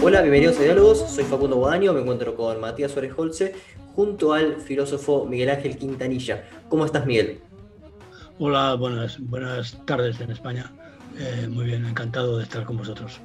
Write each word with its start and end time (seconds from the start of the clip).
Hola, 0.00 0.20
bienvenidos 0.20 0.56
a 0.58 0.62
Diálogos, 0.62 1.10
soy 1.10 1.24
Facundo 1.24 1.56
Guadaño, 1.56 1.92
me 1.92 2.02
encuentro 2.02 2.36
con 2.36 2.60
Matías 2.60 2.92
Suárez 2.92 3.12
Holce 3.16 3.56
junto 3.96 4.32
al 4.32 4.60
filósofo 4.60 5.26
Miguel 5.26 5.50
Ángel 5.50 5.76
Quintanilla. 5.78 6.44
¿Cómo 6.68 6.86
estás, 6.86 7.06
Miguel? 7.06 7.40
Hola, 8.38 8.74
buenas, 8.74 9.18
buenas 9.18 9.76
tardes 9.84 10.20
en 10.20 10.30
España. 10.30 10.70
Eh, 11.18 11.48
muy 11.50 11.64
bien, 11.64 11.84
encantado 11.86 12.38
de 12.38 12.44
estar 12.44 12.64
con 12.64 12.76
vosotros. 12.76 13.20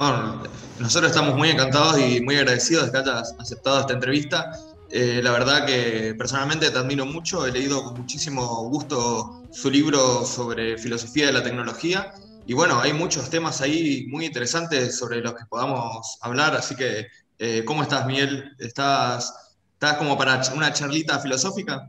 Bueno, 0.00 0.42
nosotros 0.80 1.12
estamos 1.12 1.36
muy 1.36 1.50
encantados 1.50 1.96
y 2.00 2.22
muy 2.22 2.34
agradecidos 2.38 2.86
de 2.86 2.90
que 2.90 2.98
hayas 2.98 3.36
aceptado 3.38 3.78
esta 3.78 3.92
entrevista. 3.92 4.50
Eh, 4.90 5.20
la 5.22 5.32
verdad 5.32 5.66
que 5.66 6.14
personalmente 6.16 6.70
te 6.70 6.78
admiro 6.78 7.06
mucho, 7.06 7.46
he 7.46 7.52
leído 7.52 7.82
con 7.82 7.98
muchísimo 8.00 8.68
gusto 8.68 9.42
su 9.50 9.70
libro 9.70 10.24
sobre 10.24 10.78
filosofía 10.78 11.26
de 11.26 11.32
la 11.32 11.42
tecnología 11.42 12.12
y 12.46 12.52
bueno, 12.52 12.80
hay 12.80 12.92
muchos 12.92 13.30
temas 13.30 13.60
ahí 13.62 14.06
muy 14.08 14.26
interesantes 14.26 14.98
sobre 14.98 15.20
los 15.20 15.34
que 15.34 15.46
podamos 15.48 16.18
hablar, 16.20 16.54
así 16.54 16.76
que 16.76 17.06
eh, 17.38 17.64
¿cómo 17.64 17.82
estás 17.82 18.06
Miguel? 18.06 18.52
¿Estás, 18.58 19.56
¿Estás 19.72 19.96
como 19.96 20.16
para 20.18 20.40
una 20.54 20.72
charlita 20.72 21.18
filosófica? 21.18 21.88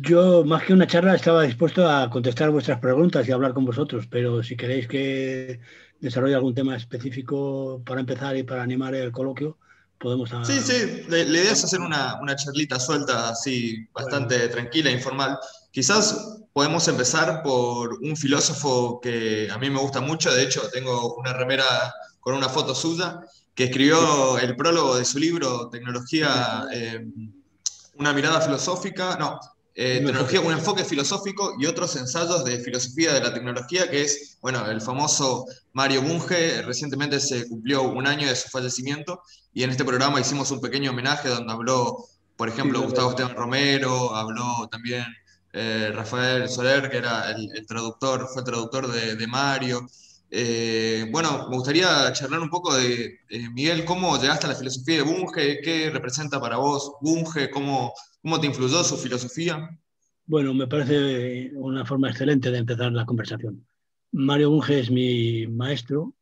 Yo, 0.00 0.44
más 0.44 0.64
que 0.64 0.74
una 0.74 0.86
charla, 0.86 1.14
estaba 1.14 1.44
dispuesto 1.44 1.88
a 1.88 2.10
contestar 2.10 2.50
vuestras 2.50 2.78
preguntas 2.78 3.26
y 3.26 3.32
hablar 3.32 3.54
con 3.54 3.64
vosotros, 3.64 4.06
pero 4.10 4.42
si 4.42 4.54
queréis 4.54 4.86
que 4.86 5.60
desarrolle 5.98 6.34
algún 6.34 6.54
tema 6.54 6.76
específico 6.76 7.82
para 7.86 8.00
empezar 8.00 8.36
y 8.36 8.42
para 8.42 8.62
animar 8.62 8.94
el 8.94 9.10
coloquio, 9.10 9.58
podemos... 9.98 10.30
Sí, 10.46 10.60
sí, 10.60 11.04
la, 11.08 11.18
idea 11.18 11.52
es 11.52 11.64
hacer 11.64 11.80
una, 11.80 12.18
una, 12.20 12.36
charlita 12.36 12.78
suelta, 12.78 13.30
así, 13.30 13.86
bastante 13.92 14.48
tranquila, 14.48 14.90
informal. 14.90 15.38
Quizás 15.70 16.38
podemos 16.52 16.86
empezar 16.88 17.42
por 17.42 17.94
un 18.02 18.16
filósofo 18.16 19.00
que 19.00 19.48
a 19.50 19.58
mí 19.58 19.70
me 19.70 19.80
gusta 19.80 20.00
mucho, 20.00 20.32
de 20.32 20.42
hecho 20.42 20.68
tengo 20.72 21.14
una 21.16 21.32
remera 21.32 21.64
con 22.20 22.34
una 22.34 22.48
foto 22.48 22.74
suya, 22.74 23.20
que 23.54 23.64
escribió 23.64 24.38
el 24.38 24.54
prólogo 24.56 24.96
de 24.96 25.04
su 25.04 25.18
libro 25.18 25.68
Tecnología, 25.68 26.66
eh, 26.72 27.04
una 27.96 28.12
mirada 28.12 28.40
filosófica, 28.40 29.16
no, 29.18 29.38
eh, 29.80 30.02
tecnología 30.04 30.40
con 30.40 30.48
un 30.48 30.58
enfoque 30.58 30.84
filosófico 30.84 31.54
y 31.56 31.66
otros 31.66 31.94
ensayos 31.94 32.44
de 32.44 32.58
filosofía 32.58 33.14
de 33.14 33.20
la 33.20 33.32
tecnología, 33.32 33.88
que 33.88 34.02
es, 34.02 34.36
bueno, 34.40 34.68
el 34.68 34.80
famoso 34.80 35.44
Mario 35.72 36.02
Bunge. 36.02 36.62
Recientemente 36.62 37.20
se 37.20 37.48
cumplió 37.48 37.84
un 37.84 38.04
año 38.08 38.26
de 38.26 38.34
su 38.34 38.48
fallecimiento 38.48 39.22
y 39.54 39.62
en 39.62 39.70
este 39.70 39.84
programa 39.84 40.20
hicimos 40.20 40.50
un 40.50 40.60
pequeño 40.60 40.90
homenaje 40.90 41.28
donde 41.28 41.52
habló, 41.52 42.06
por 42.36 42.48
ejemplo, 42.48 42.82
Gustavo 42.82 43.10
Esteban 43.10 43.36
Romero, 43.36 44.16
habló 44.16 44.66
también 44.68 45.04
eh, 45.52 45.92
Rafael 45.94 46.48
Soler, 46.48 46.90
que 46.90 46.96
era 46.96 47.30
el, 47.30 47.64
traductor, 47.64 48.26
fue 48.34 48.42
traductor 48.42 48.90
de, 48.90 49.26
Mario. 49.28 49.86
Eh, 50.28 51.06
bueno, 51.12 51.46
me 51.50 51.56
gustaría 51.56 52.12
charlar 52.12 52.40
un 52.40 52.50
poco 52.50 52.74
de, 52.74 53.20
Miguel, 53.52 53.84
cómo 53.84 54.20
llegaste 54.20 54.46
a 54.46 54.48
la 54.48 54.56
filosofía 54.56 54.96
de 54.96 55.02
Bunge, 55.02 55.60
qué 55.62 55.88
representa 55.90 56.40
para 56.40 56.56
vos 56.56 56.94
Bunge, 57.00 57.48
cómo 57.48 57.92
¿Cómo 58.28 58.42
te 58.42 58.46
influyó 58.46 58.84
su 58.84 58.98
filosofía? 58.98 59.70
Bueno, 60.26 60.52
me 60.52 60.66
parece 60.66 61.50
una 61.54 61.86
forma 61.86 62.10
excelente 62.10 62.50
de 62.50 62.58
empezar 62.58 62.92
la 62.92 63.06
conversación. 63.06 63.66
Mario 64.12 64.50
Bunge 64.50 64.80
es 64.80 64.90
mi 64.90 65.46
maestro, 65.46 66.14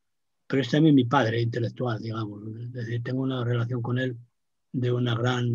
pero 0.47 0.63
es 0.63 0.71
también 0.71 0.95
mi 0.95 1.03
padre 1.03 1.43
intelectual, 1.43 2.01
digamos. 2.01 2.45
Es 2.63 2.73
decir, 2.73 3.03
tengo 3.03 3.23
una 3.23 3.43
relación 3.43 3.83
con 3.83 3.99
él 3.99 4.17
de 4.71 4.93
una 4.93 5.17
gran 5.17 5.51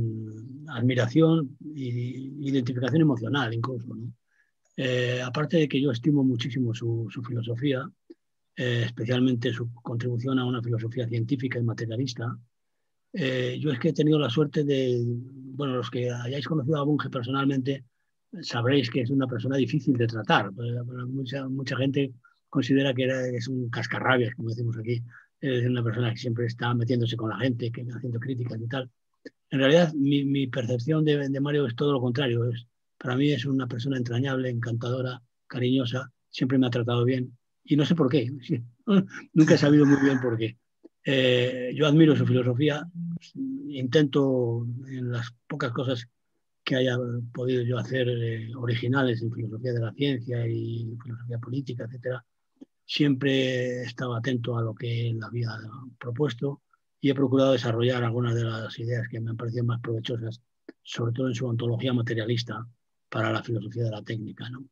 admiración 0.67 1.57
e 1.73 2.33
identificación 2.41 3.01
emocional 3.01 3.53
incluso. 3.53 3.87
Eh, 4.75 5.21
aparte 5.23 5.55
de 5.55 5.69
que 5.69 5.79
yo 5.79 5.89
estimo 5.91 6.21
muchísimo 6.21 6.73
su, 6.73 7.07
filosofía, 7.25 7.89
eh, 8.57 8.83
especialmente 8.87 9.53
su 9.53 9.71
contribución 9.71 10.37
a 10.37 10.43
una 10.43 10.61
filosofía 10.61 11.07
científica 11.07 11.59
y 11.59 11.63
materialista, 11.63 12.37
eh, 13.13 13.57
yo 13.59 13.71
es 13.71 13.79
que 13.79 13.89
he 13.89 13.93
tenido 13.93 14.19
la 14.19 14.29
suerte 14.29 14.63
de, 14.63 15.03
bueno, 15.05 15.75
los 15.75 15.89
que 15.89 16.09
hayáis 16.11 16.47
conocido 16.47 16.77
a 16.77 16.83
Bunge 16.83 17.09
personalmente, 17.09 17.85
sabréis 18.41 18.89
que 18.89 19.01
es 19.01 19.09
una 19.09 19.27
persona 19.27 19.57
difícil 19.57 19.97
de 19.97 20.07
tratar. 20.07 20.51
Mucha, 20.51 21.47
mucha 21.47 21.77
gente 21.77 22.13
considera 22.49 22.93
que 22.93 23.05
es 23.35 23.47
un 23.47 23.69
cascarrabias, 23.69 24.35
como 24.35 24.49
decimos 24.49 24.77
aquí, 24.77 25.03
es 25.41 25.65
una 25.65 25.83
persona 25.83 26.11
que 26.11 26.17
siempre 26.17 26.45
está 26.45 26.73
metiéndose 26.73 27.17
con 27.17 27.29
la 27.29 27.39
gente, 27.39 27.71
que 27.71 27.81
haciendo 27.81 28.19
críticas 28.19 28.59
y 28.61 28.67
tal. 28.67 28.89
En 29.49 29.59
realidad, 29.59 29.93
mi, 29.93 30.23
mi 30.23 30.47
percepción 30.47 31.03
de, 31.03 31.29
de, 31.29 31.39
Mario 31.41 31.67
es 31.67 31.75
todo 31.75 31.91
lo 31.91 32.01
contrario. 32.01 32.49
Es, 32.49 32.67
para 32.97 33.15
mí 33.17 33.31
es 33.31 33.45
una 33.45 33.67
persona 33.67 33.97
entrañable, 33.97 34.49
encantadora, 34.49 35.21
cariñosa, 35.47 36.11
siempre 36.29 36.57
me 36.57 36.67
ha 36.67 36.69
tratado 36.69 37.03
bien 37.03 37.37
y 37.63 37.75
no 37.75 37.85
sé 37.85 37.95
por 37.95 38.09
qué. 38.09 38.31
Nunca 39.33 39.55
he 39.55 39.57
sabido 39.57 39.85
muy 39.85 40.01
bien 40.01 40.21
por 40.21 40.37
qué. 40.37 40.57
Eh, 41.03 41.71
yo 41.75 41.87
admiro 41.87 42.15
su 42.15 42.25
filosofía, 42.25 42.85
intento 43.69 44.67
en 44.87 45.11
las 45.11 45.33
pocas 45.47 45.71
cosas 45.71 46.07
que 46.63 46.75
haya 46.75 46.95
podido 47.33 47.63
yo 47.63 47.79
hacer 47.79 48.07
eh, 48.07 48.51
originales 48.55 49.21
en 49.21 49.31
filosofía 49.31 49.73
de 49.73 49.79
la 49.79 49.93
ciencia 49.93 50.47
y 50.47 50.95
filosofía 51.03 51.39
política, 51.39 51.85
etcétera, 51.85 52.23
siempre 52.85 53.81
he 53.81 53.83
estado 53.83 54.13
atento 54.15 54.57
a 54.57 54.61
lo 54.61 54.75
que 54.75 55.09
él 55.09 55.19
había 55.23 55.49
propuesto 55.97 56.61
y 56.99 57.09
he 57.09 57.15
procurado 57.15 57.53
desarrollar 57.53 58.03
algunas 58.03 58.35
de 58.35 58.43
las 58.43 58.77
ideas 58.77 59.07
que 59.07 59.19
me 59.19 59.31
han 59.31 59.37
parecido 59.37 59.63
más 59.63 59.81
provechosas, 59.81 60.39
sobre 60.83 61.13
todo 61.13 61.27
en 61.29 61.35
su 61.35 61.47
ontología 61.47 61.93
materialista 61.93 62.63
para 63.09 63.31
la 63.31 63.41
filosofía 63.41 63.85
de 63.85 63.91
la 63.91 64.03
técnica. 64.03 64.47
¿no? 64.51 64.65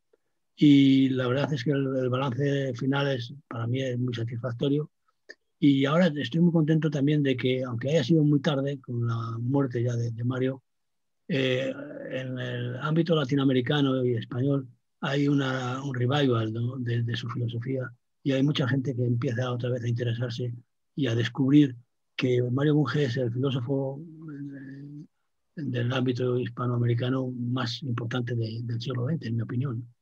Y 0.54 1.08
la 1.08 1.26
verdad 1.26 1.52
es 1.52 1.64
que 1.64 1.72
el, 1.72 1.96
el 1.96 2.08
balance 2.08 2.72
final 2.74 3.08
es, 3.08 3.34
para 3.48 3.66
mí 3.66 3.82
es 3.82 3.98
muy 3.98 4.14
satisfactorio 4.14 4.90
y 5.62 5.84
ahora 5.84 6.06
estoy 6.16 6.40
muy 6.40 6.52
contento 6.52 6.90
también 6.90 7.22
de 7.22 7.36
que, 7.36 7.62
aunque 7.62 7.90
haya 7.90 8.02
sido 8.02 8.24
muy 8.24 8.40
tarde, 8.40 8.80
con 8.80 9.06
la 9.06 9.36
muerte 9.38 9.82
ya 9.82 9.94
de, 9.94 10.24
Mario, 10.24 10.62
eh, 11.28 11.70
en 12.10 12.38
el 12.38 12.76
ámbito 12.78 13.14
latinoamericano 13.14 14.02
y 14.04 14.14
español 14.14 14.66
hay 15.02 15.28
una, 15.28 15.82
un 15.84 15.94
revival 15.94 16.54
de, 16.78 17.16
su 17.16 17.28
filosofía 17.28 17.92
y 18.22 18.32
hay 18.32 18.42
mucha 18.42 18.66
gente 18.66 18.96
que 18.96 19.04
empieza 19.04 19.52
otra 19.52 19.68
vez 19.70 19.84
a 19.84 19.88
interesarse 19.88 20.54
y 20.96 21.06
a 21.06 21.14
descubrir 21.14 21.76
que 22.16 22.42
Mario 22.42 22.74
Bunge 22.76 23.04
es 23.04 23.18
el 23.18 23.30
filósofo 23.30 24.00
eh, 24.00 25.04
del 25.56 25.92
ámbito 25.92 26.38
hispanoamericano 26.38 27.30
más 27.32 27.82
importante 27.82 28.34
del 28.34 28.80
siglo 28.80 29.06
XX, 29.06 29.26
en 29.26 29.36
mi 29.36 29.42
opinión. 29.42 29.94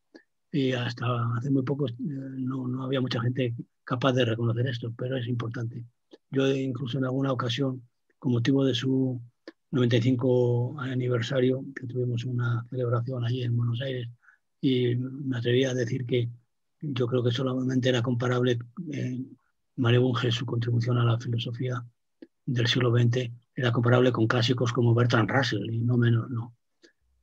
Y 0.53 0.73
hasta 0.73 1.07
hace 1.37 1.51
muy 1.51 1.63
poco 1.65 1.89
eh, 1.89 1.95
no, 1.99 2.69
no 2.69 2.85
había 2.85 3.01
mucha 3.01 3.21
gente 3.21 3.57
capaz 3.89 4.13
de 4.13 4.27
reconocer 4.27 4.67
esto, 4.67 4.93
pero 4.95 5.17
es 5.17 5.27
importante. 5.27 5.83
Yo 6.31 6.47
incluso 6.55 6.99
en 6.99 7.07
alguna 7.07 7.33
ocasión, 7.33 7.89
con 8.19 8.33
motivo 8.33 8.63
de 8.63 8.75
su 8.75 9.19
95 9.71 10.77
aniversario, 10.79 11.65
que 11.75 11.87
tuvimos 11.87 12.27
una 12.27 12.67
celebración 12.69 13.25
allí 13.25 13.45
en 13.45 13.57
Buenos 13.57 13.81
Aires, 13.81 14.07
y 14.61 14.95
me 14.95 15.39
atreví 15.39 15.65
a 15.65 15.73
decir 15.73 16.05
que 16.05 16.29
yo 16.83 17.07
creo 17.07 17.25
que 17.25 17.31
solamente 17.31 17.89
era 17.89 18.03
comparable 18.03 18.59
eh, 18.93 19.25
Mario 19.77 20.03
Bunge, 20.03 20.31
su 20.33 20.45
contribución 20.45 20.99
a 20.99 21.05
la 21.05 21.19
filosofía 21.19 21.83
del 22.45 22.67
siglo 22.67 22.91
XX, 22.93 23.31
era 23.55 23.73
comparable 23.73 24.13
con 24.13 24.27
clásicos 24.27 24.71
como 24.71 24.95
Bertrand 24.95 25.31
Russell, 25.31 25.65
y 25.73 25.79
no 25.79 25.97
menos, 25.97 26.29
no. 26.29 26.55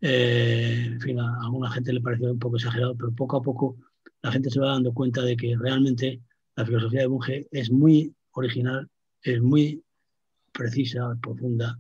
Eh, 0.02 0.86
en 0.94 1.00
fin, 1.00 1.20
a 1.20 1.42
alguna 1.44 1.70
gente 1.70 1.94
le 1.94 2.02
pareció 2.02 2.32
un 2.32 2.40
poco 2.40 2.56
exagerado, 2.56 2.96
pero 2.97 3.12
poco 3.12 3.38
a 3.38 3.42
poco 3.44 3.78
la 4.24 4.32
gente 4.32 4.50
se 4.50 4.59
va 4.59 4.72
dando 4.72 4.96
cuenta 4.96 5.22
de 5.22 5.38
que 5.38 5.56
realmente 5.56 6.22
la 6.56 6.66
filosofía 6.66 7.02
de 7.02 7.08
Bunge 7.08 7.48
es 7.52 7.72
muy 7.72 8.14
original, 8.32 8.88
es 9.22 9.42
muy 9.42 9.84
precisa, 10.52 11.18
profunda, 11.22 11.78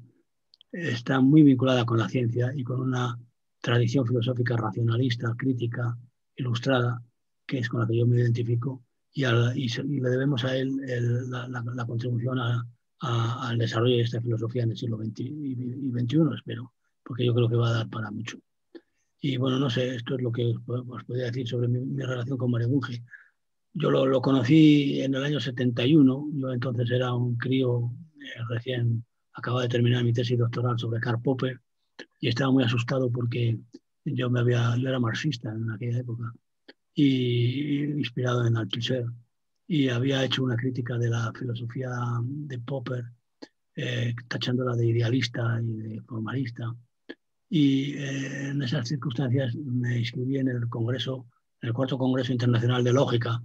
está 0.71 1.21
muy 1.21 1.43
vinculada 1.43 1.85
con 1.85 1.97
la 1.97 2.09
ciencia 2.09 2.51
y 2.53 2.63
con 2.63 2.81
una 2.81 3.17
tradición 3.61 4.05
filosófica 4.05 4.57
racionalista, 4.57 5.33
crítica, 5.37 5.97
ilustrada, 6.35 7.01
que 7.45 7.59
es 7.59 7.69
con 7.69 7.81
la 7.81 7.87
que 7.87 7.97
yo 7.97 8.05
me 8.05 8.17
identifico, 8.17 8.83
y, 9.13 9.23
le 9.23 10.09
debemos 10.09 10.43
a 10.43 10.57
él 10.57 10.75
la, 11.29 11.85
contribución 11.85 12.37
al 12.99 13.57
desarrollo 13.57 13.95
de 13.95 14.01
esta 14.01 14.19
filosofía 14.19 14.63
en 14.63 14.71
el 14.71 14.77
siglo 14.77 14.97
XX 14.97 15.21
y, 15.21 15.91
XXI, 15.91 16.17
espero, 16.35 16.73
porque 17.01 17.25
yo 17.25 17.33
creo 17.33 17.47
que 17.47 17.55
va 17.55 17.69
a 17.69 17.73
dar 17.73 17.89
para 17.89 18.11
mucho. 18.11 18.37
Y 19.21 19.37
bueno, 19.37 19.57
no 19.57 19.69
sé, 19.69 19.95
esto 19.95 20.15
es 20.15 20.21
lo 20.21 20.31
que 20.31 20.53
os, 20.65 21.03
podría 21.05 21.25
decir 21.25 21.47
sobre 21.47 21.69
mi, 21.69 21.79
mi 21.79 22.03
relación 22.03 22.37
con 22.37 22.51
Mario 22.51 22.69
Bunge. 22.69 23.03
Yo 23.77 23.91
lo, 23.91 24.21
conocí 24.21 25.01
en 25.01 25.15
el 25.15 25.23
año 25.23 25.41
71, 25.41 26.29
yo 26.33 26.53
entonces 26.53 26.89
era 26.89 27.13
un 27.13 27.35
crío 27.35 27.91
eh, 28.21 28.41
recién 28.47 29.03
acababa 29.33 29.63
de 29.63 29.67
terminar 29.67 30.01
mi 30.01 30.13
tesis 30.13 30.37
doctoral 30.39 30.79
sobre 30.79 31.01
Karl 31.01 31.21
Popper 31.21 31.59
y 32.21 32.29
estaba 32.29 32.51
muy 32.51 32.63
asustado 32.63 33.11
porque 33.11 33.59
yo, 34.05 34.29
me 34.29 34.39
había, 34.39 34.77
yo 34.77 34.87
era 34.87 34.97
marxista 34.97 35.51
en 35.51 35.69
aquella 35.71 35.99
época 35.99 36.33
y 36.93 37.83
inspirado 37.83 38.47
en 38.47 38.55
Althusser 38.55 39.07
y 39.67 39.89
había 39.89 40.23
hecho 40.23 40.45
una 40.45 40.55
crítica 40.55 40.97
de 40.97 41.09
la 41.09 41.33
filosofía 41.37 41.89
de 42.23 42.59
Popper 42.59 43.03
eh, 43.75 44.15
tachándola 44.29 44.77
de 44.77 44.87
idealista 44.87 45.59
y 45.61 45.73
de 45.73 46.01
formalista 46.03 46.73
y 47.49 47.95
eh, 47.95 48.51
en 48.51 48.61
esas 48.61 48.87
circunstancias 48.87 49.53
me 49.53 49.99
inscribí 49.99 50.37
en 50.37 50.47
el 50.47 50.69
Congreso 50.69 51.27
el 51.65 51.73
cuarto 51.73 51.97
Congreso 51.97 52.31
Internacional 52.31 52.83
de 52.83 52.93
Lógica 52.93 53.41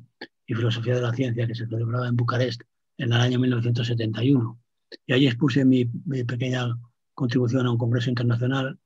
y 0.47 0.55
Filosofía 0.55 0.95
de 0.95 1.03
la 1.03 1.13
Ciencia 1.13 1.47
que 1.47 1.55
se 1.55 1.67
celebraba 1.67 2.09
en 2.09 2.17
Bucarest 2.17 2.63
en 2.99 3.13
el 3.13 3.21
año 3.21 3.39
1971. 3.39 4.61
Y 5.07 5.13
allí 5.13 5.27
expuse 5.27 5.65
mi, 5.65 5.85
pequeña 6.25 6.77
contribución 7.15 7.67
a 7.67 7.71
un 7.71 7.79
congreso 7.79 8.11
internacional 8.11 8.79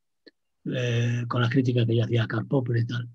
eh, 0.67 1.25
con 1.29 1.43
la 1.43 1.49
crítica 1.49 1.85
que 1.85 1.97
yo 1.97 2.05
hacía 2.05 2.25
a 2.25 2.29
Karl 2.29 2.47
Popper 2.47 2.77
y 2.77 2.87
tal. 2.87 3.09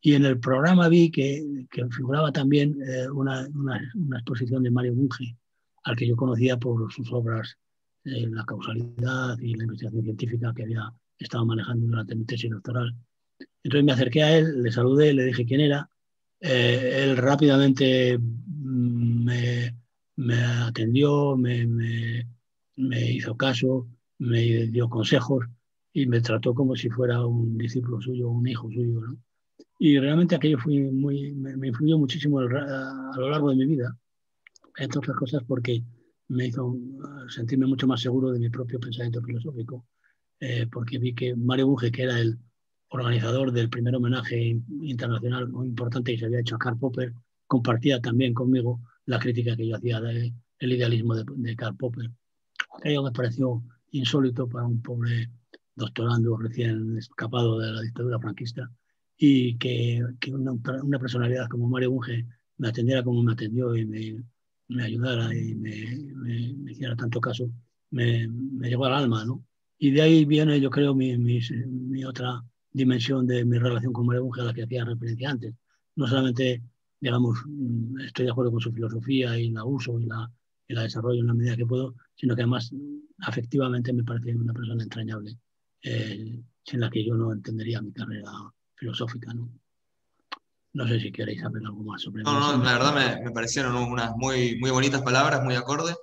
Y 0.00 0.14
en 0.14 0.26
el 0.26 0.38
programa 0.38 0.88
vi 0.88 1.10
que, 1.10 1.66
que 1.70 1.88
figuraba 1.88 2.30
también 2.30 2.76
eh, 2.82 3.08
una, 3.08 3.48
una, 3.54 3.78
exposición 4.16 4.62
de 4.62 4.70
Mario 4.70 4.94
Bunge, 4.94 5.36
al 5.84 5.96
que 5.96 6.06
yo 6.06 6.14
conocía 6.14 6.58
por 6.58 6.92
sus 6.92 7.10
obras 7.12 7.56
eh, 8.04 8.28
La 8.30 8.44
causalidad 8.44 9.38
y 9.38 9.54
la 9.54 9.64
investigación 9.64 10.04
científica 10.04 10.52
que 10.54 10.64
había 10.64 10.92
estado 11.18 11.46
manejando 11.46 11.86
durante 11.86 12.14
mi 12.14 12.24
tesis 12.26 12.50
doctoral. 12.50 12.94
Entonces 13.62 13.84
me 13.84 13.92
acerqué 13.92 14.22
a 14.22 14.36
él, 14.36 14.62
le 14.62 14.72
saludé, 14.72 15.12
le 15.14 15.24
dije 15.24 15.46
quién 15.46 15.60
era. 15.60 15.88
él 16.40 17.16
rápidamente 17.16 18.18
mm, 18.18 19.24
me, 19.24 19.76
me 20.16 20.34
atendió, 20.42 21.36
me, 21.36 21.66
me, 21.66 22.28
me 22.76 23.12
hizo 23.12 23.36
caso, 23.36 23.88
me 24.18 24.66
dio 24.66 24.88
consejos 24.88 25.46
y 25.92 26.06
me 26.06 26.20
trató 26.20 26.54
como 26.54 26.76
si 26.76 26.90
fuera 26.90 27.24
un 27.24 27.56
discípulo 27.56 28.00
suyo, 28.00 28.28
un 28.28 28.46
hijo 28.46 28.70
suyo. 28.70 29.00
¿no? 29.00 29.16
Y 29.78 29.98
realmente 29.98 30.34
aquello 30.34 30.58
fue 30.58 30.90
muy, 30.90 31.32
me, 31.32 31.68
influyó 31.68 31.98
muchísimo 31.98 32.40
a, 32.40 33.12
lo 33.16 33.30
largo 33.30 33.50
de 33.50 33.56
mi 33.56 33.66
vida, 33.66 33.96
entre 34.78 34.98
otras 34.98 35.16
cosas 35.16 35.42
porque 35.46 35.82
me 36.28 36.46
hizo 36.46 36.76
sentirme 37.28 37.66
mucho 37.66 37.86
más 37.86 38.00
seguro 38.00 38.30
de 38.32 38.38
mi 38.38 38.50
propio 38.50 38.80
pensamiento 38.80 39.22
filosófico, 39.22 39.86
eh, 40.40 40.66
porque 40.70 40.98
vi 40.98 41.14
que 41.14 41.36
Mario 41.36 41.68
Bunge, 41.68 41.92
que 41.92 42.02
era 42.02 42.18
el 42.18 42.38
organizador 42.88 43.52
del 43.52 43.70
primer 43.70 43.96
homenaje 43.96 44.60
internacional 44.82 45.48
muy 45.48 45.68
importante 45.68 46.12
que 46.12 46.18
se 46.18 46.26
había 46.26 46.40
hecho 46.40 46.56
a 46.56 46.58
Karl 46.58 46.78
Popper, 46.78 47.12
compartía 47.46 48.00
también 48.00 48.34
conmigo 48.34 48.80
la 49.06 49.18
crítica 49.18 49.56
que 49.56 49.66
yo 49.66 49.76
hacía 49.76 50.00
del 50.00 50.32
idealismo 50.60 51.14
de, 51.14 51.56
Karl 51.56 51.76
Popper. 51.76 52.10
Aquello 52.78 53.02
me 53.02 53.12
pareció 53.12 53.62
insólito 53.90 54.48
para 54.48 54.66
un 54.66 54.80
pobre 54.80 55.30
doctorando 55.74 56.36
recién 56.36 56.96
escapado 56.96 57.58
de 57.58 57.72
la 57.72 57.80
dictadura 57.82 58.18
franquista 58.18 58.70
y 59.16 59.56
que, 59.58 60.02
que 60.20 60.32
una, 60.32 60.52
una, 60.82 60.98
personalidad 60.98 61.48
como 61.48 61.68
Mario 61.68 61.90
Bunge 61.90 62.26
me 62.58 62.68
atendiera 62.68 63.02
como 63.02 63.22
me 63.22 63.32
atendió 63.32 63.76
y 63.76 63.86
me, 63.86 64.24
me 64.68 64.84
ayudara 64.84 65.34
y 65.34 65.54
me, 65.54 65.72
me, 66.14 66.72
hiciera 66.72 66.96
tanto 66.96 67.20
caso, 67.20 67.50
me, 67.90 68.26
me, 68.28 68.68
llegó 68.68 68.86
al 68.86 68.94
alma, 68.94 69.24
¿no? 69.24 69.44
Y 69.78 69.90
de 69.90 70.02
ahí 70.02 70.24
viene, 70.24 70.60
yo 70.60 70.70
creo, 70.70 70.94
mi, 70.94 71.16
mi, 71.18 71.40
mi 71.66 72.04
otra 72.04 72.44
dimensión 72.74 73.26
de 73.26 73.46
mi 73.46 73.58
relación 73.58 73.94
con 73.94 74.04
Mario 74.04 74.24
Bunge 74.24 74.42
a 74.42 74.44
la 74.44 74.52
que 74.52 74.64
hacía 74.64 74.84
referencia 74.84 75.30
antes. 75.30 75.54
No 75.96 76.06
solamente 76.06 76.62
digamos, 77.04 77.38
mm, 77.46 78.00
estoy 78.00 78.24
de 78.24 78.30
acuerdo 78.30 78.50
con 78.50 78.60
su 78.60 78.72
filosofía 78.72 79.38
y 79.38 79.50
la 79.50 79.62
uso 79.62 80.00
y 80.00 80.06
la, 80.06 80.30
y 80.66 80.72
la 80.72 80.84
desarrollo 80.84 81.20
en 81.20 81.26
la 81.26 81.34
medida 81.34 81.54
que 81.54 81.66
puedo, 81.66 81.94
sino 82.14 82.34
que 82.34 82.40
además 82.40 82.72
afectivamente 83.18 83.92
me 83.92 84.04
parece 84.04 84.34
una 84.34 84.54
persona 84.54 84.82
entrañable, 84.82 85.36
eh, 85.82 86.40
sin 86.64 86.80
la 86.80 86.88
que 86.88 87.04
yo 87.04 87.14
no 87.14 87.30
entendería 87.30 87.82
mi 87.82 87.92
carrera 87.92 88.32
filosófica. 88.74 89.34
¿no? 89.34 89.50
No 90.72 90.88
sé 90.88 90.98
si 90.98 91.12
queréis 91.12 91.42
saber 91.42 91.62
algo 91.66 91.82
más 91.84 92.00
sobre 92.00 92.22
No, 92.22 92.40
no, 92.40 92.64
la 92.64 92.72
verdad 92.72 92.94
me, 92.94 93.24
me, 93.24 93.30
parecieron 93.32 93.76
unas 93.76 94.16
muy, 94.16 94.58
muy 94.58 94.70
bonitas 94.70 95.02
palabras, 95.02 95.44
muy 95.44 95.56
acorde. 95.56 95.94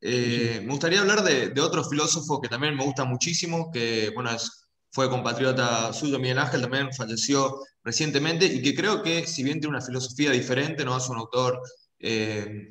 Eh, 0.00 0.60
me 0.62 0.70
gustaría 0.70 1.00
hablar 1.00 1.24
de, 1.24 1.48
de, 1.48 1.60
otro 1.60 1.82
filósofo 1.82 2.40
que 2.40 2.48
también 2.48 2.76
me 2.76 2.84
gusta 2.84 3.04
muchísimo, 3.04 3.72
que 3.72 4.12
bueno, 4.14 4.30
es, 4.30 4.63
fue 4.94 5.10
compatriota 5.10 5.92
suyo, 5.92 6.20
Miguel 6.20 6.38
Ángel, 6.38 6.62
también 6.62 6.92
falleció 6.94 7.58
recientemente 7.82 8.46
y 8.46 8.62
que 8.62 8.76
creo 8.76 9.02
que 9.02 9.26
si 9.26 9.42
bien 9.42 9.58
tiene 9.58 9.76
una 9.76 9.84
filosofía 9.84 10.30
diferente, 10.30 10.84
¿no? 10.84 10.96
es 10.96 11.08
un 11.08 11.16
autor 11.16 11.60
eh, 11.98 12.70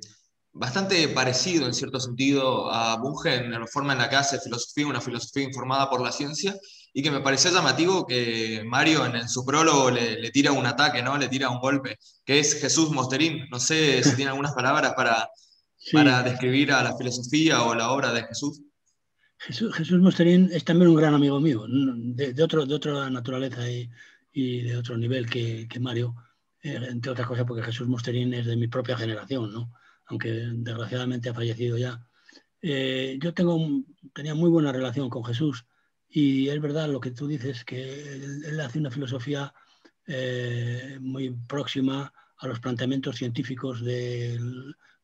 bastante 0.54 1.10
parecido 1.10 1.66
en 1.66 1.74
cierto 1.74 2.00
sentido 2.00 2.72
a 2.72 2.96
Bunge 2.96 3.36
en 3.36 3.52
la 3.52 3.68
forma 3.68 3.92
en 3.92 4.00
la 4.00 4.10
que 4.10 4.16
hace 4.16 4.40
filosofía, 4.40 4.88
una 4.88 5.02
filosofía 5.02 5.44
informada 5.44 5.90
por 5.90 6.02
la 6.02 6.14
ciencia, 6.14 6.56
y 6.94 7.04
que 7.04 7.12
me 7.12 7.20
pareció 7.20 7.52
llamativo 7.52 8.08
que 8.08 8.64
Mario 8.66 9.06
en, 9.06 9.28
su 9.28 9.44
prólogo 9.44 9.92
le, 9.92 10.32
tira 10.32 10.54
un 10.54 10.66
ataque, 10.66 11.04
¿no? 11.04 11.18
le 11.18 11.28
tira 11.28 11.50
un 11.50 11.60
golpe, 11.60 11.98
que 12.24 12.40
es 12.40 12.62
Jesús 12.62 12.92
Mosterín. 12.92 13.50
No 13.52 13.60
sé 13.60 14.02
si 14.02 14.16
tiene 14.16 14.30
algunas 14.30 14.54
palabras 14.54 14.94
para, 14.96 15.28
para 15.92 16.24
describir 16.24 16.72
a 16.72 16.84
la 16.84 16.96
filosofía 16.96 17.64
o 17.64 17.76
la 17.76 17.92
obra 17.92 18.14
de 18.14 18.24
Jesús. 18.24 18.62
Jesús, 19.46 19.76
Jesús 19.76 20.00
Mosterín 20.00 20.50
es 20.52 20.64
también 20.64 20.90
un 20.90 20.96
gran 20.96 21.14
amigo 21.14 21.40
mío, 21.40 21.66
de, 21.68 22.44
otro, 22.44 22.66
de 22.66 22.76
otra 22.76 23.10
naturaleza 23.10 23.64
y, 23.70 24.62
de 24.62 24.78
otro 24.78 24.98
nivel 24.98 25.30
que, 25.30 25.68
que 25.68 25.80
Mario, 25.80 26.16
eh, 26.62 26.80
entre 26.90 27.12
otras 27.12 27.28
cosas 27.28 27.46
porque 27.46 27.64
Jesús 27.64 27.88
Mosterín 27.88 28.34
es 28.34 28.46
de 28.46 28.56
mi 28.56 28.68
propia 28.68 28.98
generación, 28.98 29.52
¿no? 29.52 29.74
aunque 30.06 30.32
desgraciadamente 30.32 31.30
ha 31.30 31.34
fallecido 31.34 31.78
ya. 31.78 32.06
Eh, 32.62 33.18
yo 33.22 33.34
tengo, 33.34 33.60
tenía 34.14 34.36
muy 34.36 34.50
buena 34.50 34.72
relación 34.72 35.10
con 35.10 35.24
Jesús 35.26 35.66
y 36.10 36.50
es 36.50 36.62
verdad 36.62 36.90
lo 36.90 37.00
que 37.00 37.12
tú 37.12 37.28
dices, 37.28 37.66
que 37.66 38.14
él, 38.14 38.60
hace 38.62 38.80
una 38.80 38.92
filosofía 38.92 39.54
eh, 40.08 40.98
muy 41.02 41.32
próxima 41.48 42.14
a 42.38 42.48
los 42.48 42.60
planteamientos 42.60 43.18
científicos 43.18 43.84
de 43.84 44.40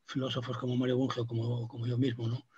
filósofos 0.06 0.57
como 0.57 0.75
Mario 0.75 0.97
Bunge 0.97 1.21
o 1.21 1.27
como, 1.27 1.68
como 1.68 1.88
yo 1.88 1.97
mismo, 1.97 2.27
¿no? 2.27 2.49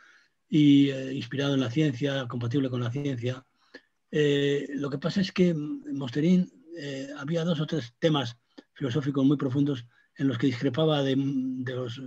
Y 0.52 0.92
inspirado 0.92 1.54
en 1.56 1.62
la 1.62 1.72
ciencia, 1.72 2.28
compatible 2.28 2.70
con 2.70 2.82
la 2.82 2.92
ciencia. 2.92 3.44
lo 4.12 4.90
que 4.90 4.98
pasa 5.00 5.22
es 5.22 5.32
que 5.32 5.54
Mosterín 5.56 6.52
eh, 6.78 7.10
había 7.18 7.44
dos 7.44 7.60
o 7.60 7.66
tres 7.66 7.94
temas 8.00 8.38
filosóficos 8.74 9.26
muy 9.26 9.38
profundos 9.38 9.86
en 10.16 10.28
los 10.28 10.38
que 10.38 10.48
discrepaba 10.48 11.04
de, 11.04 11.16
los, 11.16 12.02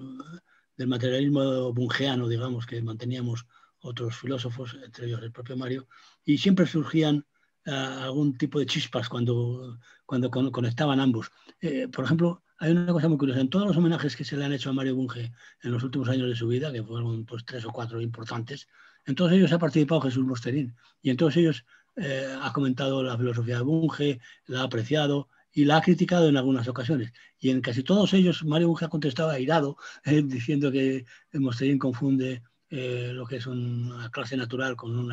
del 0.76 0.88
materialismo 0.88 1.72
bungeano, 1.72 2.28
digamos, 2.28 2.66
que 2.66 2.82
manteníamos 2.82 3.46
otros 3.80 4.16
filósofos, 4.16 4.76
entre 4.84 5.06
ellos 5.06 5.22
el 5.22 5.32
propio 5.32 5.56
Mario, 5.56 5.88
y 6.24 6.38
siempre 6.38 6.66
surgían 6.66 7.26
eh, 7.66 7.70
algún 7.70 8.36
tipo 8.38 8.58
de 8.58 8.66
chispas 8.66 9.08
cuando, 9.08 9.78
cuando 10.06 10.30
conectaban 10.30 11.00
ambos. 11.00 11.30
Eh, 11.60 11.88
por 11.88 12.04
ejemplo, 12.04 12.43
hay 12.58 12.72
una 12.72 12.92
cosa 12.92 13.08
muy 13.08 13.18
curiosa, 13.18 13.40
en 13.40 13.50
todos 13.50 13.66
los 13.66 13.76
homenajes 13.76 14.16
que 14.16 14.24
se 14.24 14.36
le 14.36 14.44
han 14.44 14.52
hecho 14.52 14.70
a 14.70 14.72
Mario 14.72 14.94
Bunge 14.96 15.32
en 15.62 15.72
los 15.72 15.82
últimos 15.82 16.08
años 16.08 16.28
de 16.28 16.36
su 16.36 16.48
vida, 16.48 16.72
que 16.72 16.82
fueron 16.82 17.24
pues, 17.24 17.44
tres 17.44 17.64
o 17.64 17.72
cuatro 17.72 18.00
importantes, 18.00 18.68
en 19.06 19.14
todos 19.14 19.32
ellos 19.32 19.52
ha 19.52 19.58
participado 19.58 20.00
Jesús 20.00 20.24
Mosterín, 20.24 20.76
y 21.02 21.10
en 21.10 21.16
todos 21.16 21.36
ellos 21.36 21.64
eh, 21.96 22.26
ha 22.40 22.52
comentado 22.52 23.02
la 23.02 23.16
filosofía 23.16 23.58
de 23.58 23.62
Bunge, 23.62 24.20
la 24.46 24.60
ha 24.60 24.64
apreciado 24.64 25.28
y 25.52 25.64
la 25.64 25.76
ha 25.76 25.82
criticado 25.82 26.28
en 26.28 26.36
algunas 26.36 26.66
ocasiones. 26.66 27.12
Y 27.38 27.50
en 27.50 27.60
casi 27.60 27.82
todos 27.82 28.12
ellos 28.14 28.44
Mario 28.44 28.68
Bunge 28.68 28.86
ha 28.86 28.88
contestado 28.88 29.30
airado, 29.30 29.76
eh, 30.04 30.22
diciendo 30.22 30.72
que 30.72 31.04
Mosterín 31.32 31.78
confunde 31.78 32.42
eh, 32.70 33.10
lo 33.12 33.26
que 33.26 33.36
es 33.36 33.46
una 33.46 34.10
clase 34.10 34.36
natural 34.36 34.76
con 34.76 34.96
un 34.96 35.12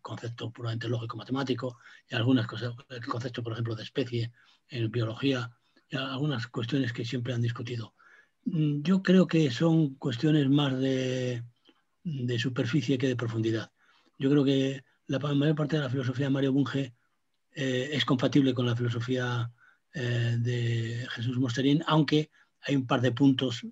concepto 0.00 0.50
puramente 0.50 0.88
lógico-matemático 0.88 1.78
y 2.08 2.14
algunas 2.14 2.46
cosas, 2.46 2.74
el 2.88 3.06
concepto, 3.06 3.42
por 3.42 3.52
ejemplo, 3.52 3.74
de 3.74 3.82
especie 3.82 4.32
en 4.72 4.90
biología, 4.90 5.50
algunas 5.92 6.46
cuestiones 6.48 6.92
que 6.92 7.04
siempre 7.04 7.34
han 7.34 7.42
discutido. 7.42 7.94
Mm, 8.44 8.82
yo 8.82 9.02
creo 9.02 9.26
que 9.26 9.50
son 9.50 9.94
cuestiones 9.96 10.48
más 10.48 10.78
de, 10.78 11.44
de 12.04 12.38
superficie 12.38 12.98
que 12.98 13.08
de 13.08 13.16
profundidad. 13.16 13.70
Yo 14.18 14.30
creo 14.30 14.44
que 14.44 14.84
la 15.06 15.18
mayor 15.18 15.54
parte 15.54 15.76
de 15.76 15.82
la 15.82 15.90
filosofía 15.90 16.26
de 16.26 16.30
Mario 16.30 16.52
Bunge 16.52 16.94
eh, 17.54 17.90
es 17.92 18.04
compatible 18.04 18.54
con 18.54 18.66
la 18.66 18.76
filosofía 18.76 19.50
eh, 19.94 20.36
de 20.38 21.06
Jesús 21.10 21.38
Mosterín, 21.38 21.82
aunque 21.86 22.30
hay 22.62 22.76
un 22.76 22.86
par 22.86 23.00
de 23.00 23.12
puntos, 23.12 23.64
eh, 23.64 23.70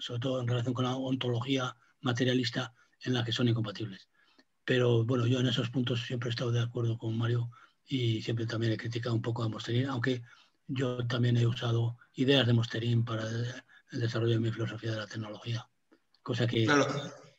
sobre 0.00 0.20
todo 0.20 0.40
en 0.40 0.48
relación 0.48 0.74
con 0.74 0.84
la 0.84 0.96
ontología 0.96 1.74
materialista, 2.00 2.74
en 3.00 3.14
la 3.14 3.24
que 3.24 3.32
son 3.32 3.48
incompatibles. 3.48 4.08
Pero 4.64 5.04
bueno, 5.04 5.26
yo 5.26 5.40
en 5.40 5.46
esos 5.46 5.70
puntos 5.70 6.02
siempre 6.06 6.28
he 6.28 6.30
estado 6.30 6.52
de 6.52 6.60
acuerdo 6.60 6.98
con 6.98 7.16
Mario 7.16 7.50
y 7.86 8.22
siempre 8.22 8.46
también 8.46 8.72
he 8.72 8.76
criticado 8.76 9.14
un 9.14 9.22
poco 9.22 9.42
a 9.42 9.48
Mosterín, 9.48 9.86
aunque 9.86 10.22
yo 10.66 11.06
también 11.06 11.36
he 11.36 11.46
usado 11.46 11.98
ideas 12.14 12.46
de 12.46 12.52
Mosterín 12.52 13.04
para 13.04 13.28
el 13.28 14.00
desarrollo 14.00 14.34
de 14.34 14.40
mi 14.40 14.50
filosofía 14.50 14.92
de 14.92 14.98
la 14.98 15.06
tecnología. 15.06 15.68
Cosa 16.22 16.46
que... 16.46 16.64
Claro, 16.64 16.86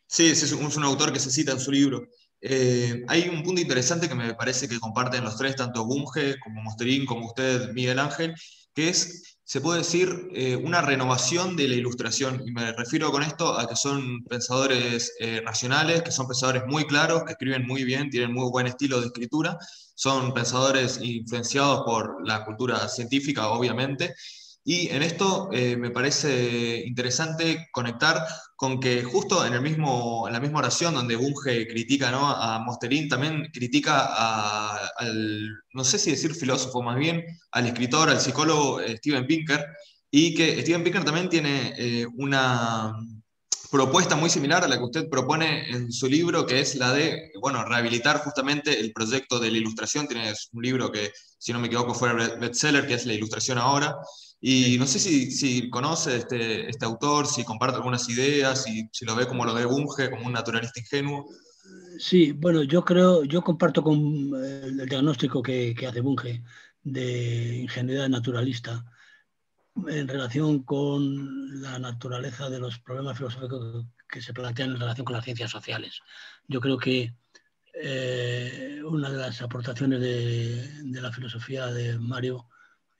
sí, 0.05 0.27
es 0.27 0.51
un, 0.51 0.83
autor 0.83 1.11
que 1.11 1.19
se 1.19 1.31
cita 1.31 1.51
en 1.51 1.59
su 1.59 1.71
libro. 1.71 2.07
Eh, 2.41 3.03
hay 3.07 3.27
un 3.27 3.41
punto 3.41 3.61
interesante 3.61 4.07
que 4.07 4.15
me 4.15 4.35
parece 4.35 4.67
que 4.67 4.79
comparten 4.79 5.23
los 5.23 5.37
tres, 5.37 5.55
tanto 5.55 5.85
Bunge 5.85 6.37
como 6.39 6.61
Mosterín, 6.61 7.05
como 7.05 7.27
usted, 7.27 7.71
Miguel 7.73 7.99
Ángel, 7.99 8.35
que 8.73 8.89
es, 8.89 9.34
se 9.47 9.61
puede 9.61 9.79
decir, 9.79 10.27
eh, 10.33 10.55
una 10.55 10.81
renovación 10.81 11.55
de 11.55 11.67
la 11.67 11.75
ilustración. 11.75 12.41
Y 12.47 12.51
me 12.51 12.73
refiero 12.73 13.11
con 13.11 13.21
esto 13.21 13.57
a 13.57 13.69
que 13.69 13.75
son 13.75 14.23
pensadores 14.23 15.13
eh, 15.19 15.39
racionales, 15.45 16.01
que 16.01 16.11
son 16.11 16.27
pensadores 16.27 16.63
muy 16.65 16.85
claros, 16.85 17.23
que 17.23 17.33
escriben 17.33 17.65
muy 17.67 17.83
bien, 17.83 18.09
tienen 18.09 18.33
muy 18.33 18.49
buen 18.49 18.65
estilo 18.65 18.99
de 18.99 19.07
escritura, 19.07 19.55
son 19.93 20.33
pensadores 20.33 20.99
influenciados 20.99 21.83
por 21.85 22.27
la 22.27 22.43
cultura 22.43 22.89
científica, 22.89 23.49
obviamente, 23.49 24.15
Y 24.67 24.89
en 24.89 25.03
esto 25.03 25.49
eh, 25.53 25.77
me 25.77 25.91
parece 25.91 26.83
interesante 26.87 27.69
conectar 27.71 28.25
con 28.55 28.79
que 28.79 29.03
justo 29.03 29.45
en, 29.45 29.53
el 29.53 29.61
mismo, 29.61 30.25
en 30.27 30.33
la 30.33 30.39
misma 30.39 30.57
oración 30.57 30.95
donde 30.95 31.15
Bunge 31.15 31.67
critica 31.67 32.09
¿no? 32.09 32.27
a 32.27 32.57
Mosterín, 32.57 33.07
también 33.07 33.51
critica 33.53 34.79
al, 34.97 35.51
no 35.71 35.83
sé 35.83 35.99
si 35.99 36.09
decir 36.09 36.33
filósofo, 36.33 36.81
más 36.81 36.97
bien 36.97 37.23
al 37.51 37.67
escritor, 37.67 38.09
al 38.09 38.19
psicólogo 38.19 38.81
eh, 38.81 38.97
Steven 38.97 39.27
Pinker, 39.27 39.63
y 40.09 40.33
que 40.33 40.59
Steven 40.61 40.83
Pinker 40.83 41.03
también 41.03 41.29
tiene 41.29 41.75
eh, 41.77 42.07
una 42.15 42.95
propuesta 43.69 44.15
muy 44.15 44.31
similar 44.31 44.63
a 44.63 44.67
la 44.67 44.77
que 44.77 44.83
usted 44.83 45.09
propone 45.09 45.69
en 45.69 45.91
su 45.91 46.07
libro, 46.07 46.45
que 46.45 46.61
es 46.61 46.75
la 46.75 46.91
de, 46.91 47.31
bueno, 47.39 47.63
rehabilitar 47.65 48.19
justamente 48.23 48.79
el 48.79 48.93
proyecto 48.93 49.39
de 49.39 49.51
la 49.51 49.57
ilustración. 49.57 50.07
Tiene 50.07 50.33
un 50.53 50.63
libro 50.63 50.91
que, 50.91 51.11
si 51.37 51.53
no 51.53 51.59
me 51.59 51.67
equivoco, 51.67 51.93
fue 51.93 52.13
bestseller, 52.39 52.87
que 52.87 52.95
es 52.95 53.05
La 53.05 53.13
Ilustración 53.13 53.57
Ahora. 53.57 53.95
Y 54.47 54.77
no 54.77 54.85
sé 54.85 54.99
si, 54.99 55.31
si 55.31 55.71
conoce 55.71 56.17
este, 56.17 56.69
este 56.69 56.85
autor, 56.85 57.25
si 57.25 57.43
comparte 57.43 57.77
algunas 57.77 58.07
ideas, 58.09 58.63
si, 58.63 58.87
si 58.91 59.03
lo 59.03 59.15
ve 59.15 59.25
como 59.25 59.43
lo 59.43 59.55
ve 59.55 59.65
Bunge, 59.65 60.11
como 60.11 60.27
un 60.27 60.33
naturalista 60.33 60.79
ingenuo. 60.79 61.25
Sí, 61.97 62.31
bueno, 62.31 62.61
yo 62.61 62.85
creo, 62.85 63.23
yo 63.23 63.41
comparto 63.41 63.81
con 63.81 63.97
eh, 63.97 64.61
el 64.65 64.85
diagnóstico 64.87 65.41
que, 65.41 65.73
que 65.73 65.87
hace 65.87 66.01
Bunge 66.01 66.43
de 66.83 67.55
ingenuidad 67.63 68.07
naturalista 68.07 68.85
en 69.87 70.07
relación 70.07 70.61
con 70.61 71.59
la 71.63 71.79
naturaleza 71.79 72.47
de 72.47 72.59
los 72.59 72.77
problemas 72.77 73.17
filosóficos 73.17 73.87
que 74.07 74.21
se 74.21 74.31
plantean 74.31 74.73
en 74.73 74.79
relación 74.79 75.05
con 75.05 75.15
las 75.15 75.25
ciencias 75.25 75.49
sociales. 75.49 76.01
Yo 76.47 76.61
creo 76.61 76.77
que 76.77 77.15
eh, 77.73 78.79
una 78.85 79.09
de 79.09 79.17
las 79.17 79.41
aportaciones 79.41 79.99
de, 80.01 81.01
la 81.01 81.11
filosofía 81.11 81.65
de 81.65 81.97
Mario 81.97 82.47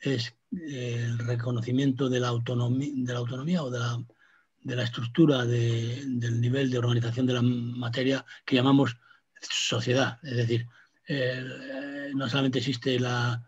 es 0.05 0.35
eh, 0.51 1.03
el 1.03 1.17
reconocimiento 1.19 2.09
de 2.09 2.19
la, 2.19 2.29
autonomía, 2.29 3.63
o 3.63 3.71
de 3.71 4.75
la, 4.75 4.83
estructura 4.83 5.45
del 5.45 6.41
nivel 6.41 6.69
de 6.69 6.77
organización 6.77 7.25
de 7.25 7.33
la 7.33 7.41
materia 7.41 8.25
que 8.45 8.55
llamamos 8.55 8.97
sociedad. 9.41 10.19
Es 10.23 10.37
decir, 10.37 10.67
eh, 11.07 12.11
no 12.15 12.29
solamente 12.29 12.59
existe 12.59 12.99
la, 12.99 13.43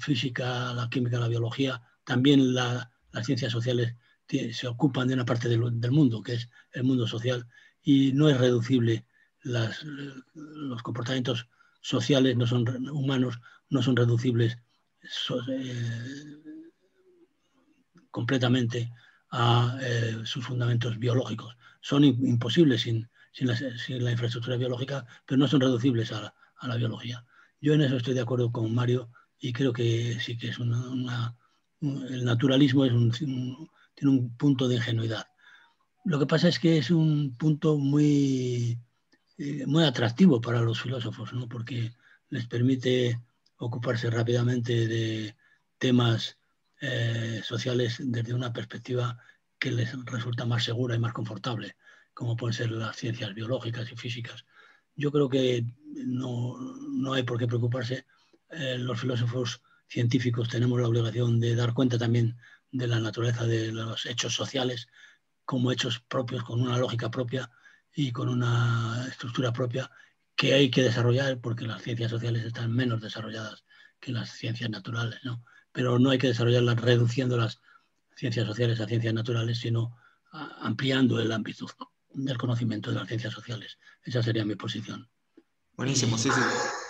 física, 0.00 0.74
la 0.74 0.88
química, 0.90 1.18
la 1.18 1.28
biología, 1.28 1.80
también 2.04 2.52
las 2.54 2.88
ciencias 3.22 3.52
sociales 3.52 3.94
se 4.52 4.68
ocupan 4.68 5.08
de 5.08 5.14
una 5.14 5.24
parte 5.24 5.48
del, 5.48 5.90
mundo, 5.90 6.22
que 6.22 6.34
es 6.34 6.48
el 6.72 6.84
mundo 6.84 7.06
social, 7.06 7.46
y 7.82 8.12
no 8.12 8.28
es 8.28 8.38
reducible, 8.38 9.06
los 9.42 10.82
comportamientos 10.82 11.48
sociales 11.80 12.36
no 12.36 12.46
son 12.46 12.88
humanos, 12.90 13.40
no 13.70 13.82
son 13.82 13.96
reducibles 13.96 14.58
completamente 18.10 18.92
a 19.30 19.78
eh, 19.80 20.18
sus 20.24 20.44
fundamentos 20.44 20.98
biológicos. 20.98 21.56
Son 21.80 22.04
imposibles 22.04 22.82
sin, 22.82 23.08
la, 23.40 24.10
infraestructura 24.10 24.56
biológica, 24.56 25.06
pero 25.26 25.38
no 25.38 25.48
son 25.48 25.60
reducibles 25.60 26.12
a 26.12 26.34
la, 26.62 26.76
biología. 26.76 27.24
Yo 27.60 27.74
en 27.74 27.82
eso 27.82 27.96
estoy 27.96 28.14
de 28.14 28.20
acuerdo 28.20 28.50
con 28.52 28.74
Mario 28.74 29.10
y 29.38 29.52
creo 29.52 29.72
que 29.72 30.18
sí 30.20 30.36
que 30.36 30.48
es 30.48 30.58
una 30.58 31.34
el 31.80 32.24
naturalismo 32.24 32.84
es 32.84 32.92
tiene 33.18 33.68
un 34.04 34.36
punto 34.36 34.68
de 34.68 34.76
ingenuidad. 34.76 35.26
Lo 36.04 36.18
que 36.18 36.26
pasa 36.26 36.48
es 36.48 36.58
que 36.58 36.78
es 36.78 36.90
un 36.90 37.36
punto 37.36 37.76
muy, 37.76 38.78
eh, 39.38 39.64
muy 39.66 39.84
atractivo 39.84 40.40
para 40.40 40.60
los 40.62 40.80
filósofos, 40.80 41.32
¿no? 41.32 41.48
porque 41.48 41.92
les 42.28 42.46
permite 42.46 43.20
ocuparse 43.60 44.10
rápidamente 44.10 44.88
de 44.88 45.36
temas 45.78 46.38
eh, 46.80 47.40
sociales 47.44 47.98
desde 48.00 48.34
una 48.34 48.52
perspectiva 48.52 49.18
que 49.58 49.70
les 49.70 49.92
resulta 50.06 50.46
más 50.46 50.64
segura 50.64 50.96
y 50.96 50.98
más 50.98 51.12
confortable, 51.12 51.76
como 52.14 52.36
pueden 52.36 52.54
ser 52.54 52.70
las 52.70 52.96
ciencias 52.96 53.34
biológicas 53.34 53.92
y 53.92 53.96
físicas. 53.96 54.46
Yo 54.96 55.12
creo 55.12 55.28
que 55.28 55.64
no, 55.84 56.56
no 56.58 57.12
hay 57.12 57.22
por 57.22 57.38
qué 57.38 57.46
preocuparse. 57.46 58.06
Eh, 58.48 58.78
los 58.78 58.98
filósofos 58.98 59.62
científicos 59.86 60.48
tenemos 60.48 60.80
la 60.80 60.88
obligación 60.88 61.38
de 61.38 61.54
dar 61.54 61.74
cuenta 61.74 61.98
también 61.98 62.38
de 62.72 62.86
la 62.86 62.98
naturaleza 62.98 63.44
de 63.46 63.72
los 63.72 64.06
hechos 64.06 64.34
sociales 64.34 64.88
como 65.44 65.70
hechos 65.70 66.00
propios, 66.00 66.44
con 66.44 66.62
una 66.62 66.78
lógica 66.78 67.10
propia 67.10 67.50
y 67.94 68.10
con 68.10 68.28
una 68.30 69.06
estructura 69.08 69.52
propia 69.52 69.90
que 70.40 70.54
hay 70.54 70.70
que 70.70 70.82
desarrollar 70.82 71.38
porque 71.38 71.66
las 71.66 71.82
ciencias 71.82 72.10
sociales 72.10 72.46
están 72.46 72.72
menos 72.72 73.02
desarrolladas 73.02 73.62
que 74.00 74.10
las 74.10 74.30
ciencias 74.30 74.70
naturales, 74.70 75.20
¿no? 75.22 75.44
Pero 75.70 75.98
no 75.98 76.08
hay 76.08 76.16
que 76.16 76.28
desarrollarlas 76.28 76.80
reduciendo 76.80 77.36
las 77.36 77.60
ciencias 78.16 78.46
sociales 78.46 78.80
a 78.80 78.86
ciencias 78.86 79.12
naturales, 79.12 79.58
sino 79.58 79.98
ampliando 80.32 81.20
el 81.20 81.30
ámbito 81.30 81.66
del 82.14 82.38
conocimiento 82.38 82.88
de 82.88 82.96
las 82.96 83.06
ciencias 83.06 83.34
sociales. 83.34 83.76
Esa 84.02 84.22
sería 84.22 84.46
mi 84.46 84.54
posición. 84.54 85.06
Buenísimo, 85.76 86.16
sí, 86.16 86.30
sí. 86.30 86.40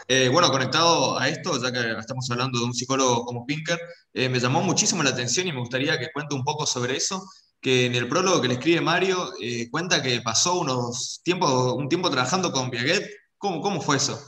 Eh, 0.07 0.29
bueno, 0.29 0.53
conectado 0.53 1.19
a 1.19 1.29
esto, 1.29 1.61
ya 1.61 1.73
que 1.73 1.99
estamos 1.99 2.31
hablando 2.31 2.61
de 2.61 2.67
un 2.67 2.73
psicólogo 2.73 3.25
como 3.25 3.47
Pinker, 3.47 3.81
eh, 4.15 4.29
me 4.29 4.39
llamó 4.39 4.63
muchísimo 4.63 5.03
la 5.03 5.11
atención 5.11 5.49
y 5.49 5.53
me 5.53 5.59
gustaría 5.59 5.99
que 5.99 6.13
cuente 6.13 6.37
un 6.37 6.45
poco 6.45 6.67
sobre 6.67 6.97
eso, 6.97 7.21
que 7.61 7.87
en 7.87 7.97
el 7.97 8.07
prólogo 8.07 8.41
que 8.41 8.47
le 8.47 8.55
escribe 8.55 8.81
Mario 8.81 9.33
eh, 9.43 9.69
cuenta 9.73 10.01
que 10.01 10.21
pasó 10.21 10.61
unos 10.61 11.21
tiempo, 11.25 11.75
un 11.75 11.89
tiempo 11.89 12.09
trabajando 12.11 12.53
con 12.53 12.71
Piaget. 12.71 13.11
¿Cómo, 13.41 13.63
cómo 13.63 13.81
fue 13.81 13.97
eso? 13.97 14.21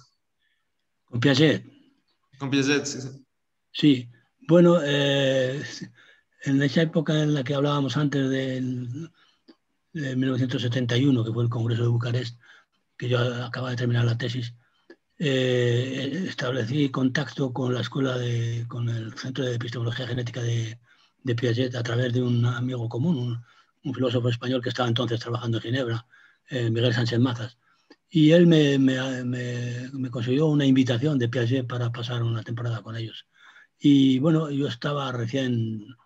Con 1.04 1.20
Piaget. 1.20 1.66
Con 2.38 2.48
Piaget, 2.48 2.86
sí. 2.86 2.98
Sí, 3.70 4.10
bueno, 4.48 4.82
en 4.82 5.62
esa 6.62 6.82
época 6.82 7.22
en 7.22 7.34
la 7.34 7.44
que 7.44 7.54
hablábamos 7.54 7.98
antes 7.98 8.30
de 8.30 8.62
1971, 9.92 11.24
que 11.24 11.32
fue 11.32 11.44
el 11.44 11.50
Congreso 11.50 11.82
de 11.82 11.88
Bucarest, 11.88 12.40
que 12.96 13.10
yo 13.10 13.18
acababa 13.44 13.72
de 13.72 13.76
terminar 13.76 14.06
la 14.06 14.16
tesis, 14.16 14.54
eh, 15.18 16.24
establecí 16.26 16.90
contacto 16.90 17.52
con 17.52 17.74
la 17.74 17.82
escuela, 17.82 18.16
de, 18.16 18.64
con 18.66 18.88
el 18.88 19.12
Centro 19.18 19.44
de 19.44 19.56
Epistemología 19.56 20.06
Genética 20.06 20.40
de, 20.40 20.78
de 21.22 21.34
Piaget 21.34 21.74
a 21.76 21.82
través 21.82 22.14
de 22.14 22.22
un 22.22 22.46
amigo 22.46 22.88
común, 22.88 23.44
un, 23.84 23.94
filósofo 23.94 24.30
español 24.30 24.62
que 24.62 24.70
estaba 24.70 24.88
entonces 24.88 25.20
trabajando 25.20 25.58
en 25.58 25.64
Ginebra, 25.64 26.06
eh, 26.48 26.70
Miguel 26.70 26.94
Sánchez 26.94 27.18
Mazas. 27.18 27.58
Y 28.14 28.32
él 28.32 28.46
me, 28.46 28.78
me, 28.78 29.24
me, 29.24 30.10
consiguió 30.10 30.46
una 30.48 30.66
invitación 30.66 31.18
de 31.18 31.30
Piaget 31.30 31.66
para 31.66 31.90
pasar 31.90 32.22
una 32.22 32.42
temporada 32.42 32.82
con 32.82 32.94
ellos. 32.94 33.26
Y 33.78 34.18
bueno, 34.18 34.50
yo 34.50 34.68
estaba 34.68 35.10
recién 35.12 35.96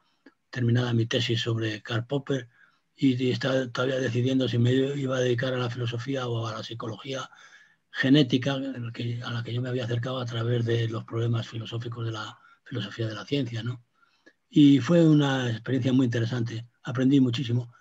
terminada 0.48 0.92
mi 0.92 1.06
tesis 1.06 1.40
sobre 1.40 1.82
Karl 1.82 2.06
Popper 2.06 2.48
y 2.94 3.30
estaba 3.30 3.66
todavía 3.72 3.98
decidiendo 3.98 4.46
si 4.48 4.56
me 4.56 4.72
iba 4.72 5.16
a 5.16 5.20
dedicar 5.20 5.52
a 5.52 5.58
la 5.58 5.68
filosofía 5.68 6.28
o 6.28 6.46
a 6.46 6.52
la 6.52 6.62
psicología 6.62 7.28
genética 7.90 8.54
a 8.54 9.30
la 9.32 9.42
que 9.42 9.52
yo 9.52 9.60
me 9.60 9.68
había 9.68 9.84
acercado 9.84 10.20
a 10.20 10.26
través 10.26 10.64
de 10.64 10.88
los 10.88 11.02
problemas 11.02 11.48
filosóficos 11.48 12.06
de 12.06 12.12
la 12.12 12.38
filosofía 12.62 13.08
de 13.08 13.16
la 13.16 13.24
ciencia. 13.24 13.64
¿no? 13.64 13.82
Y 14.48 14.78
fue 14.78 15.04
una 15.04 15.50
experiencia 15.50 15.92
muy 15.92 16.04
interesante, 16.06 16.68
aprendí 16.84 17.18
muchísimo. 17.18 17.72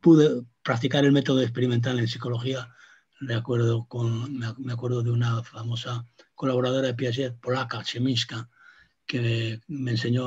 Pude 0.00 0.42
practicar 0.64 1.04
el 1.04 1.12
método 1.12 1.42
experimental 1.42 2.00
en 2.00 2.08
psicología, 2.08 2.74
de 3.22 3.34
acuerdo 3.34 3.86
con, 3.86 4.36
me 4.36 4.72
acuerdo 4.72 5.02
de 5.02 5.10
una 5.10 5.42
famosa 5.44 6.06
colaboradora 6.34 6.88
de 6.88 6.94
Piaget, 6.94 7.38
polaca, 7.40 7.82
Cheminska, 7.84 8.48
que 9.06 9.60
me 9.68 9.92
enseñó, 9.92 10.26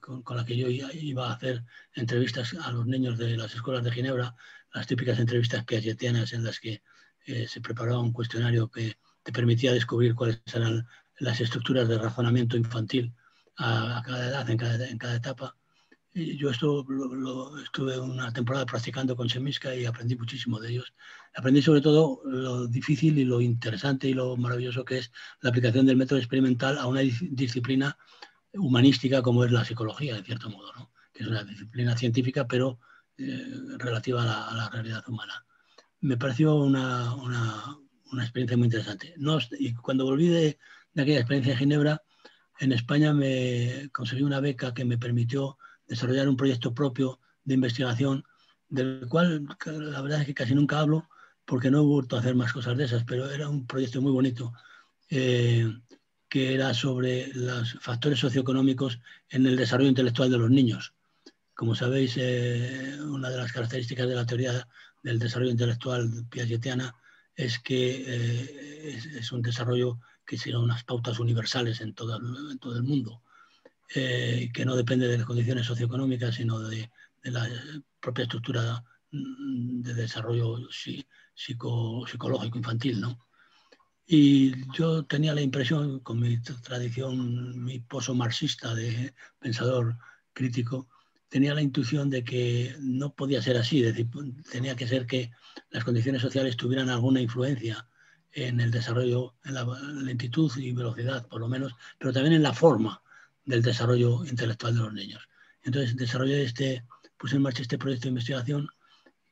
con, 0.00 0.22
con, 0.22 0.36
la 0.36 0.44
que 0.44 0.56
yo 0.56 0.68
iba 0.68 1.28
a 1.28 1.34
hacer 1.34 1.64
entrevistas 1.94 2.54
a 2.54 2.70
los 2.70 2.86
niños 2.86 3.18
de 3.18 3.36
las 3.36 3.54
escuelas 3.54 3.82
de 3.82 3.90
Ginebra, 3.90 4.36
las 4.72 4.86
típicas 4.86 5.18
entrevistas 5.18 5.64
piagetianas 5.64 6.32
en 6.32 6.44
las 6.44 6.60
que 6.60 6.82
eh, 7.26 7.48
se 7.48 7.60
preparaba 7.60 7.98
un 7.98 8.12
cuestionario 8.12 8.70
que 8.70 8.98
te 9.22 9.32
permitía 9.32 9.72
descubrir 9.72 10.14
cuáles 10.14 10.40
eran 10.54 10.86
las 11.18 11.40
estructuras 11.40 11.88
de 11.88 11.98
razonamiento 11.98 12.56
infantil 12.56 13.14
a, 13.56 14.02
cada 14.06 14.28
edad, 14.28 14.48
en 14.50 14.56
cada, 14.58 14.86
en 14.86 14.98
cada, 14.98 15.16
etapa. 15.16 15.56
Yo 16.16 16.50
esto 16.50 16.82
lo, 16.88 17.58
estuve 17.58 17.98
una 18.00 18.32
temporada 18.32 18.64
practicando 18.64 19.14
con 19.14 19.28
Semiska 19.28 19.74
y 19.74 19.84
aprendí 19.84 20.16
muchísimo 20.16 20.58
de 20.58 20.70
ellos. 20.70 20.94
Aprendí 21.34 21.60
sobre 21.60 21.82
todo 21.82 22.22
lo 22.24 22.66
difícil 22.66 23.18
y 23.18 23.24
lo 23.24 23.42
interesante 23.42 24.08
y 24.08 24.14
lo 24.14 24.34
maravilloso 24.36 24.82
que 24.82 24.98
es 24.98 25.12
la 25.42 25.50
aplicación 25.50 25.84
del 25.84 25.98
método 25.98 26.18
experimental 26.18 26.78
a 26.78 26.86
una 26.86 27.00
disciplina 27.00 27.98
humanística 28.54 29.20
como 29.20 29.44
es 29.44 29.52
la 29.52 29.64
psicología, 29.66 30.16
en 30.16 30.24
cierto 30.24 30.48
modo, 30.48 30.72
¿no? 30.74 30.90
que 31.12 31.22
es 31.22 31.28
una 31.28 31.44
disciplina 31.44 31.94
científica, 31.94 32.46
pero 32.46 32.80
eh, 33.18 33.44
relativa 33.76 34.22
a 34.22 34.54
la 34.54 34.70
realidad 34.70 35.04
humana 35.08 35.44
me 36.00 36.16
pareció 36.16 36.54
una, 36.56 37.14
una, 37.14 38.22
experiencia 38.22 38.56
muy 38.56 38.66
interesante. 38.66 39.14
No, 39.16 39.38
y 39.58 39.74
cuando 39.74 40.04
volví 40.04 40.28
de, 40.28 40.58
de, 40.94 41.02
aquella 41.02 41.18
experiencia 41.18 41.52
en 41.52 41.58
Ginebra, 41.58 42.02
en 42.58 42.72
España 42.72 43.12
me 43.12 43.90
conseguí 43.92 44.22
una 44.22 44.40
beca 44.40 44.72
que 44.72 44.84
me 44.84 44.98
permitió 44.98 45.58
desarrollar 45.86 46.28
un 46.28 46.36
proyecto 46.36 46.74
propio 46.74 47.20
de 47.44 47.54
investigación, 47.54 48.24
del 48.68 49.06
cual 49.08 49.46
la 49.66 50.02
verdad 50.02 50.20
es 50.20 50.26
que 50.26 50.34
casi 50.34 50.54
nunca 50.54 50.80
hablo, 50.80 51.08
porque 51.44 51.70
no 51.70 51.78
he 51.78 51.84
vuelto 51.84 52.16
a 52.16 52.20
hacer 52.20 52.34
más 52.34 52.52
cosas 52.52 52.76
de 52.76 52.84
esas, 52.84 53.04
pero 53.04 53.30
era 53.30 53.48
un 53.48 53.66
proyecto 53.66 54.02
muy 54.02 54.12
bonito. 54.12 54.52
Eh, 55.08 55.72
que 56.28 56.54
era 56.54 56.74
sobre 56.74 57.28
los 57.34 57.74
factores 57.80 58.18
socioeconómicos 58.18 58.98
en 59.28 59.46
el 59.46 59.56
desarrollo 59.56 59.88
intelectual 59.88 60.30
de 60.30 60.38
los 60.38 60.50
niños. 60.50 60.94
Como 61.54 61.74
sabéis, 61.74 62.14
eh, 62.16 62.98
una 63.00 63.30
de 63.30 63.38
las 63.38 63.52
características 63.52 64.08
de 64.08 64.14
la 64.14 64.26
teoría 64.26 64.68
del 65.02 65.18
desarrollo 65.18 65.52
intelectual 65.52 66.26
piagetiana 66.28 66.94
es 67.34 67.58
que 67.58 68.04
eh, 68.06 68.98
es, 69.16 69.32
un 69.32 69.42
desarrollo 69.42 70.00
que 70.26 70.36
sigue 70.36 70.56
unas 70.56 70.84
pautas 70.84 71.18
universales 71.20 71.80
en 71.80 71.94
todo, 71.94 72.16
en 72.50 72.58
todo 72.58 72.76
el 72.76 72.82
mundo, 72.82 73.22
eh, 73.94 74.50
que 74.52 74.64
no 74.64 74.74
depende 74.74 75.06
de 75.06 75.18
las 75.18 75.26
condiciones 75.26 75.66
socioeconómicas, 75.66 76.34
sino 76.34 76.60
de, 76.60 76.90
la 77.22 77.48
propia 78.00 78.24
estructura 78.24 78.82
mm, 79.10 79.82
de 79.82 79.94
desarrollo 79.94 80.68
psicológico 81.34 82.58
infantil. 82.58 83.00
¿no? 83.00 83.26
Y 84.06 84.70
yo 84.72 85.04
tenía 85.04 85.34
la 85.34 85.40
impresión, 85.40 86.00
con 86.00 86.20
mi 86.20 86.40
tradición, 86.40 87.64
mi 87.64 87.80
pozo 87.80 88.14
marxista 88.14 88.74
de 88.74 89.14
pensador 89.38 89.96
crítico, 90.32 90.88
tenía 91.28 91.54
la 91.54 91.62
intuición 91.62 92.08
de 92.10 92.22
que 92.22 92.76
no 92.80 93.14
podía 93.14 93.42
ser 93.42 93.56
así, 93.56 93.82
es 93.82 93.94
decir, 93.94 94.08
tenía 94.50 94.76
que 94.76 94.86
ser 94.86 95.06
que 95.06 95.32
las 95.70 95.84
condiciones 95.84 96.22
sociales 96.22 96.56
tuvieran 96.56 96.88
alguna 96.88 97.20
influencia 97.20 97.88
en 98.32 98.60
el 98.60 98.70
desarrollo, 98.70 99.34
en 99.44 99.54
la 99.54 99.64
lentitud 100.02 100.52
y 100.56 100.72
velocidad, 100.72 101.26
por 101.26 101.40
lo 101.40 101.48
menos, 101.48 101.74
pero 101.98 102.12
también 102.12 102.34
en 102.34 102.42
la 102.42 102.52
forma 102.52 103.02
del 103.46 103.62
desarrollo 103.62 104.26
intelectual 104.26 104.74
de 104.74 104.80
los 104.80 104.92
niños. 104.92 105.28
Entonces 105.62 105.96
desarrollé 105.96 106.42
este, 106.42 106.84
puse 107.16 107.36
en 107.36 107.42
marcha 107.42 107.62
este 107.62 107.78
proyecto 107.78 108.04
de 108.04 108.10
investigación 108.10 108.68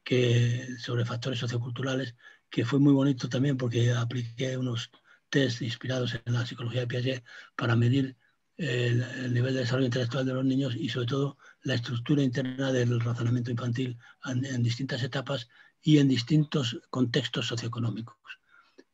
que, 0.03 0.67
sobre 0.79 1.05
factores 1.05 1.39
socioculturales, 1.39 2.15
que 2.49 2.65
fue 2.65 2.79
muy 2.79 2.93
bonito 2.93 3.29
también 3.29 3.57
porque 3.57 3.93
apliqué 3.93 4.57
unos 4.57 4.91
test 5.29 5.63
inspirados 5.63 6.15
en 6.25 6.33
la 6.33 6.47
psicología 6.47 6.81
de 6.81 6.87
Piaget 6.87 7.25
para 7.57 7.77
medir 7.77 8.17
el, 8.57 9.35
nivel 9.35 9.55
de 9.55 9.61
desarrollo 9.61 9.87
intelectual 9.87 10.25
de 10.25 10.35
los 10.35 10.45
niños 10.45 10.77
y 10.77 10.89
sobre 10.89 11.09
todo 11.09 11.39
la 11.63 11.75
estructura 11.75 12.23
interna 12.23 12.71
del 12.71 13.01
razonamiento 13.01 13.51
infantil 13.51 13.99
en, 14.25 14.63
distintas 14.63 15.03
etapas 15.03 15.49
y 15.83 15.99
en 15.99 16.09
distintos 16.09 16.81
contextos 16.91 17.49
socioeconómicos. 17.49 18.17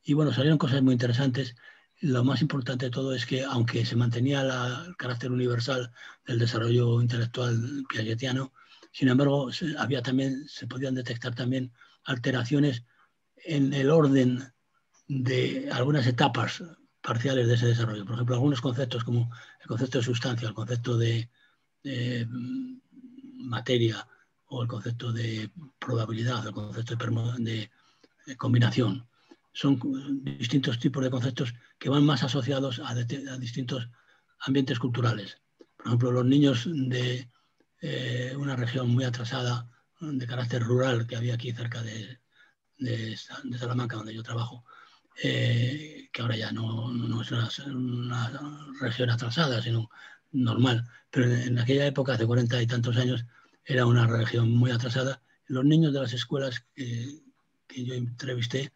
Y 0.02 0.14
bueno, 0.14 0.32
salieron 0.32 0.58
cosas 0.58 0.82
muy 0.82 0.92
interesantes. 0.92 1.54
Lo 2.00 2.24
más 2.24 2.40
importante 2.40 2.86
de 2.86 2.90
todo 2.90 3.14
es 3.14 3.26
que 3.26 3.44
aunque 3.44 3.84
se 3.84 3.96
mantenía 3.96 4.40
el 4.40 4.96
carácter 4.96 5.30
universal 5.30 5.92
del 6.26 6.38
desarrollo 6.38 7.02
intelectual 7.02 7.84
piagetiano, 7.88 8.52
sin 8.92 9.08
embargo, 9.08 9.50
había 9.78 10.02
también, 10.02 10.48
se 10.48 10.66
podían 10.66 10.94
detectar 10.94 11.34
también 11.34 11.72
alteraciones 12.04 12.84
en 13.36 13.72
el 13.72 13.90
orden 13.90 14.52
de 15.06 15.68
algunas 15.72 16.06
etapas 16.06 16.62
parciales 17.02 17.48
de 17.48 17.54
ese 17.54 17.66
desarrollo. 17.66 18.04
Por 18.04 18.14
ejemplo, 18.14 18.34
algunos 18.34 18.60
conceptos 18.60 19.04
como 19.04 19.30
el 19.60 19.66
concepto 19.66 19.98
de 19.98 20.04
sustancia, 20.04 20.48
el 20.48 20.54
concepto 20.54 20.96
de, 20.96 21.28
materia 23.36 24.06
o 24.46 24.62
el 24.62 24.68
concepto 24.68 25.12
de 25.12 25.50
probabilidad, 25.78 26.46
el 26.46 26.52
concepto 26.52 26.96
de, 27.38 27.70
combinación. 28.36 29.08
Son 29.52 29.78
distintos 30.22 30.78
tipos 30.78 31.02
de 31.02 31.10
conceptos 31.10 31.54
que 31.78 31.88
van 31.88 32.04
más 32.04 32.22
asociados 32.22 32.80
a, 32.84 32.94
distintos 32.94 33.88
ambientes 34.40 34.78
culturales. 34.78 35.38
Por 35.76 35.86
ejemplo, 35.86 36.12
los 36.12 36.24
niños 36.24 36.68
de 36.72 37.28
eh, 37.80 38.34
una 38.36 38.56
región 38.56 38.88
muy 38.90 39.04
atrasada, 39.04 39.68
de 40.00 40.26
carácter 40.26 40.62
rural, 40.62 41.06
que 41.06 41.16
había 41.16 41.34
aquí 41.34 41.52
cerca 41.52 41.82
de, 41.82 42.20
de 42.78 43.16
Salamanca, 43.16 43.96
donde 43.96 44.14
yo 44.14 44.22
trabajo, 44.22 44.64
eh, 45.22 46.08
que 46.12 46.22
ahora 46.22 46.36
ya 46.36 46.52
no, 46.52 46.90
no 46.92 47.20
es 47.20 47.30
una, 47.30 48.30
región 48.80 49.10
atrasada, 49.10 49.60
sino 49.60 49.90
normal, 50.32 50.88
pero 51.10 51.26
en, 51.30 51.58
aquella 51.58 51.86
época, 51.86 52.14
hace 52.14 52.26
cuarenta 52.26 52.62
y 52.62 52.66
tantos 52.66 52.96
años, 52.96 53.26
era 53.64 53.86
una 53.86 54.06
región 54.06 54.50
muy 54.50 54.70
atrasada. 54.70 55.22
Los 55.46 55.64
niños 55.64 55.92
de 55.92 56.00
las 56.00 56.12
escuelas 56.12 56.64
que, 56.74 57.20
que 57.66 57.84
yo 57.84 57.94
entrevisté 57.94 58.72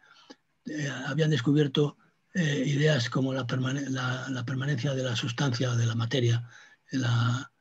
eh, 0.65 0.89
habían 1.07 1.29
descubierto 1.29 1.97
eh, 2.33 2.63
ideas 2.65 3.09
como 3.09 3.33
la, 3.33 3.47
permanencia 3.47 4.93
de 4.93 5.03
la 5.03 5.15
sustancia, 5.15 5.75
de 5.75 5.85
la 5.85 5.95
materia, 5.95 6.47
la, 6.91 7.51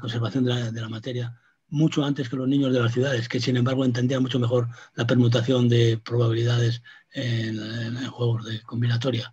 conservación 0.00 0.44
de 0.44 0.80
la 0.80 0.88
materia, 0.88 1.38
mucho 1.70 2.04
antes 2.04 2.28
que 2.28 2.36
los 2.36 2.48
niños 2.48 2.72
de 2.72 2.80
las 2.80 2.92
ciudades, 2.92 3.28
que 3.28 3.40
sin 3.40 3.56
embargo 3.56 3.84
entendían 3.84 4.22
mucho 4.22 4.38
mejor 4.38 4.68
la 4.94 5.06
permutación 5.06 5.68
de 5.68 6.00
probabilidades 6.04 6.82
en, 7.12 8.06
juegos 8.06 8.44
de 8.44 8.60
combinatoria. 8.62 9.32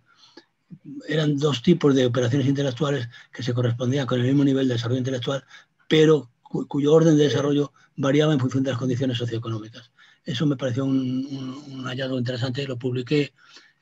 Eran 1.08 1.36
dos 1.36 1.62
tipos 1.62 1.94
de 1.94 2.06
operaciones 2.06 2.46
intelectuales 2.46 3.08
que 3.32 3.42
se 3.42 3.54
correspondían 3.54 4.06
con 4.06 4.20
el 4.20 4.26
mismo 4.26 4.44
nivel 4.44 4.68
de 4.68 4.74
desarrollo 4.74 4.98
intelectual, 4.98 5.44
pero 5.88 6.30
cuyo 6.42 6.94
orden 6.94 7.16
de 7.16 7.24
desarrollo 7.24 7.72
variaba 7.96 8.32
en 8.32 8.40
función 8.40 8.62
de 8.62 8.70
las 8.70 8.78
condiciones 8.78 9.18
socioeconómicas. 9.18 9.90
Eso 10.28 10.44
me 10.44 10.58
pareció 10.58 10.84
un, 10.84 11.84
hallazgo 11.86 12.18
interesante, 12.18 12.66
lo 12.66 12.78
publiqué 12.78 13.32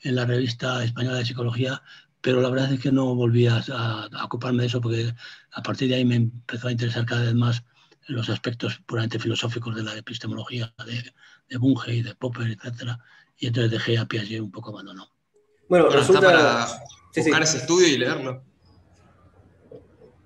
en 0.02 0.14
la 0.14 0.24
revista 0.24 0.84
española 0.84 1.18
de 1.18 1.24
psicología, 1.24 1.82
pero 2.20 2.40
la 2.40 2.48
verdad 2.48 2.72
es 2.72 2.78
que 2.78 2.92
no 2.92 3.16
volví 3.16 3.48
a, 3.48 3.56
a 3.56 4.24
ocuparme 4.24 4.62
de 4.62 4.68
eso 4.68 4.80
porque 4.80 5.12
a 5.50 5.62
partir 5.64 5.88
de 5.88 5.96
ahí 5.96 6.04
me 6.04 6.14
empezó 6.14 6.68
a 6.68 6.70
interesar 6.70 7.04
cada 7.04 7.22
vez 7.22 7.34
más 7.34 7.64
los 8.06 8.28
aspectos 8.28 8.80
puramente 8.86 9.18
filosóficos 9.18 9.74
de 9.74 9.82
la 9.82 9.96
epistemología 9.96 10.72
de, 10.86 11.12
de 11.48 11.56
Bunge 11.56 11.96
y 11.96 12.02
de 12.02 12.14
Popper, 12.14 12.46
etc. 12.46 12.92
Y 13.38 13.48
entonces 13.48 13.72
dejé 13.72 13.98
a 13.98 14.06
Piaget 14.06 14.40
un 14.40 14.52
poco 14.52 14.70
abandonado. 14.70 15.10
Bueno, 15.68 15.88
resulta... 15.88 16.20
para 16.20 16.68
buscar 17.16 17.42
ese 17.42 17.56
estudio 17.58 17.88
y 17.88 17.98
leerlo. 17.98 18.44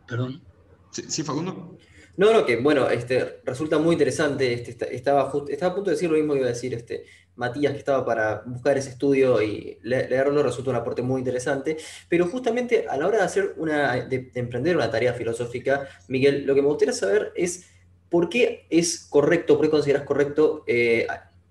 Perdón. 0.06 0.42
Sí, 0.90 1.22
Facundo. 1.22 1.78
No, 2.20 2.34
no, 2.34 2.44
que 2.44 2.56
bueno, 2.56 2.90
este, 2.90 3.40
resulta 3.44 3.78
muy 3.78 3.94
interesante. 3.94 4.52
Este, 4.52 4.94
estaba, 4.94 5.32
estaba 5.48 5.72
a 5.72 5.74
punto 5.74 5.88
de 5.88 5.96
decir 5.96 6.10
lo 6.10 6.18
mismo 6.18 6.34
que 6.34 6.40
iba 6.40 6.48
a 6.48 6.52
decir 6.52 6.74
este, 6.74 7.06
Matías, 7.34 7.72
que 7.72 7.78
estaba 7.78 8.04
para 8.04 8.42
buscar 8.44 8.76
ese 8.76 8.90
estudio 8.90 9.40
y 9.40 9.78
leerlo, 9.84 10.42
resulta 10.42 10.68
un 10.68 10.76
aporte 10.76 11.00
muy 11.00 11.20
interesante. 11.20 11.78
Pero 12.10 12.26
justamente 12.26 12.86
a 12.86 12.98
la 12.98 13.06
hora 13.06 13.16
de, 13.20 13.24
hacer 13.24 13.54
una, 13.56 14.04
de, 14.04 14.30
emprender 14.34 14.76
una 14.76 14.90
tarea 14.90 15.14
filosófica, 15.14 15.88
Miguel, 16.08 16.44
lo 16.44 16.54
que 16.54 16.60
me 16.60 16.68
gustaría 16.68 16.92
saber 16.92 17.32
es 17.36 17.64
por 18.10 18.28
qué 18.28 18.66
es 18.68 19.06
correcto, 19.08 19.56
por 19.56 19.64
qué 19.64 19.70
consideras 19.70 20.02
correcto 20.02 20.62
eh, 20.66 21.06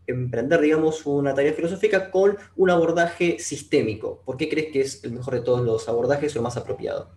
emprender, 0.06 0.62
digamos, 0.62 1.04
una 1.08 1.34
tarea 1.34 1.54
filosófica 1.54 2.12
con 2.12 2.38
un 2.58 2.70
abordaje 2.70 3.40
sistémico. 3.40 4.22
¿Por 4.24 4.38
qué 4.38 4.48
crees 4.48 4.72
que 4.72 4.82
es 4.82 5.04
el 5.04 5.14
mejor 5.14 5.34
de 5.34 5.42
todos 5.42 5.62
los 5.66 5.90
abordajes 5.90 6.36
o 6.36 6.38
el 6.38 6.44
más 6.44 6.58
apropiado? 6.58 7.10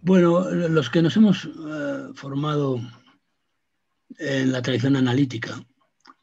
Bueno, 0.00 0.48
los 0.50 0.90
que 0.90 1.02
nos 1.02 1.16
hemos 1.16 1.44
eh, 1.44 2.08
formado 2.14 2.80
en 4.18 4.52
la 4.52 4.62
tradición 4.62 4.96
analítica, 4.96 5.60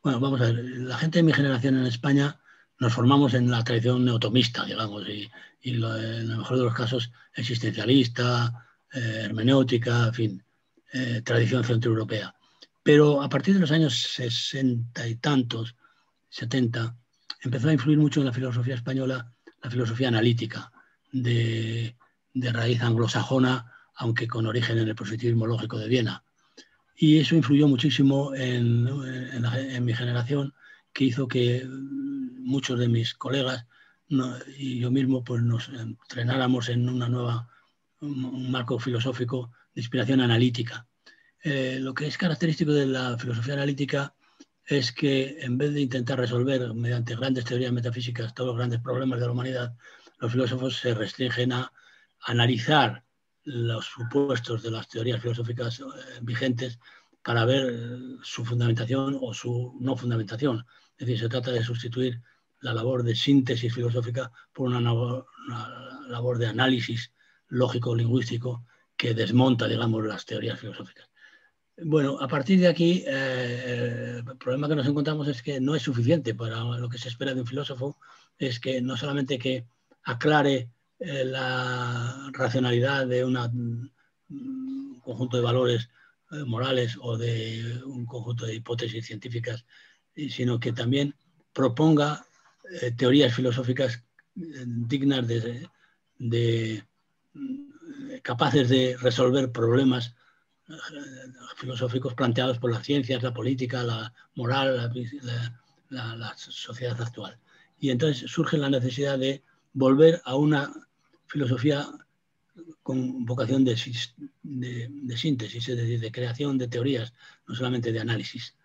bueno, 0.02 0.20
vamos 0.20 0.40
a 0.40 0.46
ver, 0.46 0.56
la 0.80 0.98
gente 0.98 1.20
de 1.20 1.24
mi 1.24 1.34
generación 1.34 1.78
en 1.78 1.86
España 1.86 2.40
nos 2.80 2.94
formamos 2.94 3.34
en 3.34 3.52
la 3.52 3.64
tradición 3.64 4.06
neotomista, 4.06 4.66
digamos, 4.66 5.08
y, 5.08 5.30
en 5.62 5.84
el 5.84 6.38
mejor 6.38 6.58
de 6.58 6.64
los 6.64 6.74
casos 6.74 7.12
existencialista, 7.34 8.66
eh, 8.94 9.24
hermenéutica, 9.26 10.08
en 10.08 10.14
fin, 10.14 10.44
eh, 10.94 11.22
tradición 11.24 11.64
centroeuropea. 11.64 12.34
Pero 12.84 13.22
a 13.22 13.30
partir 13.30 13.56
de 13.56 13.62
los 13.62 13.72
años 13.72 14.00
sesenta 14.00 15.08
y 15.08 15.16
tantos, 15.16 15.76
70, 16.30 16.96
empezó 17.42 17.70
a 17.70 17.74
influir 17.74 17.98
mucho 17.98 18.20
en 18.20 18.28
la 18.28 18.34
filosofía 18.34 18.76
española 18.76 19.32
la 19.64 19.72
filosofía 19.72 20.10
analítica, 20.10 20.72
de, 21.12 21.96
de 22.36 22.52
raíz 22.52 22.82
anglosajona, 22.84 23.72
aunque 23.96 24.28
con 24.28 24.46
origen 24.46 24.78
en 24.78 24.90
el 24.90 24.96
positivismo 24.96 25.48
lógico 25.48 25.80
de 25.80 25.88
Viena. 25.88 26.24
Y 26.96 27.20
eso 27.20 27.36
influyó 27.36 27.68
muchísimo 27.68 28.36
en, 28.36 28.84
mi 29.84 29.94
generación, 29.94 30.54
que 30.94 31.06
hizo 31.06 31.28
que 31.28 31.66
muchos 31.68 32.78
de 32.80 32.88
mis 32.88 33.14
colegas 33.16 33.66
y 34.58 34.80
yo 34.80 34.92
mismo 34.92 35.24
pues, 35.24 35.42
nos 35.42 35.70
entrenáramos 35.70 36.70
en 36.70 36.88
una 36.88 37.10
nueva, 37.10 37.50
marco 38.02 38.78
filosófico 38.80 39.52
de 39.74 39.82
inspiración 39.82 40.22
analítica. 40.22 40.88
Eh, 41.42 41.80
lo 41.80 41.94
que 41.94 42.08
es 42.08 42.18
característico 42.18 42.72
de 42.72 42.86
la 42.86 43.18
filosofía 43.18 43.54
analítica 43.54 44.14
es 44.66 44.92
que 44.92 45.38
en 45.40 45.58
vez 45.58 45.74
de 45.74 45.82
intentar 45.82 46.20
resolver 46.20 46.74
mediante 46.74 47.16
grandes 47.16 47.46
teorías 47.46 47.72
metafísicas 47.72 48.34
todos 48.34 48.50
los 48.50 48.58
grandes 48.58 48.82
problemas 48.82 49.20
de 49.20 49.26
la 49.26 49.32
humanidad, 49.32 49.76
los 50.20 50.32
filósofos 50.32 50.78
se 50.78 50.94
restringen 50.94 51.54
a 51.54 51.72
analizar 52.26 53.04
los 53.44 53.86
supuestos 53.86 54.64
de 54.64 54.72
las 54.72 54.90
teorías 54.90 55.22
filosóficas 55.22 55.80
eh, 55.80 55.84
vigentes 56.22 56.80
para 57.24 57.46
ver 57.46 57.74
eh, 57.74 57.98
su 58.24 58.44
fundamentación 58.44 59.18
o 59.22 59.34
su 59.34 59.78
no 59.80 59.96
fundamentación. 59.96 60.66
Es 60.98 61.08
decir, 61.08 61.20
se 61.20 61.30
trata 61.30 61.52
de 61.52 61.64
sustituir 61.64 62.22
la 62.62 62.74
labor 62.74 63.04
de 63.04 63.16
síntesis 63.16 63.74
filosófica 63.74 64.32
por 64.52 64.68
una, 64.68 64.82
labor 64.82 66.38
de 66.40 66.48
análisis 66.48 67.12
lógico-lingüístico 67.50 68.66
que 68.98 69.14
desmonta, 69.14 69.68
digamos, 69.68 70.04
las 70.06 70.26
teorías 70.26 70.60
filosóficas. 70.60 71.08
Bueno, 71.78 72.18
a 72.20 72.28
partir 72.28 72.60
de 72.60 72.68
aquí, 72.68 73.04
eh, 73.06 74.24
el 74.26 74.38
problema 74.38 74.68
que 74.68 74.76
nos 74.76 74.88
encontramos 74.88 75.28
es 75.28 75.44
que 75.44 75.60
no 75.60 75.76
es 75.76 75.84
suficiente 75.84 76.34
para 76.34 76.64
lo 76.64 76.90
que 76.90 76.98
se 76.98 77.10
espera 77.10 77.36
de 77.36 77.42
un 77.42 77.48
filósofo, 77.48 78.00
es 78.38 78.60
que 78.60 78.82
no 78.82 78.98
solamente 78.98 79.38
que 79.38 79.68
aclare 80.04 80.70
eh, 81.00 81.26
la 81.26 82.30
racionalidad 82.32 83.06
de 83.06 83.26
un 83.26 83.92
conjunto 85.04 85.36
de 85.36 85.44
valores 85.44 85.90
eh, 86.32 86.44
morales 86.46 86.98
o 87.02 87.18
de 87.18 87.82
un 87.86 88.06
conjunto 88.06 88.46
de 88.46 88.56
hipótesis 88.56 89.06
científicas, 89.06 89.66
sino 90.16 90.58
que 90.58 90.72
también 90.72 91.14
proponga 91.52 92.26
eh, 92.82 92.92
teorías 92.92 93.34
filosóficas 93.34 94.04
dignas 94.34 95.28
de, 95.28 95.70
capaces 98.22 98.70
de 98.70 98.98
resolver 98.98 99.52
problemas 99.52 100.16
filosóficos 101.58 102.14
planteados 102.14 102.58
por 102.58 102.72
las 102.72 102.86
ciencias, 102.86 103.24
la 103.24 103.34
política, 103.34 103.84
la 103.84 104.14
moral, 104.36 104.92
la 105.90 106.34
sociedad 106.38 107.02
actual. 107.02 107.38
Y 107.80 107.92
entonces 107.92 108.30
surge 108.30 108.58
la 108.58 108.70
necesidad 108.70 109.20
de 109.20 109.44
volver 109.74 110.22
a 110.26 110.36
una 110.36 110.85
filosofía 111.28 111.88
con 112.84 113.26
vocación 113.26 113.66
de, 113.66 113.76
síntesis, 113.78 115.70
es 115.70 115.78
decir, 115.78 116.00
de 116.00 116.12
creación 116.12 116.58
de 116.58 116.68
teorías, 116.68 117.14
no 117.48 117.56
solamente 117.56 117.92
de 117.92 118.00
análisis. 118.00 118.56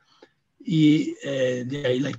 Y 0.58 1.16
eh, 1.22 1.64
de 1.66 1.86
ahí 1.86 2.00
la, 2.00 2.12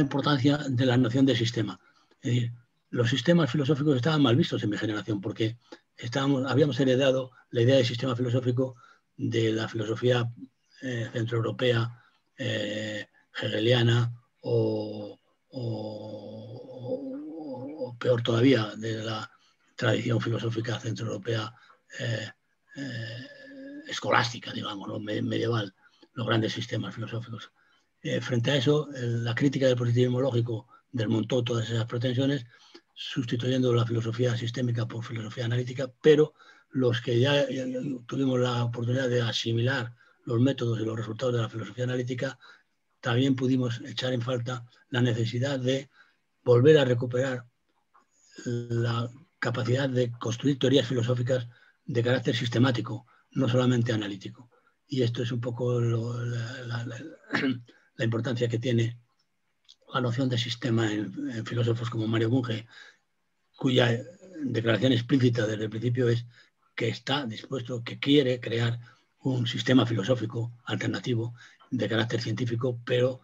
importancia 0.00 0.58
de 0.58 0.86
la 0.86 0.96
noción 0.96 1.26
de 1.26 1.36
sistema. 1.36 1.80
Es 2.20 2.32
decir, 2.32 2.52
los 2.90 3.10
sistemas 3.10 3.50
filosóficos 3.50 3.96
estaban 3.96 4.22
mal 4.22 4.36
vistos 4.36 4.62
en 4.62 4.70
mi 4.70 4.78
generación 4.78 5.20
porque 5.20 5.56
estábamos, 5.96 6.50
habíamos 6.50 6.78
heredado 6.80 7.32
la 7.50 7.62
idea 7.62 7.76
de 7.76 7.84
sistema 7.84 8.16
filosófico 8.16 8.76
de 9.16 9.52
la 9.52 9.68
filosofía 9.68 10.32
eh, 10.80 11.08
centroeuropea, 11.12 12.02
eh, 12.38 13.06
hegeliana 13.42 14.12
o, 14.42 15.18
o, 15.50 15.98
peor 17.98 18.22
todavía, 18.22 18.72
de 18.76 19.02
la 19.02 19.28
tradición 19.78 20.20
filosófica 20.20 20.80
centroeuropea 20.80 21.54
eh, 22.00 22.28
eh, 22.74 23.26
escolástica, 23.86 24.52
digamos, 24.52 25.00
medieval, 25.00 25.72
los 26.14 26.26
grandes 26.26 26.52
sistemas 26.52 26.94
filosóficos. 26.96 27.52
Eh, 28.02 28.20
frente 28.20 28.50
a 28.50 28.56
eso, 28.56 28.88
la 28.92 29.36
crítica 29.36 29.66
del 29.66 29.76
positivismo 29.76 30.20
lógico 30.20 30.66
desmontó 30.90 31.44
todas 31.44 31.70
esas 31.70 31.86
pretensiones, 31.86 32.44
sustituyendo 32.92 33.72
la 33.72 33.86
filosofía 33.86 34.36
sistémica 34.36 34.86
por 34.86 35.04
filosofía 35.04 35.44
analítica, 35.44 35.88
pero 36.02 36.34
los 36.70 37.00
que 37.00 37.20
ya 37.20 37.46
tuvimos 38.06 38.40
la 38.40 38.64
oportunidad 38.64 39.08
de 39.08 39.22
asimilar 39.22 39.94
los 40.24 40.40
métodos 40.40 40.80
y 40.80 40.84
los 40.84 40.96
resultados 40.96 41.34
de 41.34 41.42
la 41.42 41.48
filosofía 41.48 41.84
analítica, 41.84 42.36
también 43.00 43.36
pudimos 43.36 43.80
echar 43.82 44.12
en 44.12 44.22
falta 44.22 44.64
la 44.90 45.00
necesidad 45.00 45.60
de 45.60 45.88
volver 46.42 46.78
a 46.78 46.84
recuperar 46.84 47.44
la 48.44 49.08
capacidad 49.38 49.88
de 49.88 50.10
construir 50.10 50.58
teorías 50.58 50.86
filosóficas 50.86 51.48
de 51.84 52.02
carácter 52.02 52.36
sistemático, 52.36 53.06
no 53.32 53.48
solamente 53.48 53.92
analítico. 53.92 54.50
Y 54.86 55.02
esto 55.02 55.22
es 55.22 55.32
un 55.32 55.40
poco 55.40 55.80
la, 55.80 58.04
importancia 58.04 58.48
que 58.48 58.58
tiene 58.58 58.98
la 59.92 60.00
noción 60.00 60.28
de 60.28 60.38
sistema 60.38 60.92
en, 60.92 61.46
filósofos 61.46 61.90
como 61.90 62.06
Mario 62.06 62.30
Bunge, 62.30 62.66
cuya 63.56 63.90
declaración 64.42 64.92
explícita 64.92 65.46
desde 65.46 65.64
el 65.64 65.70
principio 65.70 66.08
es 66.08 66.26
que 66.74 66.88
está 66.88 67.26
dispuesto, 67.26 67.82
que 67.82 67.98
quiere 67.98 68.40
crear 68.40 68.78
un 69.20 69.46
sistema 69.46 69.84
filosófico 69.84 70.52
alternativo 70.64 71.34
de 71.70 71.88
carácter 71.88 72.20
científico, 72.20 72.80
pero, 72.84 73.20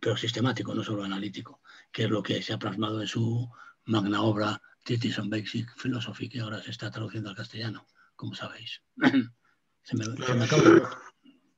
pero 0.00 0.16
sistemático, 0.16 0.74
no 0.74 0.84
solo 0.84 1.02
analítico, 1.02 1.60
que 1.90 2.04
es 2.04 2.10
lo 2.10 2.22
que 2.22 2.42
se 2.42 2.52
ha 2.52 2.58
plasmado 2.58 3.00
en 3.00 3.08
su 3.08 3.50
magna 3.84 4.22
obra 4.22 4.62
Thesis 4.84 5.18
on 5.18 5.30
Basic 5.30 5.68
Philosophy, 5.76 6.28
que 6.28 6.40
ahora 6.40 6.62
se 6.62 6.70
está 6.70 6.90
traduciendo 6.90 7.30
al 7.30 7.36
castellano, 7.36 7.86
como 8.16 8.34
sabéis. 8.34 8.82
se 9.82 9.96
me, 9.96 10.04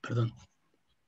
Perdón. 0.01 0.35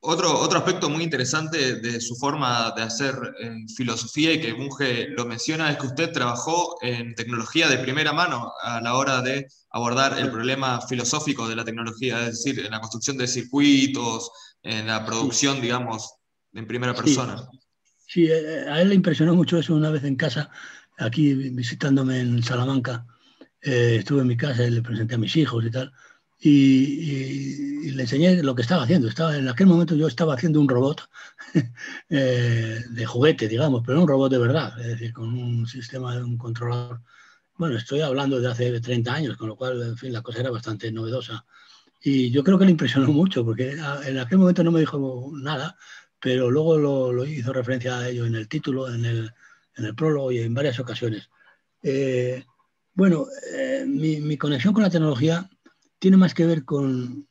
Otro, 0.00 0.38
otro 0.38 0.58
aspecto 0.58 0.88
muy 0.88 1.02
interesante 1.02 1.80
de 1.80 2.00
su 2.00 2.14
forma 2.14 2.72
de 2.76 2.82
hacer 2.82 3.14
eh, 3.40 3.56
filosofía 3.76 4.32
y 4.32 4.40
que 4.40 4.52
Bunge 4.52 5.08
lo 5.08 5.26
menciona 5.26 5.70
es 5.70 5.78
que 5.78 5.86
usted 5.86 6.12
trabajó 6.12 6.76
en 6.80 7.14
tecnología 7.14 7.68
de 7.68 7.78
primera 7.78 8.12
mano 8.12 8.52
a 8.62 8.80
la 8.80 8.94
hora 8.94 9.20
de 9.20 9.48
abordar 9.70 10.18
el 10.18 10.30
problema 10.30 10.80
filosófico 10.80 11.48
de 11.48 11.56
la 11.56 11.64
tecnología, 11.64 12.20
es 12.20 12.44
decir, 12.44 12.64
en 12.64 12.70
la 12.70 12.80
construcción 12.80 13.16
de 13.16 13.26
circuitos, 13.26 14.30
en 14.62 14.86
la 14.86 15.04
producción, 15.04 15.60
digamos, 15.60 16.14
en 16.52 16.66
primera 16.66 16.94
persona. 16.94 17.48
Sí, 18.06 18.26
eh, 18.26 18.64
a 18.68 18.80
él 18.80 18.90
le 18.90 18.94
impresionó 18.94 19.34
mucho 19.34 19.58
eso 19.58 19.74
una 19.74 19.90
vez 19.90 20.04
en 20.04 20.14
casa, 20.14 20.50
aquí 20.98 21.34
visitándome 21.34 22.20
en 22.20 22.42
Salamanca. 22.42 23.06
Eh, 23.60 23.96
estuve 23.98 24.20
en 24.22 24.28
mi 24.28 24.36
casa 24.36 24.64
y 24.64 24.70
le 24.70 24.82
presenté 24.82 25.16
a 25.16 25.18
mis 25.18 25.36
hijos 25.36 25.64
y 25.64 25.70
tal. 25.70 25.92
Y, 26.38 27.90
le 27.92 28.02
enseñé 28.02 28.42
lo 28.42 28.54
que 28.54 28.62
estaba 28.62 28.82
haciendo. 28.82 29.08
Estaba, 29.08 29.36
en 29.36 29.48
aquel 29.48 29.66
momento 29.66 29.94
yo 29.94 30.06
estaba 30.06 30.34
haciendo 30.34 30.60
un 30.60 30.68
robot 30.68 31.08
eh, 32.10 32.82
de 32.90 33.06
juguete, 33.06 33.48
digamos, 33.48 33.82
pero 33.86 34.02
un 34.02 34.08
robot 34.08 34.30
de 34.30 34.38
verdad, 34.38 34.78
es 34.80 34.88
decir, 34.88 35.12
con 35.12 35.32
un 35.32 35.66
sistema 35.66 36.14
de 36.14 36.22
un 36.22 36.36
controlador. 36.36 37.00
Bueno, 37.56 37.76
estoy 37.76 38.02
hablando 38.02 38.38
de 38.38 38.48
hace 38.48 38.80
30 38.80 39.14
años, 39.14 39.36
con 39.36 39.48
lo 39.48 39.56
cual, 39.56 39.82
en 39.82 39.96
fin, 39.96 40.12
la 40.12 40.20
cosa 40.20 40.40
era 40.40 40.50
bastante 40.50 40.92
novedosa. 40.92 41.46
Y 42.02 42.30
yo 42.30 42.44
creo 42.44 42.58
que 42.58 42.66
le 42.66 42.72
impresionó 42.72 43.08
mucho, 43.08 43.44
porque 43.44 43.72
en 44.04 44.18
aquel 44.18 44.38
momento 44.38 44.62
no 44.62 44.70
me 44.70 44.80
dijo 44.80 45.30
nada, 45.32 45.76
pero 46.20 46.50
luego 46.50 46.76
lo, 47.12 47.24
hizo 47.24 47.52
referencia 47.52 47.98
a 47.98 48.08
ello 48.08 48.26
en 48.26 48.34
el 48.34 48.48
título, 48.48 48.92
en 48.92 49.04
el, 49.04 49.32
en 49.76 49.84
el 49.84 49.94
prólogo 49.94 50.32
y 50.32 50.38
en 50.38 50.54
varias 50.54 50.78
ocasiones. 50.78 51.30
Eh, 51.82 52.44
bueno, 52.94 53.26
eh, 53.54 53.84
mi, 53.86 54.36
conexión 54.36 54.72
con 54.74 54.82
la 54.82 54.90
tecnología 54.90 55.48
tiene 55.98 56.16
más 56.16 56.34
que 56.34 56.46
ver 56.46 56.64
con, 56.64 57.28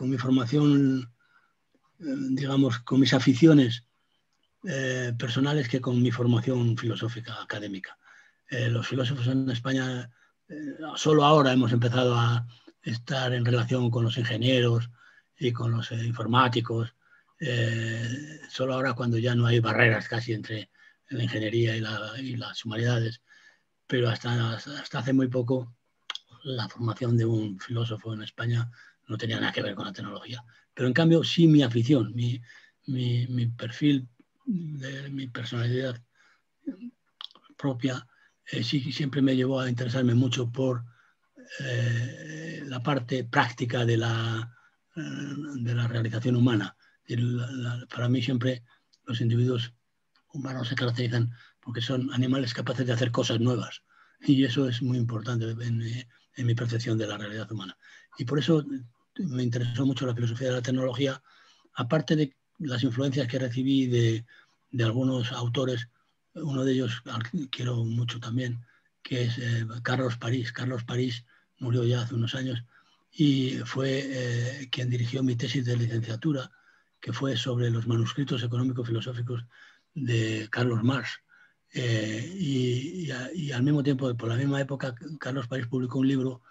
mi 0.00 0.18
formación, 0.18 1.12
eh, 1.98 2.04
digamos, 2.30 2.78
con 2.80 3.00
mis 3.00 3.14
aficiones 3.14 3.84
personales 5.18 5.70
que 5.70 5.80
con 5.80 6.02
mi 6.02 6.10
formación 6.10 6.76
filosófica 6.76 7.42
académica. 7.42 7.96
los 8.50 8.86
filósofos 8.86 9.26
en 9.28 9.48
España 9.48 10.10
solo 10.96 11.24
ahora 11.24 11.50
hemos 11.50 11.72
empezado 11.72 12.14
a 12.14 12.46
estar 12.82 13.32
en 13.32 13.46
relación 13.46 13.90
con 13.90 14.04
los 14.04 14.18
ingenieros 14.18 14.90
y 15.38 15.52
con 15.52 15.70
los 15.70 15.90
informáticos 15.92 16.94
eh, 17.40 18.40
solo 18.50 18.74
ahora 18.74 18.92
cuando 18.92 19.16
ya 19.16 19.34
no 19.34 19.46
hay 19.46 19.60
barreras 19.60 20.06
casi 20.08 20.34
entre 20.34 20.68
la 21.10 21.22
ingeniería 21.22 21.76
y, 21.76 22.36
las 22.36 22.64
humanidades, 22.64 23.20
pero 23.86 24.08
hasta, 24.08 24.54
hasta 24.54 24.98
hace 24.98 25.12
muy 25.12 25.28
poco 25.28 25.74
la 26.44 26.68
formación 26.68 27.16
de 27.16 27.24
un 27.24 27.58
filósofo 27.58 28.14
en 28.14 28.22
España 28.22 28.70
no 29.08 29.18
tenía 29.18 29.40
nada 29.40 29.52
que 29.52 29.62
ver 29.62 29.74
con 29.74 29.86
la 29.86 29.92
tecnología. 29.92 30.42
Pero 30.72 30.88
en 30.88 30.94
cambio 30.94 31.22
sí 31.24 31.46
mi 31.46 31.62
afición, 31.62 32.14
mi, 32.14 32.40
mi, 32.86 33.46
perfil, 33.48 34.08
de, 34.46 35.10
mi 35.10 35.26
personalidad 35.26 36.00
propia, 37.56 38.06
eh, 38.50 38.62
sí 38.62 38.92
siempre 38.92 39.20
me 39.20 39.36
llevó 39.36 39.60
a 39.60 39.68
interesarme 39.68 40.14
mucho 40.14 40.50
por 40.50 40.84
eh, 41.58 42.62
la 42.64 42.82
parte 42.82 43.24
práctica 43.24 43.84
de 43.84 43.96
la, 43.96 44.56
de 44.94 45.74
la 45.74 45.88
realización 45.88 46.36
humana 46.36 46.76
para 47.88 48.08
mí 48.08 48.22
siempre 48.22 48.62
los 49.04 49.20
individuos 49.20 49.72
humanos 50.32 50.68
se 50.68 50.74
caracterizan 50.74 51.32
porque 51.60 51.80
son 51.80 52.12
animales 52.12 52.54
capaces 52.54 52.86
de 52.86 52.92
hacer 52.92 53.10
cosas 53.10 53.40
nuevas. 53.40 53.82
Y 54.22 54.44
eso 54.44 54.68
es 54.68 54.82
muy 54.82 54.98
importante 54.98 55.50
en, 55.50 56.06
mi 56.46 56.54
percepción 56.54 56.96
de 56.96 57.06
la 57.06 57.18
realidad 57.18 57.50
humana. 57.52 57.76
Y 58.18 58.24
por 58.24 58.38
eso 58.38 58.64
me 59.16 59.42
interesó 59.42 59.84
mucho 59.84 60.06
la 60.06 60.14
filosofía 60.14 60.48
de 60.48 60.54
la 60.54 60.62
tecnología, 60.62 61.22
aparte 61.74 62.16
de 62.16 62.34
las 62.58 62.82
influencias 62.82 63.28
que 63.28 63.38
recibí 63.38 63.86
de, 63.86 64.24
algunos 64.82 65.32
autores, 65.32 65.88
uno 66.34 66.64
de 66.64 66.72
ellos 66.72 67.02
quiero 67.50 67.84
mucho 67.84 68.20
también, 68.20 68.64
que 69.02 69.24
es 69.24 69.38
eh, 69.38 69.66
Carlos 69.82 70.16
París. 70.16 70.52
Carlos 70.52 70.84
París 70.84 71.24
murió 71.58 71.84
ya 71.84 72.02
hace 72.02 72.14
unos 72.14 72.34
años 72.34 72.62
y 73.12 73.58
fue 73.64 74.02
eh, 74.04 74.68
quien 74.70 74.88
dirigió 74.88 75.22
mi 75.22 75.36
tesis 75.36 75.64
de 75.64 75.76
licenciatura 75.76 76.50
que 77.00 77.12
fue 77.12 77.36
sobre 77.36 77.70
los 77.70 77.86
manuscritos 77.86 78.42
económicos 78.42 78.86
filosóficos 78.86 79.44
de 79.94 80.48
Carlos 80.50 80.82
Marx. 80.82 81.20
Eh, 81.72 82.32
y, 82.36 83.10
al 83.52 83.62
mismo 83.62 83.82
tiempo, 83.82 84.14
por 84.16 84.28
la 84.28 84.36
misma 84.36 84.60
época, 84.60 84.94
Carlos 85.18 85.46
París 85.46 85.66
publicó 85.68 85.98
un 85.98 86.08
libro, 86.08 86.42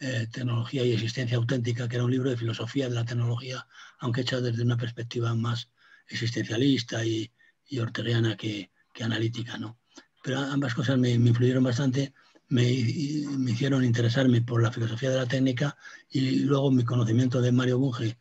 eh, 0.00 0.28
Tecnología 0.30 0.84
y 0.84 0.92
Existencia 0.92 1.36
Auténtica, 1.36 1.88
que 1.88 1.96
era 1.96 2.04
un 2.04 2.10
libro 2.10 2.30
de 2.30 2.36
filosofía 2.36 2.88
de 2.88 2.94
la 2.94 3.04
tecnología, 3.04 3.66
aunque 3.98 4.20
hecho 4.20 4.40
desde 4.40 4.62
una 4.62 4.76
perspectiva 4.76 5.34
más 5.34 5.70
existencialista 6.08 7.04
y, 7.04 7.32
y 7.66 7.78
orteguiana 7.78 8.36
que, 8.36 8.70
analítica. 9.00 9.56
¿no? 9.58 9.78
Pero 10.24 10.40
ambas 10.40 10.74
cosas 10.74 10.98
me, 10.98 11.10
influyeron 11.10 11.62
bastante, 11.62 12.12
me, 12.48 12.64
me, 12.64 13.52
hicieron 13.52 13.84
interesarme 13.84 14.40
por 14.42 14.60
la 14.60 14.72
filosofía 14.72 15.10
de 15.10 15.16
la 15.16 15.26
técnica 15.26 15.76
y 16.10 16.40
luego 16.40 16.72
mi 16.72 16.84
conocimiento 16.84 17.40
de 17.40 17.52
Mario 17.52 17.78
Bunge 17.78 18.18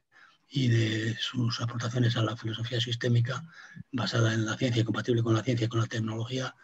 y 0.49 0.69
de 0.69 1.17
sus 1.19 1.59
aportaciones 1.61 2.15
a 2.15 2.23
la 2.23 2.37
filosofía 2.37 2.79
sistémica 2.79 3.43
basada 3.91 4.33
en 4.33 4.45
la 4.45 4.57
ciencia, 4.57 4.85
compatible 4.85 5.23
con 5.23 5.33
la 5.33 5.43
ciencia 5.43 5.65
y 5.65 5.69
con 5.69 5.81
la 5.81 5.87
tecnología, 5.87 6.55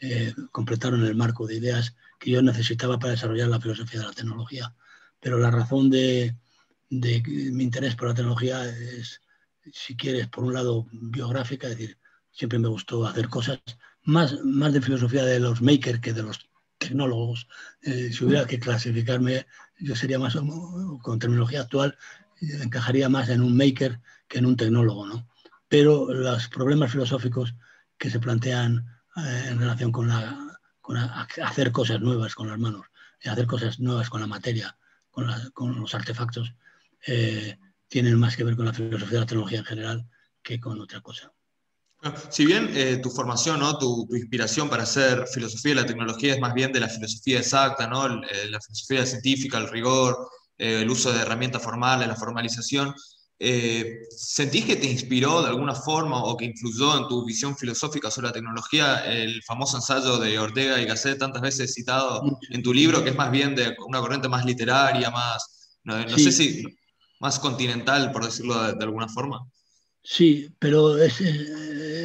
eh, 0.00 0.32
completaron 0.50 1.04
el 1.04 1.14
marco 1.14 1.46
de 1.46 1.56
ideas 1.56 1.94
que 2.18 2.30
yo 2.30 2.42
necesitaba 2.42 2.98
para 2.98 3.12
desarrollar 3.12 3.48
la 3.48 3.60
filosofía 3.60 4.00
de 4.00 4.06
la 4.06 4.12
tecnología. 4.12 4.74
Pero 5.20 5.38
la 5.38 5.50
razón 5.50 5.90
de, 5.90 6.36
de 6.90 7.22
mi 7.52 7.64
interés 7.64 7.94
por 7.96 8.08
la 8.08 8.14
tecnología 8.14 8.64
es, 8.64 9.20
si 9.72 9.96
quieres, 9.96 10.28
por 10.28 10.44
un 10.44 10.54
lado 10.54 10.86
biográfica, 10.92 11.68
es 11.68 11.78
decir, 11.78 11.98
siempre 12.30 12.58
me 12.58 12.68
gustó 12.68 13.06
hacer 13.06 13.28
cosas, 13.28 13.60
más, 14.04 14.40
más 14.44 14.72
de 14.72 14.80
filosofía 14.80 15.24
de 15.24 15.38
los 15.38 15.62
makers 15.62 16.00
que 16.00 16.12
de 16.12 16.22
los 16.22 16.48
tecnólogos. 16.78 17.48
Eh, 17.82 18.10
si 18.12 18.24
hubiera 18.24 18.46
que 18.46 18.58
clasificarme, 18.58 19.46
yo 19.78 19.94
sería 19.94 20.18
más, 20.18 20.36
con 21.02 21.18
terminología 21.18 21.62
actual, 21.62 21.96
encajaría 22.62 23.08
más 23.08 23.28
en 23.28 23.42
un 23.42 23.56
maker 23.56 24.00
que 24.28 24.38
en 24.38 24.46
un 24.46 24.56
tecnólogo, 24.56 25.06
¿no? 25.06 25.28
Pero 25.68 26.12
los 26.12 26.48
problemas 26.48 26.92
filosóficos 26.92 27.54
que 27.98 28.10
se 28.10 28.18
plantean 28.18 28.84
eh, 29.16 29.46
en 29.48 29.58
relación 29.58 29.92
con, 29.92 30.08
la, 30.08 30.58
hacer 31.44 31.72
cosas 31.72 32.00
nuevas 32.00 32.34
con 32.34 32.48
las 32.48 32.58
manos, 32.58 32.86
hacer 33.24 33.46
cosas 33.46 33.78
nuevas 33.78 34.10
con 34.10 34.20
la 34.20 34.26
materia, 34.26 34.76
con, 35.10 35.80
los 35.80 35.94
artefactos, 35.94 36.52
eh, 37.06 37.58
tienen 37.88 38.18
más 38.18 38.36
que 38.36 38.44
ver 38.44 38.56
con 38.56 38.66
la 38.66 38.72
filosofía 38.72 39.14
de 39.14 39.20
la 39.20 39.26
tecnología 39.26 39.58
en 39.58 39.64
general 39.64 40.08
que 40.42 40.58
con 40.58 40.80
otra 40.80 41.00
cosa. 41.00 41.32
Si 42.30 42.44
bien 42.44 42.70
eh, 42.74 42.98
tu 43.00 43.10
formación, 43.10 43.60
¿no? 43.60 43.78
Tu, 43.78 44.08
inspiración 44.16 44.68
para 44.68 44.82
hacer 44.82 45.24
filosofía 45.28 45.76
de 45.76 45.82
la 45.82 45.86
tecnología 45.86 46.34
es 46.34 46.40
más 46.40 46.52
bien 46.52 46.72
de 46.72 46.80
la 46.80 46.88
filosofía 46.88 47.38
exacta, 47.38 47.86
¿no? 47.86 48.08
la 48.08 48.60
filosofía 48.60 49.06
científica, 49.06 49.58
el 49.58 49.68
rigor, 49.68 50.16
el 50.58 50.88
uso 50.88 51.12
de 51.12 51.20
herramientas 51.20 51.62
formales, 51.62 52.08
la 52.08 52.16
formalización, 52.16 52.94
eh, 53.44 54.06
¿Sentís 54.16 54.64
que 54.64 54.76
te 54.76 54.86
inspiró 54.86 55.42
de 55.42 55.48
alguna 55.48 55.74
forma 55.74 56.22
o 56.22 56.36
que 56.36 56.44
influyó 56.44 56.96
en 56.96 57.08
tu 57.08 57.24
visión 57.24 57.56
filosófica 57.56 58.08
sobre 58.08 58.28
la 58.28 58.32
tecnología 58.32 59.04
el 59.04 59.42
famoso 59.42 59.78
ensayo 59.78 60.18
de 60.18 60.38
Ortega 60.38 60.80
y 60.80 60.84
Gasset, 60.84 61.18
tantas 61.18 61.42
veces 61.42 61.74
citado 61.74 62.22
en 62.50 62.62
tu 62.62 62.72
libro, 62.72 63.02
que 63.02 63.10
es 63.10 63.16
más 63.16 63.32
bien 63.32 63.56
de 63.56 63.74
una 63.84 63.98
corriente 63.98 64.28
más 64.28 64.44
literaria, 64.44 65.10
más, 65.10 65.80
no, 65.82 66.08
sé 66.16 66.30
si 66.30 66.62
más 67.18 67.40
continental, 67.40 68.12
por 68.12 68.24
decirlo 68.24 68.62
de, 68.62 68.84
alguna 68.84 69.08
forma? 69.08 69.44
Sí, 70.04 70.48
pero 70.60 70.96
es, 70.98 71.20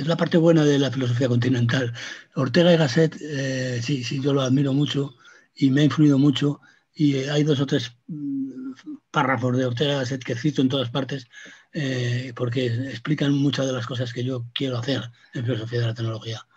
la 0.07 0.17
parte 0.17 0.37
buena 0.37 0.65
de 0.65 0.79
la 0.79 0.89
filosofía 0.89 1.27
continental. 1.27 1.93
Ortega 2.33 2.73
y 2.73 2.77
Gasset, 2.77 3.15
eh, 3.21 3.79
sí, 3.83 4.03
sí, 4.03 4.19
yo 4.23 4.33
lo 4.33 4.41
admiro 4.41 4.73
mucho 4.73 5.13
y 5.53 5.69
me 5.69 5.81
ha 5.81 5.83
influido 5.83 6.17
mucho 6.17 6.61
y 6.99 7.15
hay 7.29 7.43
dos 7.43 7.59
o 7.59 7.67
tres 7.67 7.95
mm, 8.07 8.71
párrafos 9.11 9.55
de 9.55 9.67
Ortega 9.67 9.99
Gasset 9.99 10.23
que 10.23 10.35
cito 10.35 10.63
en 10.63 10.69
todas 10.69 10.89
partes 10.89 11.27
eh, 11.71 12.33
porque 12.35 12.65
explican 12.65 13.33
muchas 13.33 13.67
de 13.67 13.73
las 13.73 13.85
cosas 13.85 14.11
que 14.11 14.23
yo 14.23 14.45
quiero 14.51 14.79
hacer 14.79 15.03
en 15.35 15.45
filosofía 15.45 15.81
de 15.81 15.85
la 15.85 15.93
tecnología. 15.93 16.47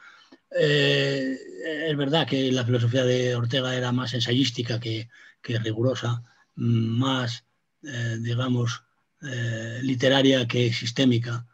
Eh, 0.58 1.36
es 1.88 1.96
verdad 1.96 2.26
que 2.26 2.50
la 2.50 2.64
filosofía 2.64 3.04
de 3.04 3.36
Ortega 3.36 3.76
era 3.76 3.92
más 3.92 4.14
ensayística 4.14 4.80
que, 4.80 5.10
rigurosa, 5.42 6.22
más, 6.54 7.44
eh, 7.82 8.16
digamos, 8.20 8.82
literaria 9.82 10.48
que 10.48 10.72
sistémica, 10.72 11.46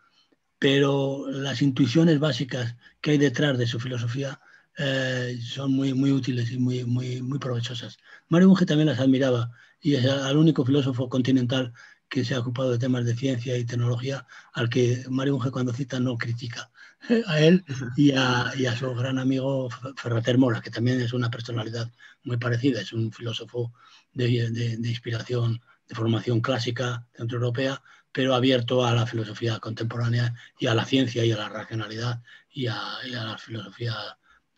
pero 0.60 1.28
las 1.28 1.60
intuiciones 1.60 2.20
básicas 2.20 2.76
que 3.00 3.12
hay 3.12 3.18
detrás 3.18 3.58
de 3.58 3.66
su 3.66 3.80
filosofía 3.80 4.40
eh, 4.78 5.38
son 5.42 5.72
muy, 5.72 5.94
muy 5.94 6.12
útiles 6.12 6.50
y 6.52 6.58
muy, 6.58 6.84
muy, 6.84 7.22
muy 7.22 7.38
provechosas. 7.38 7.98
Mario 8.28 8.48
Bunge 8.48 8.66
también 8.66 8.88
las 8.88 9.00
admiraba 9.00 9.50
y 9.80 9.94
es 9.94 10.04
el 10.04 10.36
único 10.36 10.64
filósofo 10.64 11.08
continental 11.08 11.72
que 12.08 12.24
se 12.24 12.34
ha 12.34 12.40
ocupado 12.40 12.70
de 12.70 12.78
temas 12.78 13.04
de 13.04 13.16
ciencia 13.16 13.56
y 13.56 13.64
tecnología, 13.64 14.26
al 14.52 14.68
que 14.68 15.04
Mario 15.08 15.34
Bunge 15.34 15.50
cuando 15.50 15.72
cita 15.72 15.98
no 15.98 16.16
critica 16.18 16.70
a 17.26 17.40
él 17.40 17.64
y 17.96 18.12
a, 18.12 18.52
y 18.56 18.66
a 18.66 18.76
su 18.76 18.94
gran 18.94 19.18
amigo 19.18 19.68
Ferrater 19.96 20.38
Mora, 20.38 20.60
que 20.60 20.70
también 20.70 21.00
es 21.00 21.12
una 21.12 21.30
personalidad 21.30 21.90
muy 22.22 22.36
parecida, 22.36 22.80
es 22.80 22.92
un 22.92 23.12
filósofo 23.12 23.72
de, 24.12 24.50
de, 24.50 24.88
inspiración, 24.88 25.60
de 25.88 25.94
formación 25.94 26.40
clásica 26.40 27.06
centroeuropea, 27.16 27.82
pero 28.12 28.34
abierto 28.34 28.84
a 28.84 28.94
la 28.94 29.06
filosofía 29.06 29.58
contemporánea 29.58 30.34
y 30.58 30.66
a 30.66 30.74
la 30.74 30.84
ciencia 30.84 31.24
y 31.24 31.32
a 31.32 31.36
la 31.36 31.48
racionalidad 31.48 32.22
y 32.50 32.66
a, 32.66 32.80
y 33.04 33.14
a 33.14 33.24
la 33.24 33.38
filosofía 33.38 33.94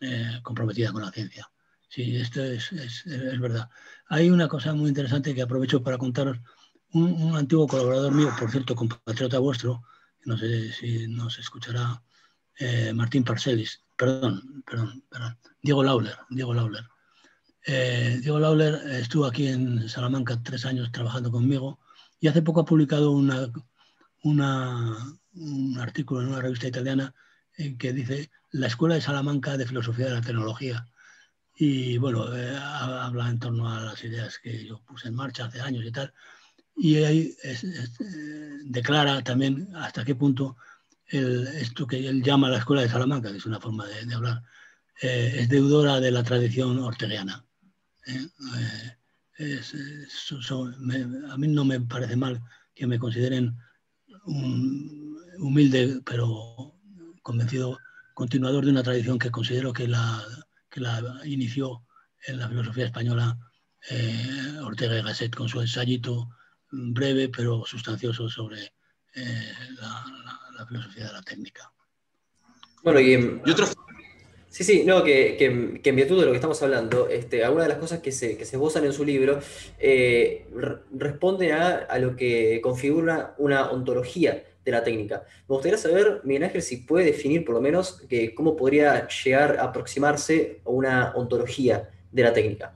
eh, 0.01 0.41
comprometida 0.43 0.93
con 0.93 1.03
la 1.03 1.11
ciencia. 1.11 1.51
Sí, 1.89 2.17
esto 2.17 2.43
es, 2.43 2.71
es, 2.73 3.05
verdad. 3.41 3.69
Hay 4.09 4.31
una 4.31 4.47
cosa 4.47 4.75
muy 4.75 4.89
interesante 4.89 5.35
que 5.35 5.43
aprovecho 5.43 5.83
para 5.83 5.99
contaros. 5.99 6.39
Un, 6.93 7.35
antiguo 7.37 7.67
colaborador 7.67 8.13
mío, 8.13 8.31
por 8.39 8.51
cierto, 8.51 8.75
compatriota 8.75 9.39
vuestro, 9.39 9.83
no 10.25 10.39
sé 10.39 10.73
si 10.73 11.09
nos 11.09 11.39
escuchará, 11.39 12.03
eh, 12.59 12.93
Martín 12.95 13.25
Parcelis, 13.25 13.83
perdón, 13.97 14.63
perdón, 14.67 15.05
perdón, 15.09 15.39
Diego 15.63 15.83
Lauler, 15.83 16.17
Diego 16.31 16.55
Lauler. 16.55 16.85
Eh, 17.67 18.19
Diego 18.21 18.39
Lauler 18.39 18.75
estuvo 18.93 19.27
aquí 19.27 19.49
en 19.49 19.89
Salamanca 19.89 20.41
tres 20.43 20.65
años 20.65 20.91
trabajando 20.93 21.31
conmigo 21.31 21.81
y 22.21 22.29
hace 22.29 22.43
poco 22.43 22.61
ha 22.61 22.65
publicado 22.65 23.11
una, 23.11 23.53
un 24.23 25.79
artículo 25.81 26.23
en 26.23 26.29
una 26.29 26.41
revista 26.41 26.69
italiana 26.69 27.15
que 27.79 27.93
dice 27.93 28.31
la 28.53 28.67
Escuela 28.67 28.95
de 28.95 29.01
Salamanca 29.01 29.57
de 29.57 29.67
Filosofía 29.67 30.07
de 30.07 30.15
la 30.15 30.21
Tecnología. 30.21 30.87
Y 31.57 31.99
bueno, 31.99 32.35
eh, 32.37 32.57
habla 32.57 33.29
en 33.29 33.39
torno 33.39 33.69
a 33.69 33.81
las 33.81 34.03
ideas 34.05 34.39
que 34.39 34.65
yo 34.65 34.81
puse 34.83 35.09
en 35.09 35.15
marcha 35.15 35.47
hace 35.47 35.61
años 35.61 35.85
y 35.85 35.91
tal. 35.91 36.13
Y 36.77 36.97
ahí 36.97 37.37
eh, 37.43 37.59
declara 38.65 39.23
también 39.23 39.69
hasta 39.75 40.05
qué 40.05 40.15
punto 40.15 40.57
esto 41.11 41.87
que 41.87 42.07
él 42.07 42.23
llama 42.23 42.51
la 42.51 42.59
Escuela 42.59 42.83
de 42.83 42.89
Salamanca, 42.89 43.31
que 43.31 43.39
es 43.39 43.47
una 43.47 43.59
forma 43.59 43.87
de, 43.87 44.15
hablar, 44.15 44.43
eh, 45.01 45.37
es 45.39 45.49
deudora 45.49 46.01
de 46.01 46.11
la 46.11 46.23
tradición 46.23 46.79
orteguiana. 46.79 47.45
a 51.31 51.37
mí 51.39 51.49
no 51.49 51.65
me 51.65 51.81
parece 51.81 52.15
mal 52.15 52.43
que 52.75 52.87
me 52.87 52.99
consideren 52.99 53.57
humilde, 55.39 56.03
pero 56.05 56.75
convencido 57.23 57.79
continuador 58.19 58.65
de 58.65 58.73
una 58.73 58.83
tradición 58.83 59.17
que 59.17 59.31
considero 59.31 59.73
que 59.73 59.87
la, 59.87 60.21
que 60.69 60.81
la 60.81 61.21
inició 61.25 61.85
en 62.27 62.41
la 62.41 62.49
filosofía 62.49 62.87
española 62.87 63.39
eh, 63.89 64.59
Ortega 64.65 64.99
y 64.99 65.03
Gasset 65.03 65.33
con 65.33 65.49
su 65.49 65.61
ensayito 65.61 66.29
breve 66.69 67.29
pero 67.29 67.65
sustancioso 67.65 68.29
sobre 68.29 68.73
eh, 69.15 69.53
la, 69.81 70.67
filosofía 70.67 71.07
de 71.07 71.13
la 71.13 71.23
técnica. 71.23 71.73
Bueno, 72.83 72.99
y, 72.99 73.41
Sí, 74.51 74.65
sí, 74.65 74.83
no, 74.85 75.05
que, 75.05 75.37
que, 75.39 75.91
en 75.91 75.97
virtud 75.97 76.19
de 76.19 76.25
lo 76.25 76.33
que 76.33 76.39
estamos 76.39 76.61
hablando, 76.63 77.07
este, 77.09 77.45
algunas 77.45 77.67
de 77.67 77.75
las 77.75 77.79
cosas 77.79 78.01
que 78.01 78.11
se, 78.11 78.37
que 78.37 78.47
se 78.47 78.57
esbozan 78.57 78.85
en 78.85 78.95
su 78.95 79.05
libro 79.05 79.39
eh, 79.79 80.49
responden 80.91 81.53
a, 81.53 81.77
a, 81.77 81.99
lo 81.99 82.17
que 82.17 82.61
configura 82.63 83.37
una 83.39 83.71
ontología 83.71 84.43
de 84.69 84.73
la 84.73 84.85
técnica. 84.85 85.25
Me 85.49 85.55
gustaría 85.55 85.79
saber, 85.79 86.21
Miguel 86.25 86.45
Ángel, 86.45 86.63
si 86.63 86.79
puede 86.79 87.07
definir 87.07 87.45
por 87.45 87.55
lo 87.55 87.61
menos 87.61 88.03
que, 88.09 88.35
cómo 88.35 88.57
podría 88.57 89.09
llegar 89.09 89.59
a 89.59 89.65
aproximarse 89.65 90.61
a 90.65 90.71
una 90.71 91.13
ontología 91.15 91.89
de 92.13 92.23
la 92.23 92.33
técnica. 92.33 92.75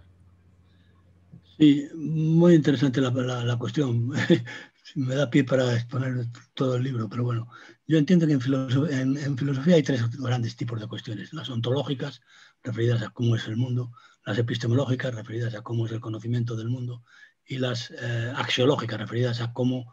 Sí, 1.59 1.87
muy 1.95 2.55
interesante 2.55 3.01
la, 3.01 3.11
la, 3.45 3.57
cuestión. 3.57 4.11
Me 4.95 5.15
da 5.15 5.31
pie 5.31 5.45
para 5.45 5.75
exponer 5.75 6.27
todo 6.55 6.77
el 6.77 6.83
libro, 6.83 7.09
pero 7.09 7.25
bueno, 7.25 7.49
yo 7.87 7.99
entiendo 7.99 8.27
que 8.27 8.33
en 8.33 8.41
filosofía, 8.41 9.75
hay 9.77 9.83
tres 9.83 10.03
grandes 10.19 10.57
tipos 10.57 10.81
de 10.81 10.89
cuestiones. 10.89 11.33
Las 11.33 11.51
ontológicas, 11.51 12.21
referidas 12.63 13.03
a 13.03 13.11
cómo 13.11 13.37
es 13.37 13.47
el 13.47 13.57
mundo, 13.57 13.93
las 14.25 14.39
epistemológicas, 14.39 15.15
referidas 15.15 15.55
a 15.55 15.63
cómo 15.63 15.87
es 15.87 15.93
el 15.93 16.01
conocimiento 16.01 16.57
del 16.57 16.69
mundo, 16.69 17.05
y 17.47 17.59
las 17.59 17.91
eh, 17.91 18.33
axiológicas, 18.35 18.99
referidas 18.99 19.41
a 19.41 19.53
cómo 19.53 19.93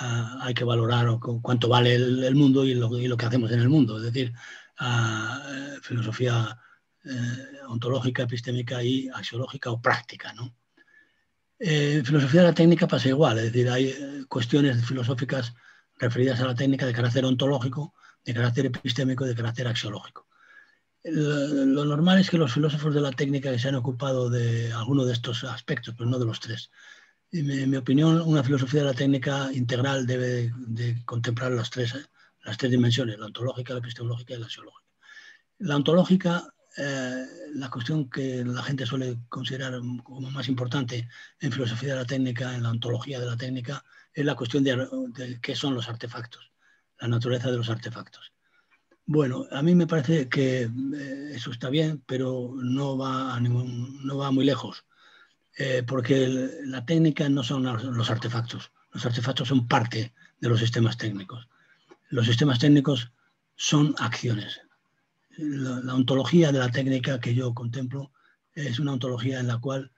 Ah, 0.00 0.38
hay 0.42 0.54
que 0.54 0.64
valorar 0.64 1.08
cuánto 1.42 1.68
vale 1.68 1.94
el, 1.94 2.34
mundo 2.34 2.64
y 2.64 2.74
lo, 2.74 3.16
que 3.16 3.26
hacemos 3.26 3.50
en 3.50 3.60
el 3.60 3.68
mundo, 3.68 3.96
es 3.96 4.04
decir, 4.04 4.32
ah, 4.78 5.42
eh, 5.50 5.78
filosofía 5.82 6.56
eh, 7.04 7.60
ontológica, 7.68 8.22
epistémica 8.22 8.82
y 8.82 9.08
axiológica 9.08 9.70
o 9.70 9.80
práctica. 9.80 10.32
¿no? 10.34 10.54
Eh, 11.58 12.02
filosofía 12.04 12.42
de 12.42 12.46
la 12.48 12.54
técnica 12.54 12.86
pasa 12.86 13.08
igual, 13.08 13.38
es 13.38 13.44
decir, 13.44 13.68
hay 13.68 14.24
cuestiones 14.28 14.84
filosóficas 14.84 15.54
referidas 15.96 16.40
a 16.40 16.46
la 16.46 16.54
técnica 16.54 16.86
de 16.86 16.92
carácter 16.92 17.24
ontológico, 17.24 17.94
de 18.24 18.34
carácter 18.34 18.66
epistémico 18.66 19.24
y 19.24 19.28
de 19.28 19.34
carácter 19.34 19.66
axiológico. 19.66 20.28
Lo 21.02 21.84
normal 21.84 22.20
es 22.20 22.30
que 22.30 22.38
los 22.38 22.52
filósofos 22.52 22.94
de 22.94 23.00
la 23.00 23.12
técnica 23.12 23.56
se 23.58 23.68
han 23.68 23.76
ocupado 23.76 24.28
de 24.30 24.72
alguno 24.72 25.04
de 25.04 25.12
estos 25.12 25.42
aspectos, 25.44 25.94
pero 25.96 26.10
no 26.10 26.18
de 26.18 26.26
los 26.26 26.40
tres, 26.40 26.70
en 27.32 27.70
mi 27.70 27.76
opinión, 27.76 28.20
una 28.22 28.42
filosofía 28.42 28.80
de 28.80 28.86
la 28.86 28.94
técnica 28.94 29.50
integral 29.52 30.06
debe 30.06 30.52
de, 30.56 31.02
contemplar 31.04 31.52
las 31.52 31.70
tres, 31.70 31.94
las 32.42 32.56
tres 32.56 32.70
dimensiones, 32.70 33.18
la 33.18 33.26
ontológica, 33.26 33.74
la 33.74 33.80
epistemológica 33.80 34.34
y 34.34 34.38
la 34.38 34.46
axiológica. 34.46 34.88
La 35.58 35.76
ontológica, 35.76 36.54
eh, 36.76 37.24
la 37.54 37.68
cuestión 37.68 38.08
que 38.08 38.44
la 38.44 38.62
gente 38.62 38.86
suele 38.86 39.18
considerar 39.28 39.78
como 40.02 40.30
más 40.30 40.48
importante 40.48 41.08
en 41.40 41.52
filosofía 41.52 41.90
de 41.90 42.00
la 42.00 42.06
técnica, 42.06 42.54
en 42.54 42.62
la 42.62 42.70
ontología 42.70 43.20
de 43.20 43.26
la 43.26 43.36
técnica, 43.36 43.84
es 44.14 44.24
la 44.24 44.34
cuestión 44.34 44.64
de, 44.64 45.38
qué 45.42 45.54
son 45.54 45.74
los 45.74 45.88
artefactos, 45.88 46.50
la 46.98 47.08
naturaleza 47.08 47.50
de 47.50 47.58
los 47.58 47.68
artefactos. 47.68 48.32
Bueno, 49.04 49.46
a 49.50 49.62
mí 49.62 49.74
me 49.74 49.86
parece 49.86 50.28
que 50.28 50.62
eh, 50.62 51.30
eso 51.34 51.50
está 51.50 51.70
bien, 51.70 52.02
pero 52.06 52.52
no 52.54 52.96
va, 52.96 53.34
a 53.34 53.40
ningún, 53.40 54.06
no 54.06 54.18
va 54.18 54.30
muy 54.30 54.44
lejos, 54.44 54.84
eh, 55.60 55.82
porque 55.84 56.28
la 56.66 56.86
técnica 56.86 57.28
no 57.28 57.42
son 57.42 57.64
los 57.64 58.10
artefactos, 58.10 58.70
los 58.92 59.04
artefactos 59.04 59.48
son 59.48 59.66
parte 59.66 60.14
de 60.40 60.48
los 60.48 60.60
sistemas 60.60 60.96
técnicos. 60.96 61.48
Los 62.10 62.26
sistemas 62.26 62.60
técnicos 62.60 63.10
son 63.56 63.94
acciones. 63.98 64.60
La, 65.36 65.94
ontología 65.94 66.52
de 66.52 66.60
la 66.60 66.70
técnica 66.70 67.18
que 67.18 67.34
yo 67.34 67.54
contemplo 67.54 68.12
es 68.54 68.78
una 68.78 68.92
ontología 68.92 69.40
en 69.40 69.48
la 69.48 69.58
cual 69.58 69.90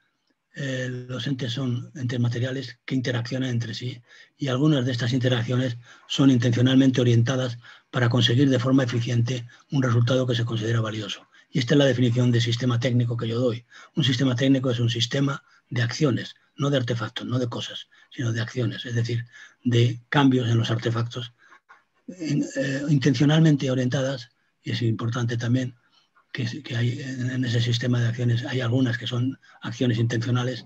eh, 0.55 0.87
los 1.07 1.27
entes 1.27 1.53
son 1.53 1.91
entes 1.95 2.19
materiales 2.19 2.79
que 2.83 2.95
interaccionan 2.95 3.51
entre 3.51 3.75
sí 3.75 4.01
y 4.37 4.47
algunas 4.47 4.83
de 4.83 4.91
estas 4.91 5.13
interacciones 5.13 5.77
son 6.07 6.31
intencionalmente 6.31 7.01
orientadas 7.01 7.59
para 7.91 8.09
conseguir 8.09 8.49
de 8.49 8.59
forma 8.59 8.83
eficiente 8.83 9.47
un 9.71 9.83
resultado 9.83 10.25
que 10.25 10.35
se 10.35 10.45
considera 10.45 10.81
valioso. 10.81 11.27
Y 11.51 11.59
esta 11.59 11.73
es 11.73 11.77
la 11.77 11.85
definición 11.85 12.31
de 12.31 12.41
sistema 12.41 12.79
técnico 12.79 13.17
que 13.17 13.27
yo 13.27 13.39
doy. 13.39 13.65
Un 13.95 14.03
sistema 14.03 14.35
técnico 14.35 14.71
es 14.71 14.79
un 14.79 14.89
sistema 14.89 15.43
de 15.69 15.81
acciones, 15.81 16.35
no 16.55 16.69
de 16.69 16.77
artefactos, 16.77 17.27
no 17.27 17.39
de 17.39 17.47
cosas, 17.47 17.87
sino 18.09 18.31
de 18.31 18.41
acciones, 18.41 18.85
es 18.85 18.95
decir, 18.95 19.25
de 19.63 19.99
cambios 20.09 20.49
en 20.49 20.57
los 20.57 20.71
artefactos 20.71 21.33
eh, 22.07 22.83
intencionalmente 22.89 23.71
orientadas, 23.71 24.29
y 24.63 24.71
es 24.71 24.81
importante 24.81 25.37
también 25.37 25.75
que, 26.31 26.45
hay 26.75 27.01
en 27.01 27.43
ese 27.43 27.61
sistema 27.61 27.99
de 27.99 28.07
acciones, 28.07 28.45
hay 28.45 28.61
algunas 28.61 28.97
que 28.97 29.07
son 29.07 29.39
acciones 29.61 29.97
intencionales 29.97 30.65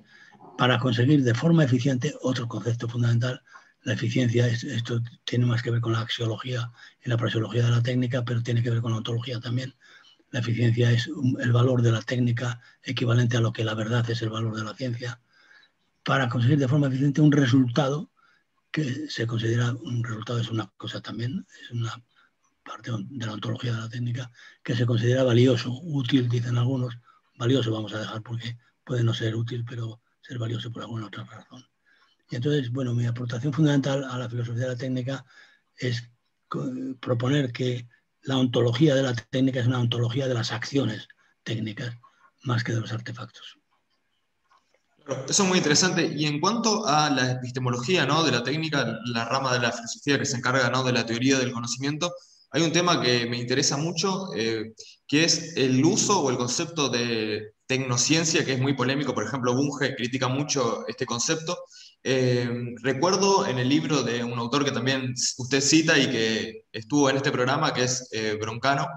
para 0.58 0.80
conseguir 0.80 1.24
de 1.24 1.34
forma 1.34 1.64
eficiente 1.64 2.14
otro 2.22 2.48
concepto 2.48 2.88
fundamental 2.88 3.42
la 3.84 3.94
eficiencia, 3.94 4.48
esto 4.48 5.02
tiene 5.24 5.46
más 5.46 5.62
que 5.62 5.70
ver 5.70 5.80
con 5.80 5.94
la 5.94 6.02
axiología 6.02 6.72
y 7.04 7.10
la 7.10 7.18
praseología 7.18 7.64
de 7.64 7.70
la 7.70 7.84
técnica, 7.84 8.26
pero 8.26 8.42
tiene 8.42 8.64
que 8.64 8.72
ver 8.72 8.82
con 8.82 8.92
la 8.92 8.98
ontología 8.98 9.40
también. 9.40 9.76
La 10.36 10.42
eficiencia 10.42 10.92
es 10.92 11.10
el 11.40 11.54
valor 11.54 11.82
de 11.82 11.94
la 11.94 12.02
técnica 12.02 12.60
equivalente 12.84 13.38
a 13.38 13.40
lo 13.40 13.54
que 13.54 13.64
la 13.64 13.74
verdad 13.74 14.10
es 14.10 14.22
el 14.22 14.30
valor 14.30 14.54
de 14.54 14.66
la 14.66 14.76
ciencia, 14.76 15.22
para 16.04 16.28
conseguir 16.28 16.60
de 16.60 16.68
forma 16.68 16.88
eficiente 16.88 17.22
un 17.22 17.32
resultado 17.32 18.12
que 18.70 19.08
se 19.08 19.26
considera 19.28 19.72
un 19.72 20.04
resultado, 20.04 20.42
es 20.42 20.52
una 20.52 20.70
cosa 20.76 21.00
también, 21.00 21.48
es 21.64 21.72
una 21.72 22.04
parte 22.66 22.92
de 22.92 23.26
la 23.26 23.32
ontología 23.32 23.76
de 23.76 23.80
la 23.80 23.88
técnica, 23.88 24.30
que 24.62 24.76
se 24.76 24.86
considera 24.86 25.24
valioso, 25.24 25.72
útil, 25.84 26.28
dicen 26.28 26.58
algunos, 26.58 26.98
valioso 27.38 27.72
vamos 27.72 27.94
a 27.94 28.00
dejar 28.00 28.22
porque 28.22 28.58
puede 28.84 29.06
no 29.06 29.14
ser 29.14 29.38
útil, 29.38 29.64
pero 29.64 30.02
ser 30.20 30.38
valioso 30.38 30.70
por 30.70 30.82
alguna 30.82 31.08
otra 31.08 31.24
razón. 31.24 31.66
Y 32.30 32.36
entonces, 32.36 32.74
bueno, 32.74 32.94
mi 32.94 33.06
aportación 33.06 33.54
fundamental 33.54 34.04
a 34.04 34.18
la 34.18 34.30
filosofía 34.30 34.64
de 34.64 34.70
la 34.72 34.76
técnica 34.76 35.26
es 35.78 36.10
proponer 37.00 37.54
que 37.54 37.88
la 38.26 38.38
ontología 38.38 38.96
de 38.96 39.04
la 39.04 39.14
técnica 39.14 39.60
es 39.60 39.68
una 39.68 39.80
ontología 39.80 40.28
de 40.28 40.34
las 40.34 40.52
acciones 40.52 41.08
técnicas 41.44 41.96
más 42.44 42.64
que 42.64 42.74
de 42.74 42.82
los 42.82 42.92
artefactos. 42.92 43.58
Eso 45.30 45.44
es 45.44 45.50
muy 45.50 45.60
interesante. 45.60 46.12
Y 46.16 46.26
en 46.26 46.40
cuanto 46.40 46.88
a 46.88 47.10
la 47.12 47.34
epistemología 47.34 48.06
¿no? 48.06 48.24
de 48.24 48.32
la 48.32 48.44
técnica, 48.44 48.98
la 49.06 49.26
rama 49.26 49.54
de 49.54 49.60
la 49.60 49.72
filosofía 49.72 50.18
que 50.18 50.26
se 50.26 50.38
encarga 50.38 50.70
¿no? 50.70 50.84
de 50.84 50.94
la 50.94 51.06
teoría 51.06 51.38
del 51.38 51.52
conocimiento, 51.52 52.12
hay 52.52 52.64
un 52.64 52.72
tema 52.72 53.02
que 53.02 53.28
me 53.28 53.38
interesa 53.38 53.78
mucho, 53.78 54.30
eh, 54.36 54.74
que 55.08 55.24
es 55.24 55.56
el 55.58 55.84
uso 55.84 56.22
o 56.22 56.30
el 56.32 56.38
concepto 56.38 56.90
de 56.90 57.54
tecnociencia, 57.68 58.46
que 58.46 58.54
es 58.54 58.60
muy 58.60 58.74
polémico. 58.74 59.14
Por 59.14 59.26
ejemplo, 59.26 59.54
Bunge 59.54 59.96
critica 59.96 60.28
mucho 60.28 60.88
este 60.88 61.06
concepto 61.06 61.58
eh, 62.08 62.48
recuerdo 62.84 63.48
en 63.48 63.58
el 63.58 63.68
libro 63.68 64.04
de 64.04 64.24
un 64.24 64.38
autor 64.38 64.64
que 64.64 64.70
también 64.70 65.16
usted 65.40 65.60
cita 65.60 65.98
y 65.98 66.08
que 66.12 66.66
estuvo 66.72 67.10
en 67.10 67.18
este 67.18 67.32
programa, 67.32 67.74
que 67.74 67.86
es 67.86 68.08
eh, 68.12 68.38
Broncano, 68.40 68.88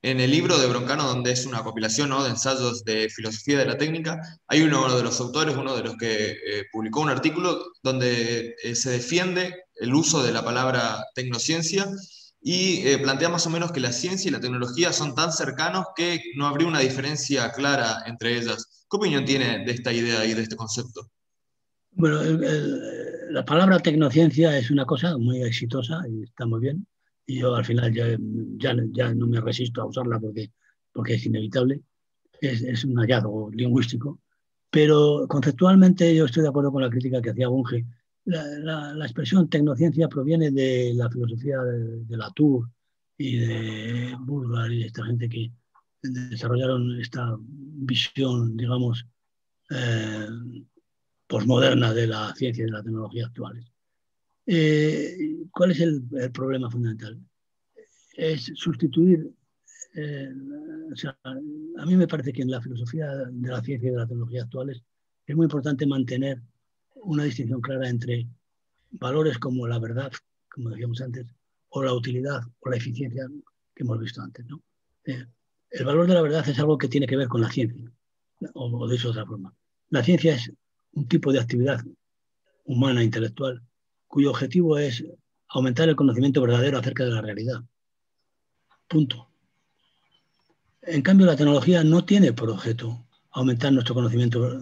en 0.00 0.20
el 0.20 0.30
libro 0.30 0.56
de 0.56 0.68
Broncano, 0.68 1.08
donde 1.08 1.32
es 1.32 1.44
una 1.44 1.64
compilación 1.64 2.10
de 2.10 2.28
ensayos 2.30 2.84
de 2.84 3.08
filosofía 3.10 3.58
de 3.58 3.64
la 3.64 3.76
técnica, 3.76 4.20
hay 4.46 4.62
uno 4.62 4.96
de 4.96 5.02
los 5.02 5.18
autores, 5.18 5.56
uno 5.56 5.74
de 5.74 5.82
los 5.82 5.96
que 5.96 6.30
eh, 6.30 6.64
publicó 6.70 7.00
un 7.00 7.08
artículo 7.08 7.64
donde 7.82 8.54
se 8.74 8.90
defiende 8.90 9.64
el 9.74 9.92
uso 9.92 10.22
de 10.22 10.30
la 10.30 10.44
palabra 10.44 11.04
tecnociencia 11.16 11.88
y 12.40 12.96
plantea 12.98 13.28
más 13.28 13.44
o 13.46 13.50
menos 13.50 13.72
que 13.72 13.80
la 13.80 13.90
ciencia 13.90 14.28
y 14.28 14.32
la 14.32 14.40
tecnología 14.40 14.92
son 14.92 15.16
tan 15.16 15.32
cercanos 15.32 15.86
que 15.96 16.22
no 16.36 16.46
habría 16.46 16.68
una 16.68 16.78
diferencia 16.78 17.50
clara 17.50 18.04
entre 18.06 18.36
ellas. 18.38 18.86
¿Qué 18.88 18.96
opinión 18.98 19.24
tiene 19.24 19.64
de 19.64 19.72
esta 19.72 19.92
idea 19.92 20.24
y 20.24 20.34
de 20.34 20.42
este 20.42 20.54
concepto? 20.54 21.10
Bueno, 21.96 22.20
la 23.30 23.42
palabra 23.46 23.78
tecnociencia 23.78 24.58
es 24.58 24.70
una 24.70 24.84
cosa 24.84 25.16
muy 25.16 25.42
exitosa 25.42 26.02
y 26.06 26.24
está 26.24 26.44
muy 26.44 26.60
bien. 26.60 26.86
Y 27.24 27.40
yo 27.40 27.54
al 27.54 27.64
final 27.64 27.90
ya, 27.90 28.18
ya, 28.58 29.14
no 29.14 29.26
me 29.26 29.40
resisto 29.40 29.80
a 29.80 29.86
usarla 29.86 30.20
porque, 30.20 30.52
porque 30.92 31.14
es 31.14 31.24
inevitable. 31.24 31.80
Es, 32.38 32.60
es, 32.60 32.84
un 32.84 32.96
hallazgo 32.96 33.50
lingüístico. 33.50 34.20
Pero 34.70 35.26
conceptualmente 35.26 36.14
yo 36.14 36.26
estoy 36.26 36.42
de 36.42 36.50
acuerdo 36.50 36.70
con 36.70 36.82
la 36.82 36.90
crítica 36.90 37.22
que 37.22 37.30
hacía 37.30 37.48
Bunge. 37.48 37.86
La, 38.26 38.92
la, 38.92 39.04
expresión 39.06 39.48
tecnociencia 39.48 40.06
proviene 40.06 40.50
de 40.50 40.92
la 40.94 41.08
filosofía 41.08 41.62
de, 41.62 42.16
Latour 42.16 42.68
y 43.16 43.38
de 43.38 44.16
Burgar 44.20 44.70
y 44.70 44.80
de 44.80 44.86
esta 44.86 45.02
gente 45.06 45.30
que 45.30 45.50
desarrollaron 46.02 47.00
esta 47.00 47.36
visión, 47.40 48.54
digamos, 48.54 49.06
eh, 49.70 50.26
posmoderna 51.26 51.92
de 51.92 52.06
la 52.06 52.34
ciencia 52.34 52.62
y 52.62 52.66
de 52.66 52.72
la 52.72 52.82
tecnología 52.82 53.26
actuales. 53.26 53.66
Eh, 54.46 55.16
¿Cuál 55.50 55.72
es 55.72 55.80
el, 55.80 56.04
problema 56.32 56.70
fundamental? 56.70 57.20
Es 58.14 58.52
sustituir, 58.54 59.30
eh, 59.94 60.32
a 61.76 61.86
mí 61.86 61.96
me 61.96 62.06
parece 62.06 62.32
que 62.32 62.42
en 62.42 62.50
la 62.50 62.60
filosofía 62.60 63.10
de 63.12 63.48
la 63.48 63.60
ciencia 63.62 63.88
y 63.88 63.92
de 63.92 63.98
la 63.98 64.06
tecnología 64.06 64.44
actuales 64.44 64.82
es 65.26 65.36
muy 65.36 65.44
importante 65.44 65.86
mantener 65.86 66.40
una 66.94 67.24
distinción 67.24 67.60
clara 67.60 67.88
entre 67.88 68.26
valores 68.92 69.38
como 69.38 69.66
la 69.66 69.78
verdad, 69.78 70.12
como 70.48 70.70
decíamos 70.70 71.00
antes, 71.00 71.26
o 71.70 71.82
la 71.82 71.92
utilidad 71.92 72.40
o 72.60 72.70
la 72.70 72.76
eficiencia 72.76 73.26
que 73.74 73.82
hemos 73.82 73.98
visto 73.98 74.22
antes. 74.22 74.46
¿no? 74.46 74.62
Eh, 75.04 75.26
el 75.70 75.84
valor 75.84 76.06
de 76.06 76.14
la 76.14 76.22
verdad 76.22 76.48
es 76.48 76.58
algo 76.58 76.78
que 76.78 76.88
tiene 76.88 77.06
que 77.06 77.16
ver 77.16 77.28
con 77.28 77.40
la 77.40 77.50
ciencia, 77.50 77.90
o, 78.54 78.66
o 78.66 78.88
de 78.88 78.96
esa 78.96 79.08
otra 79.08 79.26
forma. 79.26 79.52
La 79.90 80.02
ciencia 80.02 80.34
es 80.34 80.52
un 80.96 81.06
tipo 81.06 81.32
de 81.32 81.38
actividad 81.38 81.84
humana, 82.64 83.04
intelectual, 83.04 83.62
cuyo 84.08 84.30
objetivo 84.30 84.78
es 84.78 85.04
aumentar 85.48 85.88
el 85.88 85.94
conocimiento 85.94 86.40
verdadero 86.40 86.78
acerca 86.78 87.04
de 87.04 87.10
la 87.10 87.20
realidad. 87.20 87.62
Punto. 88.88 89.28
En 90.82 91.02
cambio, 91.02 91.26
la 91.26 91.36
tecnología 91.36 91.84
no 91.84 92.04
tiene 92.04 92.32
por 92.32 92.48
objeto 92.50 93.06
aumentar 93.30 93.72
nuestro 93.72 93.94
conocimiento 93.94 94.58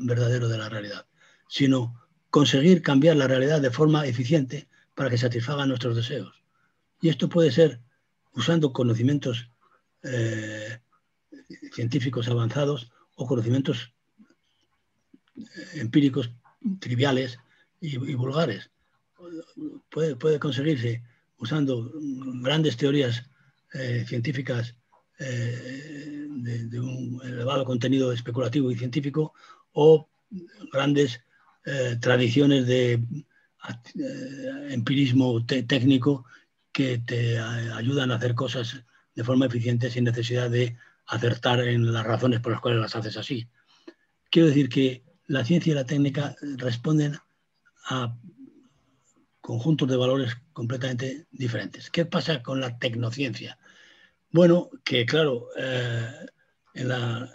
verdadero 0.00 0.48
de 0.48 0.58
la 0.58 0.70
realidad, 0.70 1.06
sino 1.48 1.94
conseguir 2.30 2.80
cambiar 2.80 3.16
la 3.16 3.28
realidad 3.28 3.60
de 3.60 3.70
forma 3.70 4.06
eficiente 4.06 4.68
para 4.94 5.10
que 5.10 5.18
satisfaga 5.18 5.66
nuestros 5.66 5.96
deseos. 5.96 6.32
Y 7.02 7.10
esto 7.10 7.28
puede 7.28 7.52
ser 7.52 7.80
usando 8.32 8.72
conocimientos 8.72 9.50
eh, 10.02 10.78
científicos 11.72 12.28
avanzados 12.28 12.90
o 13.16 13.26
conocimientos 13.26 13.93
empíricos 15.74 16.30
triviales 16.80 17.38
y, 17.80 17.96
vulgares. 17.96 18.70
Puede, 19.90 20.16
puede, 20.16 20.38
conseguirse 20.38 21.02
usando 21.38 21.92
grandes 22.42 22.76
teorías 22.76 23.24
eh, 23.72 24.04
científicas 24.06 24.74
eh, 25.18 26.26
de, 26.30 26.80
un 26.80 27.20
elevado 27.24 27.64
contenido 27.64 28.12
especulativo 28.12 28.70
y 28.70 28.76
científico 28.76 29.34
o 29.72 30.08
grandes 30.72 31.20
eh, 31.64 31.96
tradiciones 32.00 32.66
de 32.66 33.02
empirismo 34.68 35.44
técnico 35.46 36.26
que 36.70 36.98
te 36.98 37.38
ayudan 37.38 38.10
a 38.10 38.16
hacer 38.16 38.34
cosas 38.34 38.84
de 39.14 39.24
forma 39.24 39.46
eficiente 39.46 39.90
sin 39.90 40.04
necesidad 40.04 40.50
de 40.50 40.76
acertar 41.06 41.60
en 41.60 41.92
las 41.92 42.04
razones 42.04 42.40
por 42.40 42.52
las 42.52 42.60
cuales 42.60 42.80
las 42.80 42.96
haces 42.96 43.16
así. 43.16 43.48
Quiero 44.30 44.48
decir 44.48 44.68
que 44.68 45.03
la 45.26 45.44
ciencia 45.44 45.72
y 45.72 45.74
la 45.74 45.86
técnica 45.86 46.36
responden 46.40 47.16
a 47.86 48.16
conjuntos 49.40 49.88
de 49.88 49.96
valores 49.96 50.36
completamente 50.52 51.26
diferentes. 51.30 51.90
¿Qué 51.90 52.06
pasa 52.06 52.42
con 52.42 52.60
la 52.60 52.78
tecnociencia? 52.78 53.58
Bueno, 54.30 54.70
que 54.84 55.04
claro, 55.06 55.48
eh, 55.56 56.26
en, 56.74 56.88
la, 56.88 57.30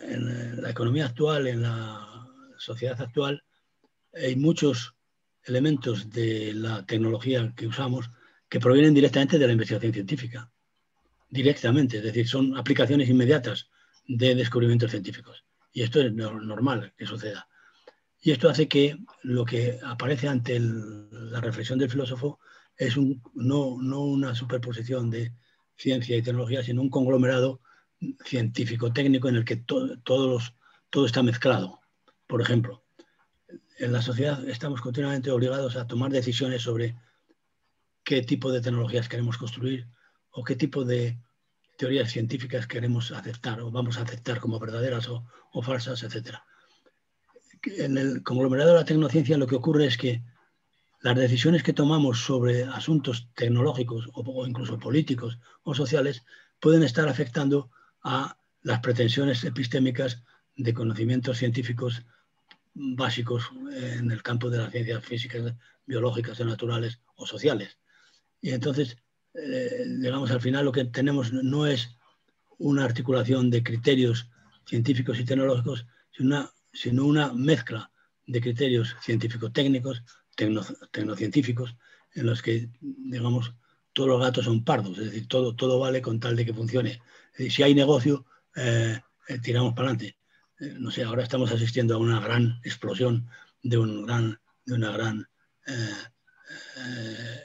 economía 0.67 1.05
actual, 1.05 1.47
en 1.47 1.61
la 1.61 2.27
sociedad 2.57 2.99
actual, 2.99 3.43
hay 4.13 4.35
muchos 4.35 4.95
elementos 5.43 6.09
de 6.09 6.53
la 6.53 6.85
tecnología 6.85 7.53
que 7.55 7.67
usamos 7.67 8.09
que 8.49 8.59
provienen 8.59 8.93
directamente 8.93 9.37
de 9.37 9.45
la 9.45 9.53
investigación 9.53 9.93
científica. 9.93 10.51
Directamente, 11.29 11.97
es 11.97 12.03
decir, 12.03 12.27
son 12.27 12.57
aplicaciones 12.57 13.07
inmediatas 13.07 13.69
de 14.07 14.33
descubrimientos 14.33 14.91
científicos. 14.91 15.45
Y 15.71 15.83
esto 15.83 16.01
es 16.01 16.11
normal 16.11 16.93
que 16.97 17.05
suceda. 17.05 17.47
Y 18.21 18.31
esto 18.31 18.49
hace 18.49 18.67
que 18.67 18.97
lo 19.23 19.45
que 19.45 19.79
aparece 19.83 20.27
ante 20.27 20.59
la 20.59 21.39
reflexión 21.41 21.79
del 21.79 21.89
filósofo 21.89 22.39
es 22.75 22.95
no, 22.97 23.65
una 23.65 24.35
superposición 24.35 25.09
de 25.09 25.33
ciencia 25.77 26.17
y 26.17 26.21
tecnología, 26.21 26.63
sino 26.63 26.81
un 26.81 26.89
conglomerado 26.89 27.61
científico-técnico 28.25 29.29
en 29.29 29.35
el 29.35 29.45
que 29.45 29.57
todo 29.57 30.39
está 31.05 31.23
mezclado. 31.23 31.79
Por 32.27 32.41
ejemplo, 32.41 32.83
en 33.77 33.93
la 33.93 34.01
sociedad 34.01 34.47
estamos 34.47 34.81
continuamente 34.81 35.31
obligados 35.31 35.75
a 35.77 35.87
tomar 35.87 36.11
decisiones 36.11 36.61
sobre 36.61 36.95
qué 38.03 38.21
tipo 38.21 38.51
de 38.51 38.61
tecnologías 38.61 39.07
queremos 39.07 39.37
construir 39.37 39.87
o 40.31 40.43
qué 40.43 40.55
tipo 40.55 40.83
de 40.83 41.17
teorías 41.77 42.11
científicas 42.11 42.67
queremos 42.67 43.11
aceptar 43.11 43.61
o 43.61 43.71
vamos 43.71 43.97
a 43.97 44.01
aceptar 44.01 44.39
como 44.39 44.59
verdaderas 44.59 45.07
o, 45.07 45.23
falsas, 45.63 46.03
etc. 46.03 46.39
En 47.63 47.97
el 47.97 48.23
conglomerado 48.23 48.71
de 48.71 48.75
la 48.77 48.85
tecnociencia 48.85 49.37
lo 49.37 49.47
que 49.47 49.55
ocurre 49.55 49.85
es 49.85 49.97
que 49.97 50.21
las 51.01 51.15
decisiones 51.15 51.63
que 51.63 51.73
tomamos 51.73 52.23
sobre 52.23 52.63
asuntos 52.63 53.29
tecnológicos 53.35 54.09
o, 54.13 54.45
incluso 54.45 54.79
políticos 54.79 55.39
o 55.63 55.73
sociales 55.73 56.23
pueden 56.59 56.83
estar 56.83 57.07
afectando 57.07 57.71
a 58.03 58.37
las 58.61 58.79
pretensiones 58.81 59.43
epistémicas 59.43 60.23
de 60.55 60.73
conocimientos 60.73 61.37
científicos 61.37 62.03
básicos 62.73 63.49
en 63.71 64.11
el 64.11 64.21
campo 64.21 64.49
de 64.49 64.57
las 64.57 64.71
ciencias 64.71 65.03
físicas, 65.05 65.53
biológicas 65.85 66.39
naturales 66.41 66.99
o 67.15 67.25
sociales. 67.25 67.77
Y 68.41 68.51
entonces, 68.51 68.97
eh, 69.33 69.85
digamos, 69.99 70.31
al 70.31 70.41
final 70.41 70.65
lo 70.65 70.71
que 70.71 70.85
tenemos 70.85 71.31
no 71.31 71.65
es 71.65 71.95
una 72.57 72.83
articulación 72.83 73.49
de 73.49 73.63
criterios 73.63 74.29
científicos 74.65 75.19
y 75.19 75.25
tecnológicos, 75.25 75.85
sino 76.11 76.35
una, 76.35 76.51
sino 76.73 77.05
una 77.05 77.33
mezcla 77.33 77.91
de 78.25 78.41
criterios 78.41 78.95
científico-técnicos, 79.01 80.03
tecnocientíficos, 80.91 81.75
en 82.13 82.25
los 82.25 82.41
que, 82.41 82.69
digamos, 82.79 83.53
todos 83.93 84.09
los 84.09 84.21
gatos 84.21 84.45
son 84.45 84.63
pardos, 84.63 84.97
es 84.97 85.05
decir, 85.05 85.27
todo, 85.27 85.55
todo 85.55 85.79
vale 85.79 86.01
con 86.01 86.19
tal 86.19 86.35
de 86.35 86.45
que 86.45 86.53
funcione. 86.53 87.01
si 87.35 87.63
hay 87.63 87.73
negocio, 87.73 88.25
eh, 88.55 88.99
eh, 89.27 89.39
tiramos 89.39 89.73
para 89.73 89.89
adelante. 89.89 90.17
Eh, 90.59 90.75
no 90.79 90.91
sé, 90.91 91.03
ahora 91.03 91.23
estamos 91.23 91.51
asistiendo 91.51 91.95
a 91.95 91.97
una 91.97 92.19
gran 92.19 92.59
explosión 92.63 93.27
de, 93.63 93.77
un 93.77 94.05
gran, 94.05 94.39
de 94.65 94.73
una 94.73 94.91
gran 94.91 95.27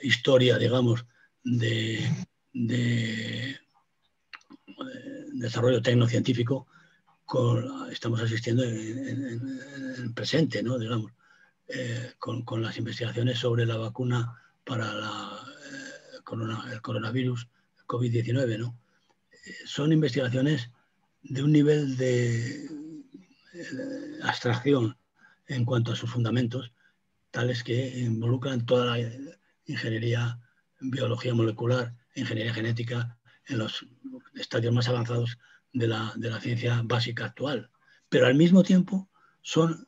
historia, 0.03 0.57
digamos, 0.57 1.05
de, 1.43 2.01
desarrollo 5.35 5.83
tecnocientífico. 5.83 6.67
Con, 7.25 7.91
estamos 7.91 8.21
asistiendo 8.21 8.63
en, 8.65 9.59
el 9.97 10.13
presente, 10.15 10.63
¿no? 10.63 10.79
digamos, 10.79 11.13
con, 12.19 12.63
las 12.63 12.77
investigaciones 12.77 13.39
sobre 13.39 13.67
la 13.67 13.77
vacuna 13.77 14.41
para 14.65 14.93
la, 14.93 15.41
el 16.73 16.83
coronavirus, 16.83 17.49
COVID-19. 17.87 18.59
¿no? 18.59 18.77
son 19.65 19.93
investigaciones 19.93 20.71
de 21.23 21.43
un 21.43 21.53
nivel 21.53 21.97
de, 21.97 22.65
eh, 23.55 24.19
abstracción 24.23 24.97
en 25.47 25.65
cuanto 25.65 25.93
a 25.93 25.97
sus 25.97 26.11
fundamentos, 26.11 26.73
tales 27.31 27.63
que 27.63 27.99
involucran 27.99 28.65
toda 28.65 28.97
la 28.97 29.11
ingeniería, 29.67 30.39
biología 30.81 31.35
molecular, 31.35 31.95
ingeniería 32.15 32.55
genética, 32.55 33.19
en 33.47 33.59
los 33.59 33.87
estadios 34.35 34.73
más 34.73 34.89
avanzados 34.89 35.39
de 35.75 35.89
la, 35.89 36.13
de 36.17 36.31
la 36.31 36.41
ciencia 36.41 36.81
básica 36.83 37.27
actual. 37.27 37.71
Pero 38.09 38.27
al 38.27 38.35
mismo 38.35 38.63
tiempo 38.63 39.11
son 39.43 39.87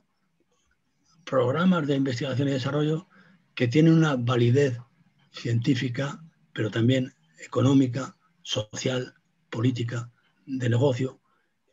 programas 1.24 1.86
de 1.86 1.96
investigación 1.96 2.48
y 2.48 2.52
desarrollo 2.52 3.08
que 3.54 3.68
tienen 3.68 3.94
una 3.94 4.16
validez 4.16 4.78
científica, 5.32 6.22
pero 6.52 6.70
también 6.70 7.14
económica, 7.38 8.16
social, 8.42 9.14
política, 9.48 10.10
de 10.44 10.68
negocio, 10.68 11.20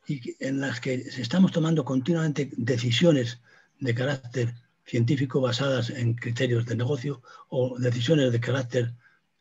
y 0.07 0.36
en 0.39 0.59
las 0.59 0.80
que 0.80 0.93
estamos 0.95 1.51
tomando 1.51 1.86
continuamente 1.86 2.51
decisiones 2.57 3.41
de 3.80 3.95
carácter 3.95 4.53
científico 4.86 5.39
basadas 5.39 5.89
en 5.89 6.16
criterios 6.16 6.66
de 6.66 6.76
negocio 6.76 7.22
o 7.49 7.78
decisiones 7.80 8.32
de 8.32 8.39
carácter 8.39 8.93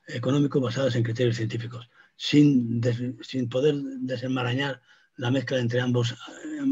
económico 0.07 0.61
basadas 0.61 0.95
en 0.95 1.03
criterios 1.03 1.37
científicos, 1.37 1.89
sin, 2.17 2.81
sin 3.23 3.49
poder 3.49 3.75
desenmarañar 4.01 4.81
la 5.17 5.31
mezcla 5.31 5.59
entre 5.59 5.81
ambos, 5.81 6.15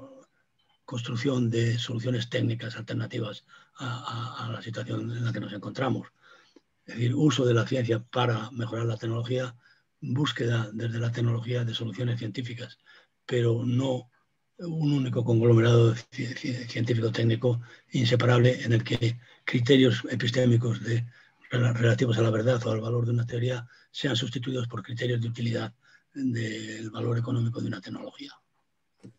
construcción 0.85 1.49
de 1.51 1.79
soluciones 1.79 2.29
técnicas 2.29 2.77
alternativas 2.77 3.45
a, 3.79 4.51
la 4.53 4.61
situación 4.61 5.13
en 5.13 5.25
la 5.25 5.33
que 5.33 5.41
nos 5.41 5.53
encontramos. 5.53 6.09
Es 6.85 6.95
decir, 6.95 7.15
uso 7.15 7.45
de 7.45 7.55
la 7.55 7.67
ciencia 7.67 8.03
para 8.03 8.51
mejorar 8.51 8.87
la 8.87 8.97
tecnología, 8.97 9.55
búsqueda 10.01 10.71
desde 10.73 10.99
la 10.99 11.13
tecnología 11.13 11.65
de 11.65 11.75
soluciones 11.75 12.19
científicas, 12.19 12.79
pero 13.25 13.65
no 13.65 14.11
un 14.61 14.93
único 14.93 15.25
conglomerado 15.25 15.95
científico-técnico 15.95 17.61
inseparable 17.93 18.63
en 18.63 18.73
el 18.73 18.85
que 18.85 19.19
criterios 19.45 20.03
epistémicos 20.11 20.83
de, 20.83 21.07
relativos 21.51 22.19
a 22.19 22.23
la 22.23 22.31
verdad 22.31 22.65
o 22.67 22.71
al 22.71 22.81
valor 22.81 23.07
de 23.07 23.13
una 23.13 23.27
teoría 23.27 23.67
sean 23.91 24.17
sustituidos 24.17 24.69
por 24.69 24.83
criterios 24.83 25.21
de 25.21 25.29
utilidad 25.29 25.73
del 26.15 26.91
valor 26.91 27.19
económico 27.19 27.61
de 27.61 27.69
una 27.69 27.81
tecnología. 27.81 28.33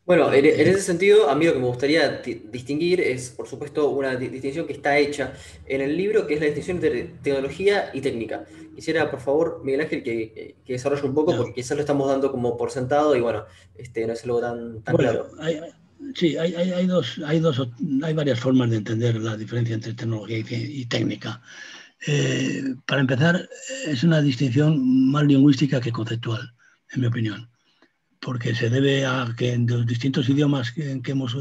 Bueno, 0.05 0.33
en, 0.33 0.45
ese 0.45 0.81
sentido, 0.81 1.29
a 1.29 1.35
mí 1.35 1.45
lo 1.45 1.53
que 1.53 1.59
me 1.59 1.67
gustaría 1.67 2.21
distinguir 2.51 2.99
es, 2.99 3.29
por 3.29 3.47
supuesto, 3.47 3.89
una 3.91 4.15
distinción 4.15 4.67
que 4.67 4.73
está 4.73 4.97
hecha 4.97 5.33
en 5.65 5.79
el 5.79 5.95
libro, 5.95 6.27
que 6.27 6.33
es 6.33 6.39
la 6.39 6.47
distinción 6.47 6.77
entre 6.77 7.03
tecnología 7.21 7.91
y 7.93 8.01
técnica. 8.01 8.43
Quisiera, 8.75 9.09
por 9.09 9.21
favor, 9.21 9.61
Miguel 9.63 9.81
Ángel, 9.81 10.03
que, 10.03 10.55
desarrolle 10.67 11.07
un 11.07 11.13
poco, 11.13 11.35
porque 11.37 11.53
quizás 11.53 11.77
lo 11.77 11.81
estamos 11.81 12.09
dando 12.09 12.31
como 12.31 12.57
por 12.57 12.71
sentado 12.71 13.15
y 13.15 13.21
bueno, 13.21 13.45
este, 13.77 14.05
no 14.05 14.13
es 14.13 14.23
algo 14.23 14.41
tan, 14.41 14.81
claro. 14.81 15.29
sí, 16.15 16.35
hay, 16.35 16.87
dos, 16.87 17.21
hay, 17.25 17.39
dos, 17.39 17.69
hay 18.03 18.13
varias 18.13 18.39
formas 18.39 18.69
de 18.69 18.77
entender 18.77 19.15
la 19.15 19.37
diferencia 19.37 19.75
entre 19.75 19.93
tecnología 19.93 20.39
y, 20.39 20.85
técnica. 20.87 21.41
Eh, 22.07 22.75
para 22.85 23.01
empezar, 23.01 23.47
es 23.85 24.03
una 24.03 24.21
distinción 24.21 25.09
más 25.11 25.23
lingüística 25.23 25.79
que 25.79 25.91
conceptual, 25.91 26.53
en 26.91 27.01
mi 27.01 27.07
opinión 27.07 27.50
porque 28.21 28.55
se 28.55 28.69
debe 28.69 29.05
a 29.05 29.33
que 29.35 29.51
en 29.53 29.67
los 29.67 29.85
distintos 29.85 30.29
idiomas 30.29 30.71
en 30.77 31.01
que 31.01 31.11
hemos 31.11 31.35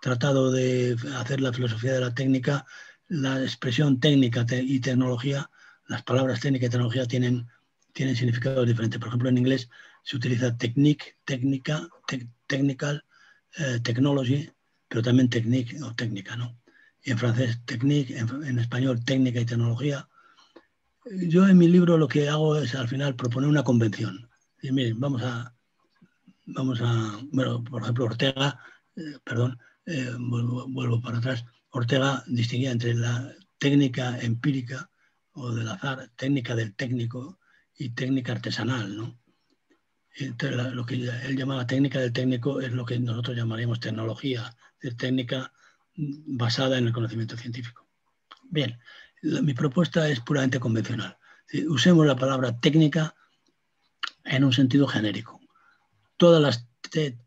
tratado 0.00 0.50
de 0.50 0.96
hacer 1.16 1.40
la 1.40 1.52
filosofía 1.52 1.92
de 1.92 2.00
la 2.00 2.14
técnica, 2.14 2.66
la 3.06 3.40
expresión 3.42 4.00
técnica 4.00 4.44
y 4.50 4.80
tecnología, 4.80 5.50
las 5.86 6.02
palabras 6.02 6.40
técnica 6.40 6.66
y 6.66 6.70
tecnología 6.70 7.06
tienen, 7.06 7.46
tienen 7.92 8.16
significados 8.16 8.66
diferentes. 8.66 8.98
Por 8.98 9.08
ejemplo, 9.08 9.28
en 9.28 9.38
inglés 9.38 9.68
se 10.02 10.16
utiliza 10.16 10.56
technique, 10.56 11.16
técnica, 11.24 11.86
technical, 12.46 13.04
eh, 13.58 13.80
technology, 13.82 14.50
pero 14.88 15.02
también 15.02 15.28
technique 15.28 15.80
o 15.82 15.94
técnica, 15.94 16.34
¿no? 16.36 16.56
Y 17.02 17.10
en 17.10 17.18
francés, 17.18 17.60
technique, 17.66 18.16
en, 18.16 18.58
español, 18.58 19.04
técnica 19.04 19.40
y 19.40 19.44
tecnología. 19.44 20.08
Yo 21.04 21.46
en 21.46 21.58
mi 21.58 21.68
libro 21.68 21.98
lo 21.98 22.08
que 22.08 22.28
hago 22.28 22.56
es 22.56 22.74
al 22.74 22.88
final 22.88 23.16
proponer 23.16 23.50
una 23.50 23.64
convención. 23.64 24.30
Y 24.62 24.70
miren, 24.70 25.00
vamos 25.00 25.22
a, 25.22 25.54
vamos 26.54 26.80
a, 26.82 27.18
bueno, 27.32 27.62
por 27.64 27.82
ejemplo, 27.82 28.04
Ortega, 28.04 28.58
eh, 28.96 29.18
perdón, 29.24 29.58
eh, 29.86 30.14
vuelvo, 30.18 31.00
para 31.00 31.18
atrás, 31.18 31.44
Ortega 31.70 32.22
distinguía 32.26 32.70
entre 32.70 32.94
la 32.94 33.32
técnica 33.58 34.18
empírica 34.20 34.90
o 35.32 35.52
del 35.52 35.68
azar, 35.68 36.10
técnica 36.16 36.54
del 36.54 36.74
técnico 36.74 37.38
y 37.76 37.90
técnica 37.90 38.32
artesanal, 38.32 38.96
¿no? 38.96 39.18
Lo 40.74 40.84
que 40.84 40.94
él 40.94 41.36
llamaba 41.36 41.66
técnica 41.66 41.98
del 41.98 42.12
técnico 42.12 42.60
es 42.60 42.72
lo 42.72 42.84
que 42.84 42.98
nosotros 42.98 43.34
llamaríamos 43.34 43.80
tecnología, 43.80 44.54
de 44.82 44.92
técnica 44.92 45.52
basada 45.96 46.76
en 46.76 46.86
el 46.86 46.92
conocimiento 46.92 47.34
científico. 47.36 47.88
Bien, 48.50 48.78
mi 49.22 49.54
propuesta 49.54 50.06
es 50.10 50.20
puramente 50.20 50.60
convencional. 50.60 51.16
Usemos 51.66 52.06
la 52.06 52.16
palabra 52.16 52.60
técnica 52.60 53.14
en 54.24 54.44
un 54.44 54.52
sentido 54.52 54.86
genérico 54.86 55.41
todas 56.22 56.40
las 56.40 56.68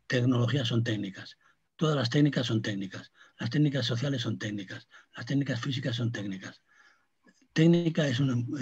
tecnologías 0.07 0.69
son 0.69 0.81
técnicas. 0.81 1.37
Todas 1.75 1.97
las 1.97 2.09
técnicas 2.09 2.47
son 2.47 2.61
técnicas. 2.61 3.11
Las 3.37 3.49
técnicas 3.49 3.85
sociales 3.85 4.21
son 4.21 4.39
técnicas. 4.39 4.87
Las 5.17 5.25
técnicas 5.25 5.59
físicas 5.59 5.97
son 5.97 6.13
técnicas. 6.13 6.61
Técnica 7.51 8.07
es 8.07 8.21
un, 8.21 8.55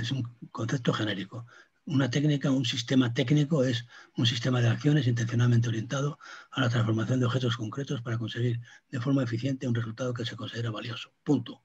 concepto 0.50 0.92
genérico. 0.92 1.46
Una 1.86 2.10
técnica, 2.10 2.50
un 2.50 2.66
sistema 2.66 3.14
técnico 3.14 3.64
es 3.64 3.86
un 4.18 4.26
sistema 4.26 4.60
de 4.60 4.70
acciones 4.70 5.06
intencionalmente 5.06 5.70
orientado 5.70 6.18
a 6.50 6.62
la 6.62 6.70
transformación 6.70 7.20
de 7.20 7.28
objetos 7.28 7.56
concretos 7.56 8.02
para 8.02 8.18
conseguir 8.18 8.60
de 8.90 9.00
forma 9.00 9.22
eficiente 9.22 9.68
un 9.68 9.76
resultado 9.76 10.16
que 10.16 10.26
se 10.26 10.36
considera 10.36 10.72
valioso. 10.72 11.14
Punto. 11.24 11.62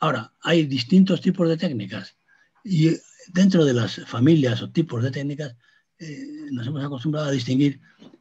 Ahora, 0.00 0.34
hay 0.42 0.66
distintos 0.66 1.22
tipos 1.22 1.48
de 1.48 1.56
técnicas 1.56 2.18
y 2.62 2.90
dentro 3.28 3.64
de 3.64 3.72
las 3.72 4.04
familias 4.04 4.60
o 4.60 4.70
tipos 4.70 5.02
de 5.02 5.10
técnicas 5.10 5.56
eh, 6.02 6.48
nos 6.50 6.66
hemos 6.66 6.84
acostumbrado 6.84 7.28
a 7.28 7.30
distinguir 7.30 7.80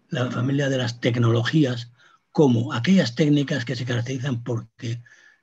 la 0.10 0.30
familia 0.30 0.70
de 0.70 0.78
las 0.78 1.00
tecnologías 1.00 1.92
como 2.32 2.74
aquellas 2.74 3.16
técnicas 3.16 3.66
que 3.66 3.76
se 3.76 3.86
caracterizan 3.86 4.44
porque 4.44 5.02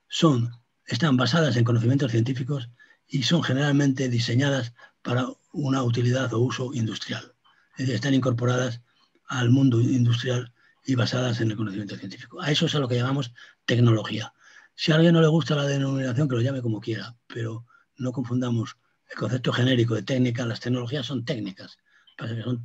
son, 0.08 0.52
están 0.86 1.16
basadas 1.16 1.56
en 1.56 1.64
conocimientos 1.64 2.12
científicos 2.12 2.70
y 3.08 3.24
son 3.24 3.42
generalmente 3.42 4.08
diseñadas 4.08 4.72
para 5.02 5.26
una 5.52 5.82
utilidad 5.82 6.32
o 6.32 6.38
uso 6.38 6.72
industrial. 6.74 7.34
Es 7.72 7.78
decir, 7.78 7.94
están 7.96 8.14
incorporadas 8.14 8.82
al 9.26 9.50
mundo 9.50 9.80
industrial 9.80 10.52
y 10.84 10.94
basadas 10.94 11.40
en 11.40 11.50
el 11.50 11.56
conocimiento 11.56 11.96
científico. 11.96 12.40
A 12.40 12.52
eso 12.52 12.66
es 12.66 12.74
a 12.74 12.78
lo 12.78 12.88
que 12.88 12.96
llamamos 12.96 13.32
tecnología. 13.64 14.32
Si 14.76 14.92
a 14.92 14.94
alguien 14.94 15.14
no 15.14 15.20
le 15.20 15.26
gusta 15.26 15.56
la 15.56 15.64
denominación, 15.64 16.28
que 16.28 16.36
lo 16.36 16.40
llame 16.40 16.62
como 16.62 16.80
quiera, 16.80 17.16
pero 17.26 17.66
no 17.96 18.12
confundamos 18.12 18.76
el 19.10 19.16
concepto 19.16 19.52
genérico 19.52 19.94
de 19.96 20.02
técnica. 20.02 20.46
Las 20.46 20.60
tecnologías 20.60 21.04
son 21.04 21.24
técnicas, 21.24 21.78
que 22.18 22.42
son 22.42 22.64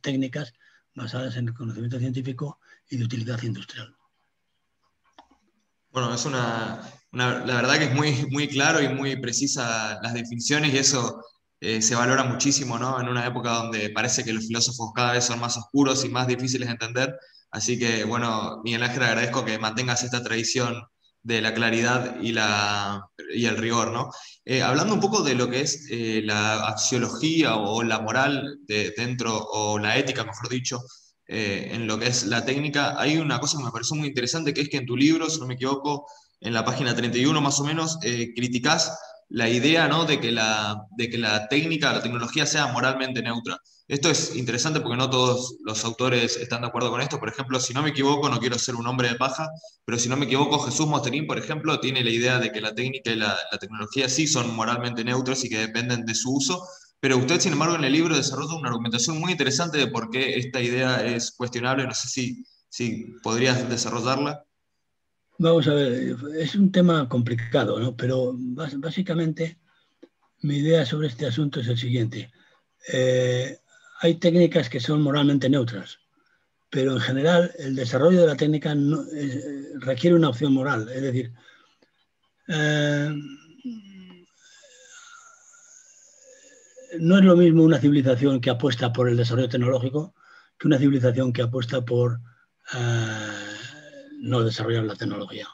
técnicas 0.00 0.52
basadas 0.94 1.36
en 1.36 1.48
el 1.48 1.54
conocimiento 1.54 1.98
científico 1.98 2.58
y 2.88 2.96
de 2.96 3.04
utilidad 3.04 3.42
industrial. 3.42 3.94
Bueno, 5.90 6.14
es 6.14 6.24
una, 6.24 6.80
la 7.12 7.44
verdad 7.44 7.78
que 7.78 7.84
es 7.84 7.94
muy, 7.94 8.26
muy 8.30 8.48
claro 8.48 8.82
y 8.82 8.88
muy 8.88 9.16
precisa 9.16 10.00
las 10.02 10.14
definiciones 10.14 10.72
y 10.72 10.78
eso 10.78 11.22
eh, 11.60 11.80
se 11.80 11.94
valora 11.94 12.24
muchísimo, 12.24 12.78
¿no? 12.78 13.00
En 13.00 13.08
una 13.08 13.26
época 13.26 13.50
donde 13.50 13.90
parece 13.90 14.24
que 14.24 14.32
los 14.32 14.46
filósofos 14.46 14.92
cada 14.94 15.12
vez 15.12 15.24
son 15.24 15.38
más 15.38 15.56
oscuros 15.56 16.04
y 16.04 16.08
más 16.08 16.26
difíciles 16.26 16.68
de 16.68 16.72
entender. 16.72 17.16
Así 17.50 17.78
que, 17.78 18.04
bueno, 18.04 18.60
Miguel 18.64 18.82
Ángel, 18.82 19.04
agradezco 19.04 19.44
que 19.44 19.58
mantengas 19.58 20.02
esta 20.02 20.22
tradición 20.22 20.82
de 21.24 21.40
la 21.40 21.54
claridad 21.54 22.20
y, 22.20 22.32
la, 22.32 23.08
y 23.34 23.46
el 23.46 23.56
rigor, 23.56 23.90
¿no? 23.92 24.10
Eh, 24.44 24.62
hablando 24.62 24.94
un 24.94 25.00
poco 25.00 25.22
de 25.22 25.34
lo 25.34 25.48
que 25.50 25.62
es 25.62 25.88
eh, 25.90 26.22
la 26.22 26.68
axiología 26.68 27.56
o, 27.56 27.82
la 27.82 28.00
moral 28.00 28.58
de, 28.68 28.92
dentro, 28.96 29.36
o 29.36 29.78
la 29.78 29.96
ética, 29.96 30.24
mejor 30.24 30.48
dicho, 30.48 30.80
en 31.26 31.86
lo 31.86 31.98
que 31.98 32.08
es 32.08 32.26
la 32.26 32.44
técnica, 32.44 33.00
hay 33.00 33.16
una 33.16 33.40
cosa 33.40 33.56
que 33.56 33.64
me 33.64 33.70
pareció 33.70 33.96
muy 33.96 34.08
interesante, 34.08 34.52
que 34.52 34.60
es 34.60 34.68
que 34.68 34.76
en 34.76 34.86
tu 34.86 34.94
libro, 34.94 35.30
si 35.30 35.40
no 35.40 35.46
me 35.46 35.54
equivoco, 35.54 36.06
en 36.38 36.52
la 36.52 36.66
página 36.66 36.94
31 36.94 37.40
más 37.40 37.58
o 37.60 37.64
menos, 37.64 37.98
criticás 38.36 38.92
la 39.30 39.48
idea 39.48 39.88
¿no? 39.88 40.04
de, 40.04 40.20
que 40.20 40.30
la, 40.30 40.86
de 40.96 41.08
que 41.08 41.18
la 41.18 41.48
técnica, 41.48 41.92
la 41.92 42.02
tecnología 42.02 42.44
sea 42.46 42.66
moralmente 42.68 43.22
neutra. 43.22 43.58
Esto 43.86 44.08
es 44.08 44.34
interesante 44.34 44.80
porque 44.80 44.96
no 44.96 45.10
todos 45.10 45.56
los 45.62 45.84
autores 45.84 46.38
están 46.38 46.62
de 46.62 46.68
acuerdo 46.68 46.90
con 46.90 47.02
esto. 47.02 47.20
Por 47.20 47.28
ejemplo, 47.28 47.60
si 47.60 47.74
no 47.74 47.82
me 47.82 47.90
equivoco, 47.90 48.30
no 48.30 48.40
quiero 48.40 48.58
ser 48.58 48.76
un 48.76 48.86
hombre 48.86 49.10
de 49.10 49.16
paja, 49.16 49.50
pero 49.84 49.98
si 49.98 50.08
no 50.08 50.16
me 50.16 50.24
equivoco, 50.24 50.58
Jesús 50.60 50.86
Mosterín, 50.86 51.26
por 51.26 51.38
ejemplo, 51.38 51.78
tiene 51.80 52.02
la 52.02 52.10
idea 52.10 52.38
de 52.38 52.50
que 52.50 52.62
la 52.62 52.74
técnica 52.74 53.10
y 53.10 53.16
la, 53.16 53.36
tecnología 53.60 54.08
sí 54.08 54.26
son 54.26 54.54
moralmente 54.56 55.04
neutros 55.04 55.44
y 55.44 55.50
que 55.50 55.58
dependen 55.58 56.06
de 56.06 56.14
su 56.14 56.34
uso. 56.34 56.66
Pero 56.98 57.18
usted, 57.18 57.40
sin 57.40 57.52
embargo, 57.52 57.76
en 57.76 57.84
el 57.84 57.92
libro 57.92 58.16
desarrolla 58.16 58.56
una 58.56 58.70
argumentación 58.70 59.20
muy 59.20 59.32
interesante 59.32 59.76
de 59.76 59.88
por 59.88 60.08
qué 60.08 60.38
esta 60.38 60.62
idea 60.62 61.04
es 61.04 61.32
cuestionable. 61.32 61.86
No 61.86 61.92
sé 61.92 62.08
si, 62.08 62.42
si 62.70 63.14
podrías 63.22 63.68
desarrollarla. 63.68 64.44
Vamos 65.36 65.68
a 65.68 65.74
ver, 65.74 66.16
es 66.38 66.54
un 66.54 66.72
tema 66.72 67.06
complicado, 67.06 67.78
¿no? 67.78 67.94
Pero 67.94 68.32
básicamente 68.34 69.58
mi 70.40 70.56
idea 70.58 70.86
sobre 70.86 71.08
este 71.08 71.26
asunto 71.26 71.60
es 71.60 71.68
el 71.68 71.76
siguiente. 71.76 72.30
Eh, 72.90 73.58
hay 74.00 74.16
técnicas 74.16 74.68
que 74.68 74.80
son 74.80 75.02
moralmente 75.02 75.48
neutras, 75.48 75.98
pero 76.70 76.92
en 76.92 77.00
general 77.00 77.52
el 77.58 77.74
desarrollo 77.74 78.20
de 78.20 78.26
la 78.26 78.36
técnica 78.36 78.72
eh, 78.72 79.72
requiere 79.76 80.16
una 80.16 80.30
opción 80.30 80.52
moral. 80.52 80.88
Es 80.88 81.02
decir, 81.02 81.32
eh, 82.48 83.10
no 86.98 87.18
es 87.18 87.24
lo 87.24 87.36
mismo 87.36 87.62
una 87.62 87.78
civilización 87.78 88.40
que 88.40 88.50
apuesta 88.50 88.92
por 88.92 89.08
el 89.08 89.16
desarrollo 89.16 89.48
tecnológico 89.48 90.14
que 90.58 90.68
una 90.68 90.78
civilización 90.78 91.32
que 91.32 91.42
apuesta 91.42 91.84
por 91.84 92.20
no 94.20 94.42
desarrollar 94.42 94.84
la 94.84 94.96
tecnología. 94.96 95.48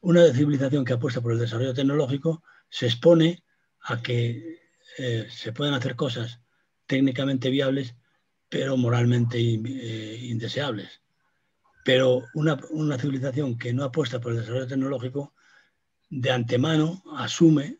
Una 0.00 0.32
civilización 0.32 0.84
que 0.84 0.94
apuesta 0.94 1.20
por 1.20 1.32
el 1.32 1.38
desarrollo 1.38 1.74
tecnológico 1.74 2.42
se 2.68 2.86
expone 2.86 3.44
a 3.82 4.02
que 4.02 4.58
eh, 4.98 5.28
se 5.30 5.52
puedan 5.52 5.74
hacer 5.74 5.94
cosas 5.94 6.39
técnicamente 6.90 7.50
viables, 7.50 7.94
pero 8.48 8.76
moralmente 8.76 9.38
eh, 9.38 10.18
indeseables. 10.24 11.00
Pero 11.84 12.24
una, 12.34 12.58
una, 12.70 12.98
civilización 12.98 13.56
que 13.56 13.72
no 13.72 13.84
apuesta 13.84 14.20
por 14.20 14.32
el 14.32 14.38
desarrollo 14.38 14.66
tecnológico, 14.66 15.32
de 16.08 16.32
antemano 16.32 17.00
asume 17.16 17.78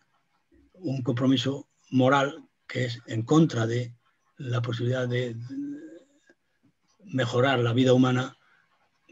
un 0.74 1.02
compromiso 1.02 1.68
moral 1.90 2.48
que 2.68 2.84
es 2.84 3.00
en 3.06 3.22
contra 3.22 3.66
de 3.66 3.92
la 4.36 4.62
posibilidad 4.62 5.08
de 5.08 5.36
mejorar 7.04 7.58
la 7.58 7.72
vida 7.72 7.92
humana 7.92 8.36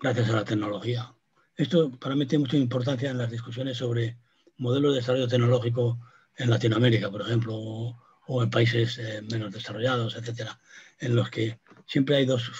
gracias 0.00 0.30
a 0.30 0.34
la 0.34 0.44
tecnología. 0.44 1.12
Esto 1.56 1.90
para 1.98 2.14
mí 2.14 2.24
tiene 2.24 2.44
mucha 2.44 2.56
importancia 2.56 3.10
en 3.10 3.18
las 3.18 3.32
discusiones 3.32 3.78
sobre 3.78 4.16
modelos 4.58 4.92
de 4.92 5.00
desarrollo 5.00 5.26
tecnológico 5.26 5.98
en 6.36 6.50
Latinoamérica, 6.50 7.10
por 7.10 7.22
ejemplo, 7.22 7.96
o, 8.28 8.42
en 8.42 8.50
países 8.50 8.98
eh, 8.98 9.22
menos 9.30 9.52
desarrollados, 9.52 10.14
etcétera, 10.14 10.60
en 11.00 11.16
los 11.16 11.30
que 11.30 11.58
siempre 11.86 12.16
hay 12.16 12.26
dos 12.26 12.50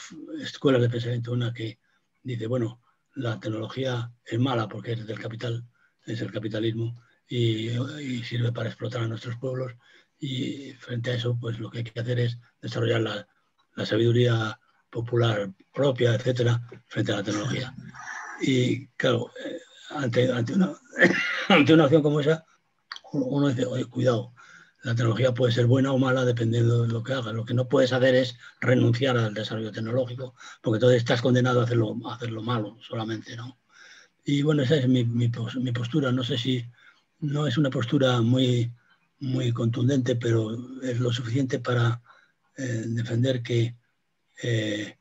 escuelas 0.40 0.80
de 0.80 0.88
pensamiento. 0.88 1.32
Una 1.32 1.52
que 1.52 1.78
dice, 2.22 2.46
bueno, 2.46 2.80
la 3.14 3.38
tecnología 3.38 4.10
es 4.24 4.38
mala 4.38 4.68
porque 4.68 4.92
es 4.92 5.06
del 5.06 5.20
capital, 5.20 5.64
es 6.06 6.20
el 6.20 6.32
capitalismo 6.32 7.00
y, 7.28 7.68
sirve 8.24 8.52
para 8.52 8.70
explotar 8.70 9.02
a 9.02 9.08
nuestros 9.08 9.36
pueblos. 9.36 9.74
Y 10.18 10.72
frente 10.72 11.10
a 11.10 11.14
eso, 11.14 11.38
pues 11.38 11.58
lo 11.60 11.70
que 11.70 11.78
hay 11.78 11.84
que 11.84 12.00
hacer 12.00 12.18
es 12.18 12.38
desarrollar 12.60 13.02
la, 13.02 13.28
la 13.76 13.86
sabiduría 13.86 14.58
popular 14.90 15.50
propia, 15.72 16.14
etcétera, 16.14 16.60
frente 16.86 17.12
a 17.12 17.16
la 17.16 17.22
tecnología. 17.22 17.74
Y 18.40 18.86
claro, 18.88 19.30
eh, 19.44 19.60
ante, 19.90 20.32
ante, 20.32 20.54
una, 20.54 20.72
ante 21.48 21.74
una 21.74 21.84
acción 21.84 22.02
como 22.02 22.20
esa, 22.20 22.44
uno 23.12 23.48
dice, 23.48 23.66
oye, 23.66 23.84
cuidado, 23.84 24.32
la 24.82 24.94
tecnología 24.94 25.34
puede 25.34 25.52
ser 25.52 25.66
buena 25.66 25.92
o 25.92 25.98
mala 25.98 26.24
dependiendo 26.24 26.82
de 26.82 26.88
lo 26.88 27.02
que 27.02 27.12
haga. 27.12 27.32
Lo 27.32 27.44
que 27.44 27.54
no 27.54 27.68
puedes 27.68 27.92
hacer 27.92 28.14
es 28.14 28.36
renunciar 28.60 29.16
al 29.16 29.34
desarrollo 29.34 29.72
tecnológico, 29.72 30.34
porque 30.62 30.76
entonces 30.76 30.98
estás 30.98 31.20
condenado 31.20 31.60
a 31.60 31.64
hacerlo, 31.64 31.96
a 32.06 32.14
hacerlo 32.14 32.42
malo 32.42 32.78
solamente, 32.86 33.36
¿no? 33.36 33.58
Y 34.24 34.42
bueno, 34.42 34.62
esa 34.62 34.76
es 34.76 34.88
mi, 34.88 35.04
postura. 35.72 36.12
No 36.12 36.22
sé 36.22 36.38
si 36.38 36.64
no 37.20 37.46
es 37.46 37.58
una 37.58 37.70
postura 37.70 38.20
muy, 38.20 38.70
muy 39.20 39.52
contundente, 39.52 40.16
pero 40.16 40.56
es 40.82 41.00
lo 41.00 41.12
suficiente 41.12 41.58
para 41.58 42.00
eh, 42.56 42.84
defender 42.86 43.42
que 43.42 43.74
eh, 44.42 44.96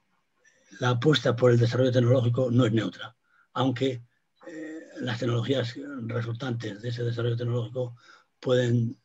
la 0.79 0.91
apuesta 0.91 1.35
por 1.35 1.51
el 1.51 1.59
desarrollo 1.59 1.91
tecnológico 1.91 2.49
no 2.51 2.65
es 2.65 2.71
neutra, 2.71 3.15
aunque 3.53 4.01
eh, 4.47 4.79
las 5.01 5.19
tecnologías 5.19 5.75
resultantes 6.05 6.81
de 6.81 6.89
ese 6.89 7.03
desarrollo 7.03 7.37
tecnológico 7.37 7.95
pueden 8.39 8.97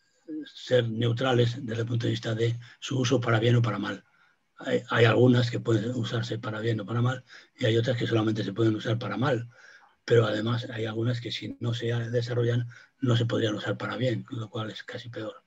ser 0.54 0.88
neutrales 0.88 1.64
desde 1.64 1.82
el 1.82 1.88
punto 1.88 2.06
de 2.06 2.12
vista 2.12 2.34
de 2.34 2.58
su 2.80 2.98
uso 2.98 3.20
para 3.20 3.40
bien 3.40 3.56
o 3.56 3.62
para 3.62 3.78
mal. 3.78 4.04
Hay, 4.90 5.04
algunas 5.04 5.50
que 5.50 5.58
pueden 5.58 5.90
usarse 5.96 6.38
para 6.38 6.60
bien 6.60 6.80
o 6.80 6.86
para 6.86 7.02
mal 7.02 7.24
y 7.56 7.64
hay 7.64 7.76
otras 7.76 7.96
que 7.96 8.06
solamente 8.06 8.44
se 8.44 8.52
pueden 8.52 8.76
usar 8.76 8.96
para 8.98 9.16
mal, 9.16 9.48
pero 10.04 10.24
además 10.24 10.68
hay 10.70 10.86
algunas 10.86 11.20
que 11.20 11.32
si 11.32 11.56
no 11.58 11.74
se 11.74 11.86
desarrollan 12.10 12.68
no 13.00 13.16
se 13.16 13.26
podrían 13.26 13.54
usar 13.54 13.76
para 13.76 13.96
bien, 13.96 14.24
lo 14.30 14.48
cual 14.48 14.70
es 14.70 14.84
casi 14.84 15.08
peor. 15.08 15.42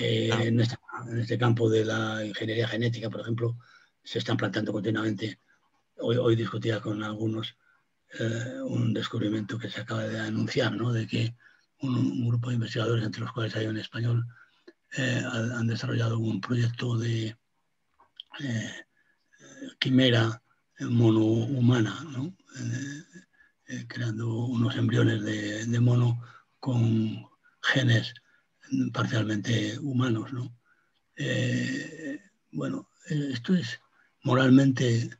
Eh, 0.00 0.30
en, 0.32 0.60
este, 0.60 0.76
en, 1.10 1.18
este, 1.18 1.36
campo 1.36 1.68
de 1.68 1.84
la 1.84 2.24
ingeniería 2.24 2.66
genética, 2.66 3.10
por 3.10 3.20
ejemplo, 3.20 3.58
se 4.02 4.18
están 4.18 4.38
planteando 4.38 4.72
continuamente. 4.72 5.38
Hoy, 5.98 6.16
hoy 6.16 6.34
discutía 6.34 6.80
con 6.80 7.02
algunos 7.02 7.56
eh, 8.18 8.60
un 8.62 8.94
descubrimiento 8.94 9.58
que 9.58 9.68
se 9.68 9.80
acaba 9.80 10.04
de 10.04 10.18
anunciar, 10.18 10.72
¿no? 10.72 10.92
de 10.92 11.06
que 11.06 11.34
un, 11.80 12.26
grupo 12.28 12.48
de 12.48 12.54
investigadores, 12.54 13.04
entre 13.04 13.22
los 13.22 13.32
cuales 13.32 13.54
hay 13.56 13.66
un 13.66 13.78
español, 13.78 14.26
eh, 14.96 15.22
han 15.24 15.66
desarrollado 15.66 16.18
un 16.18 16.40
proyecto 16.40 16.96
de 16.96 17.36
eh, 18.40 18.72
quimera 19.78 20.42
monohumana, 20.80 22.04
¿no? 22.04 22.34
creando 23.88 24.46
unos 24.46 24.76
embriones 24.76 25.22
de, 25.22 25.80
mono 25.80 26.22
con 26.60 27.26
genes 27.62 28.14
parcialmente 28.92 29.78
humanos. 29.80 30.32
¿no? 30.32 30.56
bueno, 32.52 32.88
esto 33.08 33.54
es 33.54 33.80
moralmente 34.22 35.10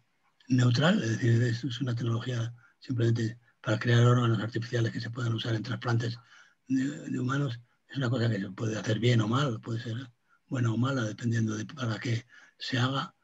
neutral, 0.48 1.02
es 1.02 1.10
decir, 1.10 1.42
es 1.42 1.80
una 1.80 1.94
tecnología 1.94 2.54
simplemente 2.78 3.38
para 3.60 3.78
crear 3.78 4.04
órganos 4.04 4.40
artificiales 4.40 4.92
que 4.92 5.00
se 5.00 5.10
puedan 5.10 5.34
usar 5.34 5.54
en 5.54 5.62
trasplantes 5.62 6.18
de, 6.68 7.18
humanos, 7.18 7.60
es 7.88 7.96
una 7.96 8.10
cosa 8.10 8.28
que 8.28 8.40
se 8.40 8.50
puede 8.50 8.78
hacer 8.78 8.98
bien 8.98 9.20
o 9.20 9.28
mal, 9.28 9.60
puede 9.60 9.80
ser 9.80 10.10
buena 10.48 10.72
o 10.72 10.76
mala, 10.76 11.04
dependiendo 11.04 11.56
de 11.56 11.64
para 11.66 11.98
qué 11.98 12.26
se 12.58 12.78
haga, 12.78 13.14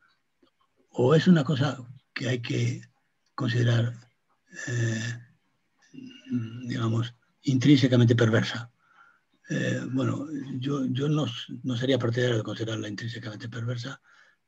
o 0.91 1.15
es 1.15 1.27
una 1.27 1.45
cosa 1.45 1.79
que 2.13 2.29
hay 2.29 2.43
que 2.43 2.83
considerar, 3.35 3.95
eh, 4.69 5.19
digamos, 6.67 7.15
intrínsecamente 7.43 8.15
perversa. 8.15 8.71
Eh, 9.49 9.81
bueno, 9.91 10.27
yo, 10.59 10.87
yo 10.87 11.09
no, 11.09 11.27
no, 11.63 11.77
sería 11.77 11.99
partidario 11.99 12.39
de 12.39 12.43
considerarla 12.43 12.89
intrínsecamente 12.89 13.49
perversa, 13.49 14.01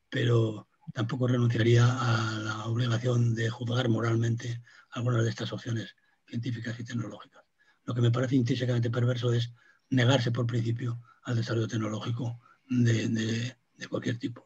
pero 0.08 0.68
tampoco 0.92 1.26
renunciaría 1.26 1.84
a 1.84 2.38
la 2.38 2.66
obligación 2.66 3.34
de 3.34 3.50
juzgar 3.50 3.88
moralmente 3.88 4.62
algunas 4.90 5.24
de 5.24 5.30
estas 5.30 5.52
opciones 5.52 5.94
científicas 6.26 6.78
y 6.78 6.84
tecnológicas. 6.84 7.43
Lo 7.84 7.94
que 7.94 8.00
me 8.00 8.10
parece 8.10 8.36
intrínsecamente 8.36 8.90
perverso 8.90 9.32
es 9.32 9.50
negarse 9.90 10.30
por 10.30 10.46
principio 10.46 11.00
al 11.24 11.36
desarrollo 11.36 11.68
tecnológico 11.68 12.40
de, 12.68 13.54
cualquier 13.88 14.18
tipo. 14.18 14.44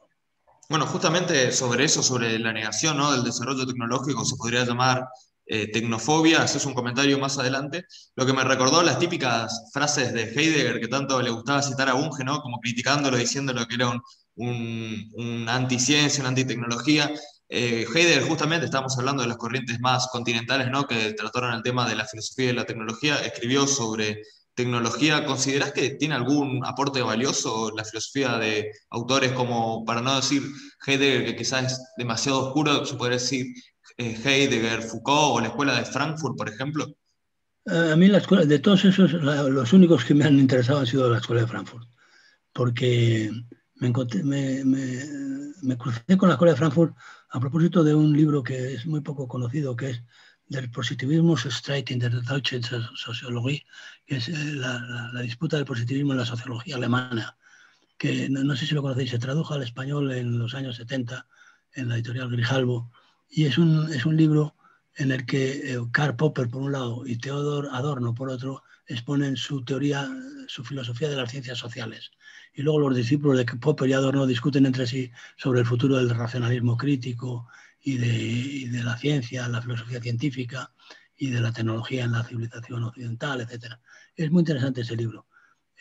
Bueno, 0.69 0.87
justamente 0.87 1.53
sobre 1.53 1.85
eso, 1.85 2.03
sobre 2.03 2.39
la 2.39 2.53
negación 2.53 2.99
del 3.13 3.25
desarrollo 3.25 3.67
tecnológico, 3.67 4.25
se 4.25 4.37
podría 4.37 4.65
llamar 4.65 5.09
eh, 5.47 5.71
tecnofobia, 5.73 6.45
ese 6.45 6.59
es 6.59 6.67
un 6.67 6.75
comentario 6.75 7.19
más 7.19 7.39
adelante, 7.39 7.87
lo 8.17 8.27
que 8.27 8.35
me 8.35 8.45
recordó 8.45 8.83
las 8.83 8.99
típicas 8.99 9.71
frases 9.73 10.13
de 10.13 10.25
Heidegger 10.25 10.79
que 10.79 10.89
tanto 10.89 11.23
le 11.23 11.31
gustaba 11.31 11.63
citar 11.63 11.89
a 11.89 11.95
Bunge, 11.95 12.23
¿no? 12.23 12.43
como 12.43 12.61
criticándolo, 12.61 13.17
diciéndolo 13.17 13.67
que 13.67 13.77
era 13.77 13.89
un, 13.89 14.03
un, 14.35 15.11
un 15.15 15.49
anticiencia, 15.49 16.21
una 16.21 16.31
antitecnología. 16.31 17.11
Eh, 17.51 17.87
Heidegger, 17.95 18.25
justamente, 18.25 18.67
estamos 18.67 18.97
hablando 18.99 19.23
de 19.23 19.29
las 19.29 19.39
corrientes 19.39 19.81
más 19.81 20.09
continentales 20.09 20.71
¿no? 20.71 20.87
que 20.87 21.15
trataron 21.15 21.55
el 21.55 21.63
tema 21.63 21.89
de 21.89 21.97
la 21.97 22.05
filosofía 22.05 22.51
y 22.51 22.55
la 22.55 22.67
tecnología, 22.67 23.17
escribió 23.25 23.67
sobre 23.67 24.23
tecnología. 24.55 25.25
¿Considerás 25.25 25.73
que 25.73 25.91
tiene 25.91 26.15
algún 26.15 26.65
aporte 26.67 27.01
valioso 27.01 27.71
la 27.75 27.85
filosofía 27.85 28.37
de 28.39 28.71
autores 28.91 29.33
como, 29.33 29.85
para 29.85 30.03
no 30.03 30.17
decir 30.17 30.43
Heidegger, 30.87 31.25
que 31.25 31.37
quizás 31.37 31.73
es 31.73 31.85
demasiado 31.97 32.49
oscuro, 32.49 32.85
se 32.85 32.97
podría 32.97 33.19
decir 33.19 33.47
eh, 33.97 34.21
Heidegger, 34.23 34.83
Foucault 34.83 35.37
o 35.37 35.41
la 35.41 35.49
escuela 35.49 35.79
de 35.79 35.87
Frankfurt, 35.87 36.37
por 36.37 36.51
ejemplo? 36.51 36.87
A 37.67 37.97
mí 37.97 38.09
la 38.09 38.19
escuela, 38.19 38.45
de 38.45 38.59
todos 38.59 38.85
esos, 38.85 39.13
los 39.13 39.73
únicos 39.73 40.05
que 40.05 40.15
me 40.15 40.25
han 40.25 40.39
interesado 40.39 40.81
han 40.81 40.87
sido 40.87 41.11
la 41.11 41.19
escuela 41.19 41.43
de 41.43 41.49
Frankfurt, 41.49 41.87
porque 42.53 43.31
me, 43.81 44.65
me, 44.65 45.77
crucé 45.77 46.17
con 46.17 46.29
la 46.29 46.35
Escuela 46.35 46.53
de 46.53 46.59
Frankfurt 46.59 46.95
a 47.31 47.41
propósito 47.41 47.85
de 47.85 47.95
un 47.95 48.17
libro 48.17 48.43
que 48.43 48.75
es 48.75 48.87
muy 48.87 49.01
poco 49.01 49.29
conocido, 49.29 49.77
que 49.77 49.91
es 49.91 50.03
del 50.49 50.71
positivismo 50.71 51.37
Streit 51.37 51.91
in 51.91 51.99
der 51.99 52.23
Deutschen 52.23 52.63
Soziologie, 52.97 53.67
que 54.07 54.17
es 54.17 54.29
eh, 54.29 54.55
la, 54.55 55.21
disputa 55.23 55.57
del 55.57 55.67
positivismo 55.67 56.13
en 56.13 56.19
la 56.19 56.25
sociología 56.25 56.77
alemana, 56.77 57.37
que 57.99 58.29
no, 58.31 58.57
sé 58.57 58.67
si 58.67 58.75
lo 58.75 58.83
conocéis, 58.83 59.11
se 59.11 59.19
tradujo 59.19 59.55
al 59.55 59.63
español 59.63 60.11
en 60.13 60.39
los 60.39 60.55
años 60.55 60.77
70 60.77 61.27
en 61.75 61.89
la 61.89 61.97
editorial 61.97 62.31
Grijalbo, 62.31 62.91
y 63.29 63.45
es 63.45 63.59
un, 63.59 63.93
es 63.93 64.07
un 64.07 64.17
libro 64.17 64.55
en 64.95 65.13
el 65.13 65.27
que 65.27 65.75
eh, 65.75 65.79
Karl 65.93 66.17
Popper 66.17 66.49
por 66.49 66.63
un 66.63 66.73
lado 66.73 67.07
y 67.07 67.17
Theodor 67.17 67.69
Adorno 67.73 68.15
por 68.15 68.31
otro 68.31 68.63
exponen 68.87 69.37
su 69.37 69.65
teoría, 69.65 70.09
su 70.47 70.65
filosofía 70.65 71.11
de 71.11 71.17
las 71.17 71.31
ciencias 71.31 71.59
sociales 71.59 72.11
y 72.55 72.63
luego 72.63 72.81
los 72.81 72.97
discípulos 72.97 73.39
de 73.39 73.45
Popper 73.45 73.89
y 73.89 73.93
Adorno 73.93 74.27
discuten 74.27 74.67
entre 74.67 74.87
sí 74.87 75.11
sobre 75.37 75.61
el 75.61 75.67
futuro 75.67 75.97
del 75.97 76.11
racionalismo 76.11 76.77
crítico 76.77 77.49
y 77.81 77.97
de, 78.69 78.83
la 78.83 78.97
ciencia, 78.97 79.49
la 79.49 79.63
filosofía 79.63 80.01
científica 80.01 80.73
y 81.17 81.31
de 81.31 81.41
la 81.41 81.53
tecnología 81.53 82.05
en 82.05 82.13
la 82.13 82.25
civilización 82.25 82.85
occidental, 82.85 83.41
etc. 83.41 83.75
Es 84.17 84.31
muy 84.31 84.41
interesante 84.41 84.81
ese 84.83 84.97
libro. 84.97 85.27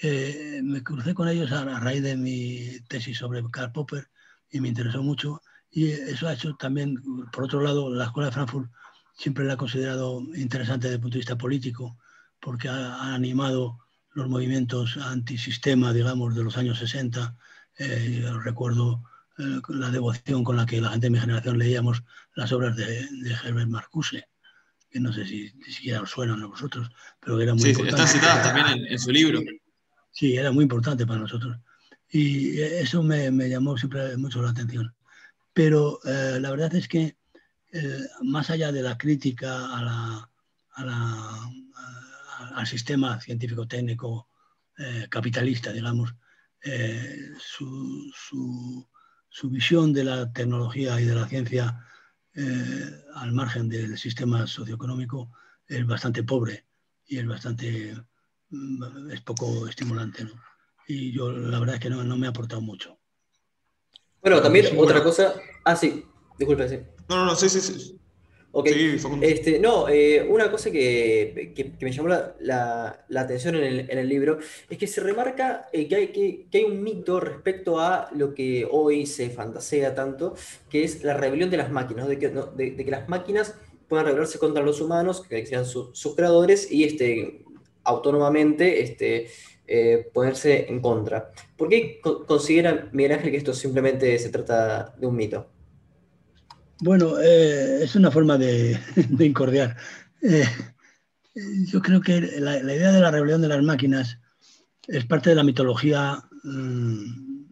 Eh, 0.02 0.62
me 0.64 0.84
crucé 0.84 1.14
con 1.14 1.28
ellos 1.28 1.52
a, 1.52 1.80
raíz 1.80 2.04
de 2.04 2.16
mi 2.16 2.80
tesis 2.88 3.18
sobre 3.18 3.44
Karl 3.52 3.72
Popper 3.72 4.10
y 4.52 4.62
me 4.62 4.70
interesó 4.70 5.02
mucho. 5.02 5.42
Y 5.72 5.90
eso 5.90 6.28
ha 6.28 6.34
hecho 6.34 6.56
también, 6.56 7.02
por 7.32 7.46
otro 7.46 7.62
lado, 7.62 7.94
la 7.94 8.06
Escuela 8.06 8.28
de 8.28 8.34
Frankfurt 8.34 8.72
siempre 9.14 9.46
la 9.46 9.54
he 9.54 9.58
considerado 9.58 10.22
interesante 10.36 10.88
desde 10.88 10.96
el 10.96 11.02
punto 11.02 11.16
de 11.16 11.20
vista 11.20 11.38
político, 11.38 11.98
porque 12.40 12.70
ha 12.70 13.14
animado 13.14 13.80
los 14.18 14.28
movimientos 14.28 14.98
antisistema, 14.98 15.94
digamos, 15.94 16.36
de 16.36 16.44
los 16.44 16.58
años 16.58 16.80
60. 16.80 17.36
Eh, 17.78 18.26
recuerdo 18.44 19.04
eh, 19.38 19.62
la 19.70 19.92
devoción 19.92 20.44
con 20.44 20.58
la 20.58 20.66
que 20.66 20.82
la 20.82 20.90
gente 20.90 21.06
de 21.06 21.12
mi 21.12 21.20
generación 21.20 21.60
leíamos 21.60 22.04
las 22.34 22.52
obras 22.52 22.76
de, 22.76 23.06
Herbert 23.44 23.70
Marcuse, 23.70 24.28
que 24.90 25.00
no 25.00 25.14
sé 25.14 25.28
si 25.28 25.50
siquiera 25.72 26.02
os 26.02 26.10
suenan 26.10 26.42
a 26.42 26.48
vosotros, 26.48 26.90
pero 27.20 27.40
era 27.40 27.54
muy 27.54 27.62
sí, 27.62 27.70
importante. 27.70 28.02
Están 28.02 28.20
citadas 28.20 28.44
también 28.44 28.88
en, 28.92 29.00
su 29.00 29.12
libro. 29.12 29.40
Sí, 30.10 30.36
era 30.36 30.52
muy 30.52 30.64
importante 30.64 31.06
para 31.06 31.20
nosotros. 31.20 31.56
Y 32.10 32.60
eso 32.60 33.04
me, 33.04 33.30
me 33.30 33.50
llamó 33.50 33.78
siempre 33.78 34.18
mucho 34.18 34.42
la 34.42 34.50
atención. 34.50 34.96
Pero 35.54 36.00
eh, 36.06 36.40
la 36.42 36.50
verdad 36.50 36.74
es 36.74 36.88
que 36.88 37.18
más 38.24 38.50
allá 38.50 38.72
de 38.72 38.82
la 38.82 38.98
crítica 38.98 39.78
a 39.78 39.84
la, 39.84 40.30
a 40.72 40.86
la 40.86 41.52
al 42.56 42.68
sistema 42.68 43.20
científico-técnico 43.20 44.28
eh, 44.78 45.08
capitalista, 45.10 45.72
digamos, 45.72 46.14
eh, 46.64 47.32
su, 47.40 48.88
visión 49.50 49.94
de 49.94 50.04
la 50.04 50.32
tecnología 50.32 51.00
y 51.00 51.06
de 51.06 51.16
la 51.16 51.28
ciencia 51.28 51.84
eh, 52.34 53.04
al 53.16 53.32
margen 53.32 53.70
del 53.70 53.98
sistema 53.98 54.46
socioeconómico 54.46 55.32
es 55.68 55.86
bastante 55.86 56.24
pobre 56.24 56.66
y 57.06 57.18
es 57.18 57.28
bastante 57.28 57.96
mm, 58.50 59.12
es 59.12 59.22
poco 59.22 59.68
estimulante. 59.68 60.28
Y 60.88 61.12
yo 61.12 61.32
la 61.32 61.60
verdad 61.60 61.76
es 61.76 61.82
que 61.82 61.90
no, 61.90 62.18
me 62.18 62.28
ha 62.28 62.30
aportado 62.30 62.62
mucho. 62.62 63.00
Bueno, 64.22 64.42
también 64.42 64.68
otra 64.78 65.04
cosa. 65.04 65.34
Ah, 65.66 65.76
sí, 65.76 66.06
disculpe, 66.38 66.68
sí. 66.70 66.80
No, 67.10 67.18
no, 67.18 67.26
no, 67.26 67.36
sí, 67.36 67.50
sí, 67.50 67.62
sí. 67.62 68.00
Este, 69.22 69.60
no, 69.60 69.88
eh, 69.90 70.26
una 70.28 70.50
cosa 70.50 70.72
que, 70.72 71.76
me 71.80 71.92
llamó 71.92 72.10
la, 72.40 73.06
atención 73.16 73.56
en 73.56 73.98
el, 73.98 74.10
libro 74.10 74.40
es 74.70 74.78
que 74.78 74.88
se 74.88 75.02
remarca 75.02 75.68
eh, 75.72 75.88
que, 75.88 75.96
hay, 75.96 76.08
que, 76.08 76.48
hay 76.54 76.64
un 76.64 76.82
mito 76.82 77.20
respecto 77.20 77.80
a 77.80 78.10
lo 78.16 78.34
que 78.34 78.68
hoy 78.70 79.06
se 79.06 79.30
fantasea 79.30 79.94
tanto, 79.94 80.36
que 80.70 80.84
es 80.84 81.04
la 81.04 81.14
rebelión 81.14 81.50
de 81.50 81.58
las 81.58 81.72
máquinas, 81.72 82.08
de, 82.08 82.18
que, 82.18 82.30
de, 82.30 82.76
que 82.76 82.92
las 82.92 83.08
máquinas 83.08 83.56
puedan 83.88 84.06
rebelarse 84.06 84.40
contra 84.40 84.64
los 84.64 84.82
humanos, 84.82 85.22
que 85.22 85.46
sean 85.46 85.66
sus 85.66 86.16
creadores, 86.16 86.72
y 86.72 86.84
este, 86.84 87.44
autónomamente 87.84 88.82
este, 88.82 89.28
eh, 89.68 90.10
ponerse 90.14 90.66
en 90.70 90.80
contra. 90.80 91.32
¿Por 91.56 91.70
qué 91.70 92.00
considera 92.02 92.90
Miguel 92.94 93.14
Ángel 93.14 93.32
que 93.32 93.38
esto 93.38 93.54
simplemente 93.54 94.18
se 94.20 94.30
trata 94.30 94.96
de 94.98 95.08
un 95.08 95.16
mito? 95.16 95.48
Bueno, 96.80 97.20
eh, 97.20 97.84
es 97.84 97.96
una 97.96 98.12
forma 98.12 98.38
de, 98.38 98.80
incordiar. 99.20 99.76
Eh, 100.22 100.46
yo 101.66 101.82
creo 101.82 102.02
que 102.02 102.22
la, 102.40 102.58
idea 102.58 102.92
de 102.92 103.02
la 103.02 103.12
rebelión 103.12 103.42
de 103.42 103.48
las 103.48 103.64
máquinas 103.64 104.20
es 104.88 105.06
parte 105.06 105.32
de 105.32 105.36
la 105.36 105.44
mitología 105.44 106.24
mm, 106.44 107.46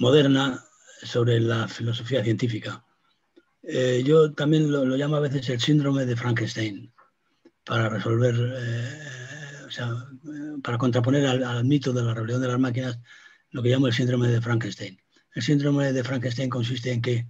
moderna 0.00 0.64
sobre 1.02 1.38
la 1.38 1.68
filosofía 1.68 2.24
científica. 2.24 2.84
Eh, 3.62 4.02
yo 4.06 4.32
también 4.32 4.70
lo, 4.70 4.84
llamo 4.84 5.16
a 5.16 5.20
veces 5.20 5.48
el 5.50 5.60
síndrome 5.60 6.06
de 6.06 6.16
Frankenstein, 6.16 6.92
para 7.64 7.88
resolver, 7.88 8.34
o 9.66 9.70
sea, 9.70 9.90
para 10.62 10.76
contraponer 10.76 11.26
al 11.26 11.64
mito 11.64 11.92
de 11.92 12.02
la 12.02 12.12
rebelión 12.12 12.42
de 12.42 12.48
las 12.48 12.58
máquinas, 12.58 12.98
lo 13.50 13.62
que 13.62 13.70
llamo 13.70 13.86
el 13.86 13.94
síndrome 13.94 14.28
de 14.28 14.40
Frankenstein. 14.40 14.98
El 15.34 15.42
síndrome 15.42 15.92
de 15.92 16.04
Frankenstein 16.04 16.50
consiste 16.50 16.92
en 16.92 17.00
que 17.00 17.26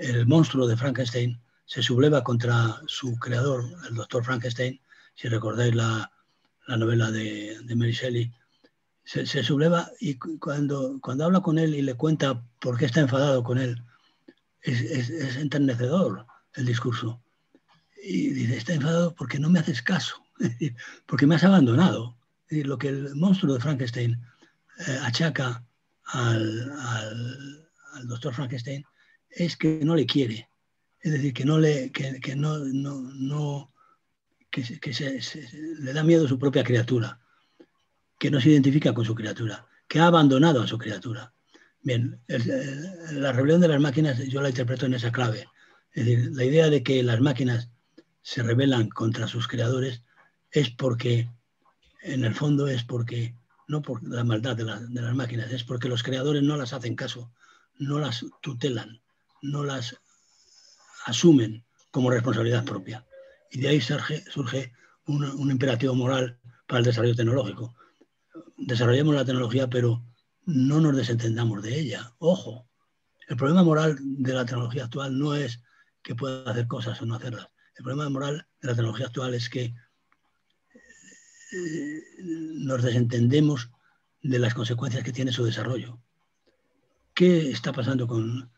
el 0.00 0.26
monstruo 0.26 0.66
de 0.66 0.76
Frankenstein 0.76 1.40
se 1.66 1.82
subleva 1.82 2.24
contra 2.24 2.80
su 2.86 3.16
creador, 3.18 3.64
el 3.88 3.94
doctor 3.94 4.24
Frankenstein, 4.24 4.80
si 5.14 5.28
recordáis 5.28 5.74
la, 5.74 6.10
novela 6.66 7.10
de, 7.10 7.60
Mary 7.76 7.92
Shelley, 7.92 8.32
se, 9.04 9.26
subleva 9.42 9.90
y 10.00 10.14
cuando, 10.14 10.98
cuando 11.00 11.24
habla 11.24 11.40
con 11.40 11.58
él 11.58 11.74
y 11.74 11.82
le 11.82 11.94
cuenta 11.94 12.42
por 12.60 12.78
qué 12.78 12.86
está 12.86 13.00
enfadado 13.00 13.42
con 13.42 13.58
él, 13.58 13.82
es, 14.62 15.36
enternecedor 15.36 16.26
el 16.54 16.66
discurso. 16.66 17.20
Y 18.02 18.30
dice, 18.30 18.56
está 18.56 18.72
enfadado 18.72 19.14
porque 19.14 19.38
no 19.38 19.50
me 19.50 19.58
haces 19.58 19.82
caso, 19.82 20.16
porque 21.06 21.26
me 21.26 21.34
has 21.34 21.44
abandonado. 21.44 22.16
lo 22.48 22.78
que 22.78 22.88
el 22.88 23.14
monstruo 23.14 23.54
de 23.54 23.60
Frankenstein 23.60 24.18
eh, 24.86 24.98
achaca 25.02 25.62
al, 26.06 26.72
al 27.92 28.08
doctor 28.08 28.32
Frankenstein 28.32 28.84
es 29.30 29.56
que 29.56 29.80
no 29.84 29.94
le 29.94 30.06
quiere. 30.06 30.48
Es 31.00 31.12
decir, 31.12 31.32
que 31.32 31.44
no 31.44 31.58
le, 31.58 31.90
que, 31.92 32.36
no, 32.36 32.58
no, 32.58 33.72
que, 34.50 34.62
le 35.80 35.92
da 35.92 36.04
miedo 36.04 36.26
a 36.26 36.28
su 36.28 36.38
propia 36.38 36.62
criatura, 36.62 37.18
que 38.18 38.30
no 38.30 38.40
se 38.40 38.50
identifica 38.50 38.92
con 38.92 39.04
su 39.04 39.14
criatura, 39.14 39.66
que 39.88 39.98
ha 39.98 40.06
abandonado 40.06 40.62
a 40.62 40.66
su 40.66 40.76
criatura. 40.76 41.32
Bien, 41.82 42.20
la 42.28 43.32
rebelión 43.32 43.62
de 43.62 43.68
las 43.68 43.80
máquinas 43.80 44.18
yo 44.28 44.42
la 44.42 44.50
interpreto 44.50 44.84
en 44.84 44.94
esa 44.94 45.10
clave. 45.10 45.48
Es 45.92 46.04
decir, 46.04 46.30
la 46.32 46.44
idea 46.44 46.68
de 46.68 46.82
que 46.82 47.02
las 47.02 47.20
máquinas 47.20 47.70
se 48.20 48.42
rebelan 48.42 48.90
contra 48.90 49.26
sus 49.26 49.48
creadores 49.48 50.02
es 50.50 50.68
porque, 50.68 51.30
en 52.02 52.24
el 52.24 52.34
fondo, 52.34 52.68
es 52.68 52.84
porque, 52.84 53.34
no 53.68 53.80
por 53.80 54.06
la 54.06 54.22
maldad 54.22 54.56
de, 54.56 54.64
de 54.64 55.00
las 55.00 55.14
máquinas, 55.14 55.50
es 55.50 55.64
porque 55.64 55.88
los 55.88 56.02
creadores 56.02 56.42
no 56.42 56.58
las 56.58 56.74
hacen 56.74 56.94
caso, 56.94 57.32
no 57.78 57.98
las 57.98 58.26
tutelan, 58.42 59.00
no 59.42 59.64
las 59.64 59.96
asumen 61.06 61.64
como 61.90 62.10
responsabilidad 62.10 62.64
propia. 62.64 63.06
Y 63.50 63.60
de 63.60 63.68
ahí 63.68 63.80
surge, 63.80 64.24
surge 64.30 64.72
un, 65.06 65.50
imperativo 65.50 65.94
moral 65.94 66.38
para 66.66 66.78
el 66.78 66.84
desarrollo 66.84 67.16
tecnológico. 67.16 67.74
Desarrollemos 68.56 69.14
la 69.14 69.24
tecnología, 69.24 69.68
pero 69.68 70.04
no 70.46 70.80
nos 70.80 70.96
desentendamos 70.96 71.62
de 71.62 71.78
ella. 71.78 72.12
Ojo, 72.18 72.68
el 73.28 73.36
problema 73.36 73.62
moral 73.62 73.96
de 74.00 74.34
la 74.34 74.44
tecnología 74.44 74.84
actual 74.84 75.18
no 75.18 75.34
es 75.34 75.62
que 76.02 76.14
pueda 76.14 76.50
hacer 76.50 76.66
cosas 76.66 77.00
o 77.02 77.06
no 77.06 77.14
hacerlas. 77.14 77.48
El 77.76 77.84
problema 77.84 78.08
moral 78.08 78.46
de 78.60 78.68
la 78.68 78.74
tecnología 78.74 79.06
actual 79.06 79.34
es 79.34 79.48
que 79.48 79.74
eh, 81.52 82.02
nos 82.20 82.82
desentendemos 82.82 83.70
de 84.22 84.38
las 84.38 84.54
consecuencias 84.54 85.02
que 85.02 85.12
tiene 85.12 85.32
su 85.32 85.44
desarrollo. 85.44 85.98
¿Qué 87.14 87.50
está 87.50 87.72
pasando 87.72 88.06
con 88.06 88.50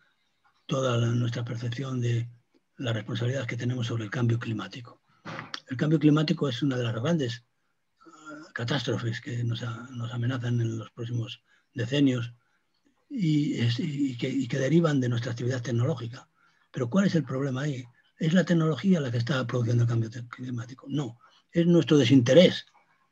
toda 0.72 0.96
la, 0.96 1.08
nuestra 1.08 1.44
percepción 1.44 2.00
de 2.00 2.30
la 2.78 2.94
responsabilidad 2.94 3.46
que 3.46 3.58
tenemos 3.58 3.88
sobre 3.88 4.04
el 4.04 4.10
cambio 4.10 4.38
climático? 4.38 5.02
El 5.68 5.76
cambio 5.76 5.98
climático 5.98 6.48
es 6.48 6.62
una 6.62 6.78
de 6.78 6.84
las 6.84 6.94
grandes 6.94 7.44
uh, 8.06 8.50
catástrofes 8.54 9.20
que 9.20 9.44
nos, 9.44 9.62
a, 9.62 9.86
nos, 9.90 10.10
amenazan 10.14 10.62
en 10.62 10.78
los 10.78 10.90
próximos 10.92 11.42
decenios 11.74 12.32
y, 13.10 13.60
es, 13.60 13.78
y, 13.80 14.16
que, 14.16 14.30
y, 14.30 14.48
que, 14.48 14.58
derivan 14.58 14.98
de 14.98 15.10
nuestra 15.10 15.32
actividad 15.32 15.60
tecnológica. 15.60 16.26
Pero 16.70 16.88
¿cuál 16.88 17.04
es 17.04 17.14
el 17.16 17.24
problema 17.24 17.60
ahí? 17.60 17.84
¿Es 18.18 18.32
la 18.32 18.44
tecnología 18.44 18.98
la 18.98 19.10
que 19.10 19.18
está 19.18 19.46
produciendo 19.46 19.82
el 19.82 19.90
cambio 19.90 20.08
climático? 20.30 20.86
No, 20.88 21.18
es 21.50 21.66
nuestro 21.66 21.98
desinterés 21.98 22.64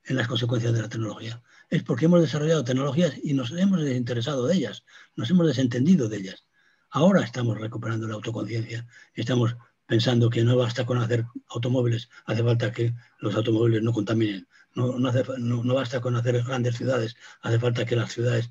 en 0.04 0.16
las 0.16 0.28
consecuencias 0.28 0.72
de 0.72 0.80
la 0.80 0.88
tecnología. 0.88 1.42
Es 1.68 1.82
porque 1.82 2.06
hemos 2.06 2.22
desarrollado 2.22 2.64
tecnologías 2.64 3.12
y 3.22 3.34
nos 3.34 3.50
hemos 3.50 3.82
desinteresado 3.82 4.46
de 4.46 4.54
ellas, 4.56 4.82
nos 5.14 5.28
hemos 5.28 5.46
desentendido 5.46 6.08
de 6.08 6.16
ellas. 6.16 6.46
Ahora 6.92 7.22
estamos 7.22 7.56
recuperando 7.56 8.08
la 8.08 8.14
autoconciencia, 8.14 8.84
estamos 9.14 9.56
pensando 9.86 10.28
que 10.28 10.42
no 10.42 10.56
basta 10.56 10.84
con 10.84 10.98
hacer 10.98 11.24
automóviles, 11.48 12.10
hace 12.26 12.42
falta 12.42 12.72
que 12.72 12.94
los 13.20 13.36
automóviles 13.36 13.80
no 13.80 13.92
contaminen, 13.92 14.48
no, 14.74 14.98
no, 14.98 15.08
hace, 15.08 15.22
no, 15.38 15.62
no 15.62 15.74
basta 15.74 16.00
con 16.00 16.16
hacer 16.16 16.42
grandes 16.42 16.76
ciudades, 16.76 17.14
hace 17.42 17.60
falta 17.60 17.84
que 17.84 17.94
las 17.94 18.12
ciudades 18.12 18.50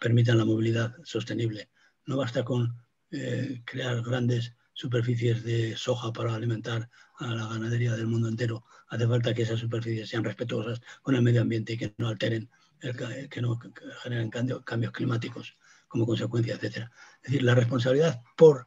permitan 0.00 0.38
la 0.38 0.46
movilidad 0.46 0.96
sostenible, 1.04 1.68
no 2.06 2.16
basta 2.16 2.42
con 2.42 2.74
eh, 3.10 3.60
crear 3.66 4.00
grandes 4.02 4.54
superficies 4.72 5.44
de 5.44 5.76
soja 5.76 6.10
para 6.10 6.34
alimentar 6.34 6.88
a 7.18 7.26
la 7.34 7.46
ganadería 7.48 7.94
del 7.96 8.06
mundo 8.06 8.28
entero. 8.28 8.64
Hace 8.88 9.06
falta 9.06 9.34
que 9.34 9.42
esas 9.42 9.60
superficies 9.60 10.08
sean 10.08 10.24
respetuosas 10.24 10.80
con 11.02 11.14
el 11.16 11.22
medio 11.22 11.42
ambiente 11.42 11.74
y 11.74 11.76
que 11.76 11.94
no 11.98 12.08
alteren, 12.08 12.48
el, 12.80 13.28
que 13.28 13.42
no 13.42 13.58
generen 14.02 14.30
cambio, 14.30 14.64
cambios 14.64 14.92
climáticos 14.92 15.54
como 15.94 16.06
consecuencia, 16.06 16.54
etc. 16.54 16.90
Es 17.22 17.30
decir, 17.30 17.44
la 17.44 17.54
responsabilidad 17.54 18.20
por 18.36 18.66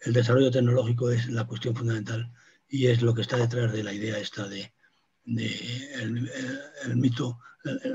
el 0.00 0.12
desarrollo 0.12 0.50
tecnológico 0.50 1.10
es 1.12 1.28
la 1.28 1.46
cuestión 1.46 1.76
fundamental 1.76 2.32
y 2.68 2.88
es 2.88 3.02
lo 3.02 3.14
que 3.14 3.22
está 3.22 3.36
detrás 3.36 3.72
de 3.72 3.84
la 3.84 3.92
idea 3.92 4.18
esta 4.18 4.48
de, 4.48 4.72
de 5.24 5.46
el, 5.94 6.28
el, 6.28 6.60
el 6.86 6.96
mito, 6.96 7.38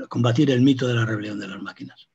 combatir 0.08 0.50
el 0.50 0.62
mito 0.62 0.88
de 0.88 0.94
la 0.94 1.04
rebelión 1.04 1.38
de 1.38 1.48
las 1.48 1.60
máquinas. 1.60 2.08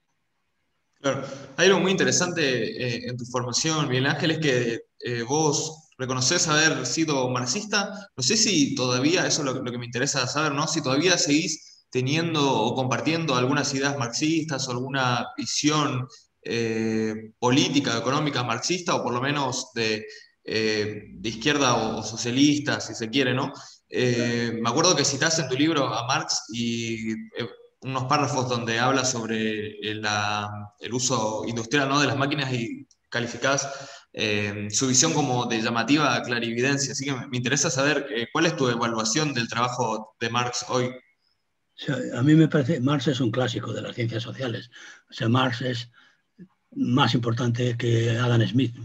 Claro, 0.99 1.23
hay 1.57 1.67
algo 1.67 1.79
muy 1.79 1.91
interesante 1.91 2.41
eh, 2.41 3.07
en 3.07 3.17
tu 3.17 3.25
formación, 3.25 3.87
Miguel 3.87 4.07
Ángel, 4.07 4.31
es 4.31 4.39
que 4.39 4.81
eh, 4.99 5.21
vos 5.21 5.89
reconoces 5.99 6.47
haber 6.47 6.87
sido 6.87 7.29
marxista. 7.29 8.09
No 8.17 8.23
sé 8.23 8.35
si 8.35 8.73
todavía, 8.73 9.27
eso 9.27 9.41
es 9.41 9.45
lo, 9.45 9.61
lo, 9.61 9.71
que 9.71 9.77
me 9.77 9.85
interesa 9.85 10.25
saber, 10.25 10.53
¿no? 10.53 10.67
Si 10.67 10.81
todavía 10.81 11.19
seguís 11.19 11.85
teniendo 11.91 12.51
o 12.51 12.73
compartiendo 12.73 13.35
algunas 13.35 13.71
ideas 13.75 13.95
marxistas 13.95 14.67
o 14.67 14.71
alguna 14.71 15.27
visión 15.37 16.07
eh, 16.49 17.33
política, 17.39 17.97
económica 17.97 18.43
marxista, 18.43 18.95
o 18.95 19.03
por 19.03 19.13
lo 19.13 19.21
menos 19.21 19.71
de, 19.73 20.05
eh, 20.43 21.03
izquierda 21.23 21.75
o, 21.75 22.03
socialista, 22.03 22.79
si 22.79 22.95
se 22.95 23.09
quiere, 23.09 23.33
¿no? 23.33 23.51
Eh, 23.89 24.57
me 24.61 24.69
acuerdo 24.69 24.95
que 24.95 25.05
citaste 25.05 25.41
en 25.41 25.49
tu 25.49 25.55
libro 25.55 25.93
a 25.93 26.07
Marx 26.07 26.43
y 26.49 27.13
unos 27.81 28.05
párrafos 28.05 28.49
donde 28.49 28.79
habla 28.79 29.05
sobre 29.05 29.79
el 29.79 30.93
uso 30.93 31.43
industrial 31.47 31.89
¿no? 31.89 32.01
de 32.01 32.07
las 32.07 32.17
máquinas 32.17 32.51
y 32.53 32.87
calificás 33.09 33.69
eh, 34.13 34.67
su 34.71 34.87
visión 34.87 35.13
como 35.13 35.45
de 35.45 35.61
llamativa 35.61 36.21
clarividencia. 36.23 36.93
Así 36.93 37.05
que 37.05 37.13
me, 37.13 37.37
interesa 37.37 37.69
saber 37.69 38.07
eh, 38.09 38.27
cuál 38.31 38.47
es 38.47 38.55
tu 38.55 38.67
evaluación 38.67 39.33
del 39.33 39.47
trabajo 39.47 40.15
de 40.19 40.29
Marx 40.29 40.65
hoy. 40.69 40.91
A 42.15 42.23
mí 42.23 42.33
me 42.33 42.47
parece, 42.47 42.79
Marx 42.79 43.07
es 43.07 43.19
un 43.19 43.29
clásico 43.29 43.71
de 43.71 43.83
las 43.83 43.95
ciencias 43.95 44.23
sociales. 44.23 44.71
O 45.09 45.13
sea, 45.13 45.29
Marx 45.29 45.61
es 45.61 45.91
más 46.75 47.13
importante 47.13 47.77
que 47.77 48.17
Adam 48.17 48.45
Smith, 48.47 48.75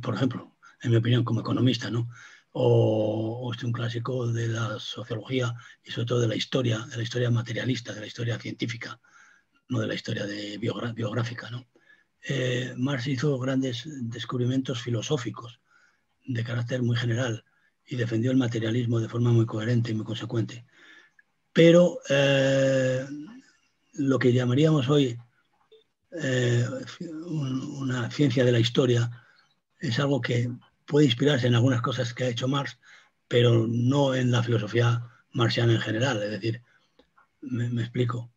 por 0.00 0.14
ejemplo, 0.14 0.56
en 0.82 0.90
mi 0.90 0.96
opinión, 0.96 1.24
como 1.24 1.40
economista, 1.40 1.90
¿no? 1.90 2.08
O, 2.52 3.40
o, 3.42 3.54
es 3.54 3.62
un 3.64 3.72
clásico 3.72 4.26
de 4.30 4.48
la 4.48 4.78
sociología 4.78 5.54
y 5.82 5.90
sobre 5.90 6.06
todo 6.06 6.20
de 6.20 6.28
la 6.28 6.36
historia, 6.36 6.80
de 6.80 6.96
la 6.98 7.02
historia 7.02 7.30
materialista, 7.30 7.94
de 7.94 8.00
la 8.00 8.06
historia 8.06 8.38
científica, 8.38 9.00
no 9.68 9.80
de 9.80 9.86
la 9.86 9.94
historia 9.94 10.26
de 10.26 10.58
biográfica, 10.58 11.50
¿no? 11.50 11.66
Eh, 12.24 12.74
Marx 12.76 13.06
hizo 13.08 13.38
grandes 13.38 13.82
descubrimientos 13.86 14.80
filosóficos 14.80 15.60
de 16.24 16.44
carácter 16.44 16.82
muy 16.82 16.96
general 16.96 17.44
y 17.84 17.96
defendió 17.96 18.30
el 18.30 18.36
materialismo 18.36 19.00
de 19.00 19.08
forma 19.08 19.32
muy 19.32 19.44
coherente 19.44 19.90
y 19.90 19.94
muy 19.94 20.04
consecuente. 20.04 20.64
Pero 21.52 21.98
eh, 22.08 23.04
lo 23.94 24.18
que 24.18 24.32
llamaríamos 24.32 24.88
hoy 24.88 25.18
eh, 26.20 26.66
un, 27.00 27.60
una 27.78 28.10
ciencia 28.10 28.44
de 28.44 28.52
la 28.52 28.60
historia 28.60 29.10
es 29.78 29.98
algo 29.98 30.20
que 30.20 30.50
puede 30.86 31.06
inspirarse 31.06 31.46
en 31.46 31.54
algunas 31.54 31.82
cosas 31.82 32.12
que 32.14 32.24
ha 32.24 32.28
hecho 32.28 32.48
Marx, 32.48 32.78
pero 33.28 33.66
no 33.66 34.14
en 34.14 34.30
la 34.30 34.42
filosofía 34.42 35.08
marxiana 35.32 35.72
en 35.74 35.80
general. 35.80 36.22
Es 36.22 36.30
decir, 36.30 36.62
me, 37.40 37.82
explico. 37.82 38.30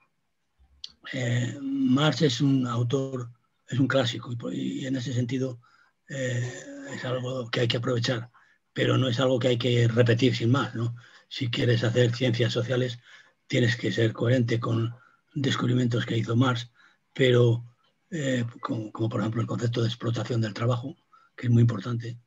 Eh, 1.14 1.58
Marx 1.62 2.22
es 2.22 2.42
un 2.42 2.66
autor 2.66 3.30
es 3.68 3.80
un 3.80 3.88
clásico 3.88 4.32
y, 4.52 4.82
y 4.82 4.86
en 4.86 4.96
ese 4.96 5.14
sentido 5.14 5.60
eh, 6.08 6.54
es 6.94 7.04
algo 7.06 7.50
que 7.50 7.62
hay 7.62 7.68
que 7.68 7.78
aprovechar, 7.78 8.30
pero 8.74 8.98
no 8.98 9.08
es 9.08 9.20
algo 9.20 9.40
que 9.40 9.50
hay 9.50 9.58
que 9.58 9.88
repetir 9.88 10.36
sin 10.36 10.52
más. 10.52 10.76
¿no? 10.76 10.96
Si 11.30 11.50
quieres 11.50 11.84
hacer 11.84 12.16
ciencias 12.16 12.54
sociales, 12.54 13.00
tienes 13.48 13.76
que 13.76 13.92
ser 13.92 14.14
coherente 14.14 14.60
con 14.60 14.96
descubrimientos 15.34 16.06
que 16.06 16.18
hizo 16.18 16.36
Marx, 16.36 16.70
pero 17.16 17.64
eh, 18.12 18.46
como, 18.60 19.10
por 19.10 19.22
ejemplo 19.22 19.42
el 19.42 19.48
concepto 19.48 19.82
de 19.82 19.88
explotación 19.88 20.42
del 20.42 20.54
trabajo, 20.54 20.96
que 21.36 21.48
es 21.48 21.52
muy 21.52 21.62
importante 21.62 22.20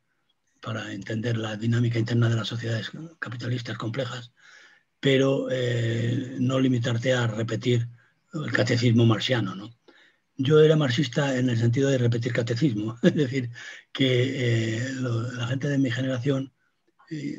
para 0.61 0.91
entender 0.91 1.37
la 1.37 1.55
dinámica 1.55 1.99
interna 1.99 2.27
de 2.27 2.35
las 2.35 2.47
sociedades 2.47 2.91
capitalistas 3.19 3.77
complejas, 3.77 4.33
pero 4.99 5.47
eh, 5.51 6.35
no 6.39 6.59
limitarte 6.59 7.13
a 7.13 7.27
repetir 7.27 7.87
el 8.33 8.51
catecismo 8.51 9.05
marxiano, 9.05 9.55
¿no? 9.55 9.69
yo 10.35 10.59
era 10.61 10.75
marxista 10.75 11.37
en 11.37 11.49
el 11.49 11.57
sentido 11.57 11.89
de 11.89 11.97
repetir 11.97 12.33
catecismo, 12.33 12.97
es 13.03 13.13
decir, 13.15 13.51
que 13.91 14.79
eh, 14.79 14.93
la 15.33 15.47
gente 15.47 15.69
de 15.69 15.77
mi 15.77 15.91
generación 15.91 16.51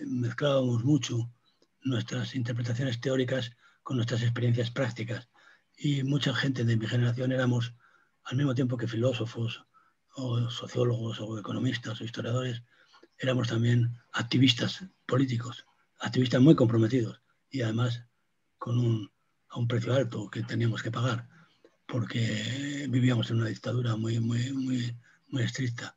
mezclábamos 0.06 0.84
mucho 0.84 1.32
nuestras 1.82 2.34
interpretaciones 2.34 3.00
teóricas 3.00 3.52
con 3.82 3.96
nuestras 3.96 4.22
experiencias 4.22 4.70
prácticas 4.70 5.28
y 5.82 6.02
mucha 6.04 6.34
gente 6.34 6.64
de 6.64 6.76
mi 6.76 6.86
generación 6.86 7.32
éramos 7.32 7.72
al 8.24 8.36
mismo 8.36 8.54
tiempo 8.54 8.76
que 8.76 8.86
filósofos 8.86 9.64
o 10.14 10.50
sociólogos 10.50 11.20
o 11.20 11.38
economistas 11.38 12.00
o 12.00 12.04
historiadores, 12.04 12.62
éramos 13.18 13.48
también 13.48 13.96
activistas 14.12 14.84
políticos, 15.06 15.64
activistas 15.98 16.42
muy 16.42 16.54
comprometidos 16.54 17.22
y 17.50 17.62
además 17.62 18.04
con 18.58 18.78
un, 18.78 19.10
a 19.48 19.58
un 19.58 19.66
precio 19.66 19.94
alto 19.94 20.28
que 20.30 20.42
teníamos 20.42 20.82
que 20.82 20.90
pagar 20.90 21.26
porque 21.86 22.86
vivíamos 22.90 23.30
en 23.30 23.38
una 23.38 23.48
dictadura 23.48 23.96
muy, 23.96 24.20
muy, 24.20 24.52
muy, 24.52 24.96
muy 25.28 25.42
estricta. 25.42 25.96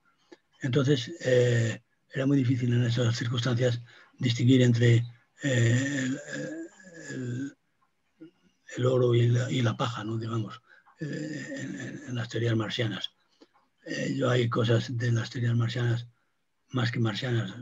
Entonces, 0.61 1.11
eh, 1.25 1.83
era 2.13 2.25
muy 2.25 2.37
difícil 2.37 2.73
en 2.73 2.85
esas 2.85 3.17
circunstancias 3.17 3.81
distinguir 4.17 4.61
entre 4.61 5.05
eh, 5.43 6.09
el, 7.09 7.55
oro 8.85 9.13
y 9.15 9.27
la, 9.27 9.51
y 9.51 9.61
la, 9.61 9.77
paja, 9.77 10.03
¿no? 10.03 10.17
digamos, 10.17 10.61
eh, 10.99 11.45
en, 11.57 12.01
en, 12.07 12.15
las 12.15 12.29
teorías 12.29 12.55
marcianas. 12.55 13.11
Eh, 13.85 14.15
yo 14.15 14.29
hay 14.29 14.49
cosas 14.49 14.97
de 14.97 15.11
las 15.11 15.29
teorías 15.29 15.55
marcianas, 15.55 16.07
más 16.69 16.91
que 16.91 16.99
marcianas, 16.99 17.53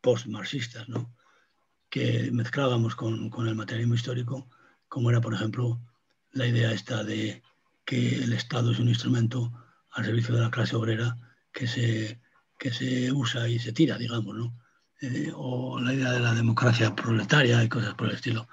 post-marxistas, 0.00 0.88
¿no? 0.88 1.14
que 1.90 2.30
mezclábamos 2.32 2.94
con, 2.94 3.30
con 3.30 3.48
el 3.48 3.56
materialismo 3.56 3.94
histórico, 3.94 4.48
como 4.88 5.10
era, 5.10 5.20
por 5.20 5.34
ejemplo, 5.34 5.80
la 6.32 6.46
idea 6.46 6.72
esta 6.72 7.04
de 7.04 7.42
que 7.84 8.16
el 8.16 8.32
Estado 8.32 8.70
es 8.70 8.78
un 8.78 8.88
instrumento 8.88 9.52
al 9.90 10.04
servicio 10.04 10.34
de 10.34 10.42
la 10.42 10.50
clase 10.50 10.76
obrera 10.76 11.16
que 11.52 11.66
se 11.66 12.20
que 12.60 12.70
se 12.70 13.10
usa 13.10 13.48
y 13.48 13.58
se 13.58 13.72
tira, 13.72 13.96
digamos, 13.96 14.36
¿no? 14.36 14.54
Eh, 15.00 15.32
o 15.34 15.80
la 15.80 15.94
idea 15.94 16.12
de 16.12 16.20
la 16.20 16.34
democracia 16.34 16.94
proletaria 16.94 17.64
y 17.64 17.70
cosas 17.70 17.94
por 17.94 18.08
el 18.08 18.16
estilo. 18.16 18.48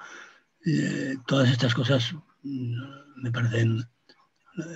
Eh, 0.70 1.16
todas 1.26 1.50
estas 1.50 1.74
cosas 1.74 2.14
mm, 2.44 3.22
me 3.24 3.32
parecen 3.32 3.88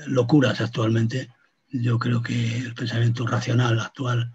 locuras 0.07 0.61
actualmente. 0.61 1.29
Yo 1.69 1.99
creo 1.99 2.21
que 2.21 2.57
el 2.59 2.73
pensamiento 2.73 3.27
racional 3.27 3.77
actual 3.77 4.31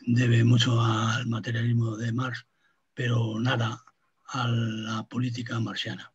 debe 0.00 0.42
mucho 0.42 0.80
al 0.80 1.26
materialismo 1.28 1.96
de 1.96 2.12
Marx, 2.12 2.44
pero 2.92 3.38
nada 3.38 3.84
a 4.30 4.48
la 4.48 5.04
política 5.04 5.60
marxiana. 5.60 6.12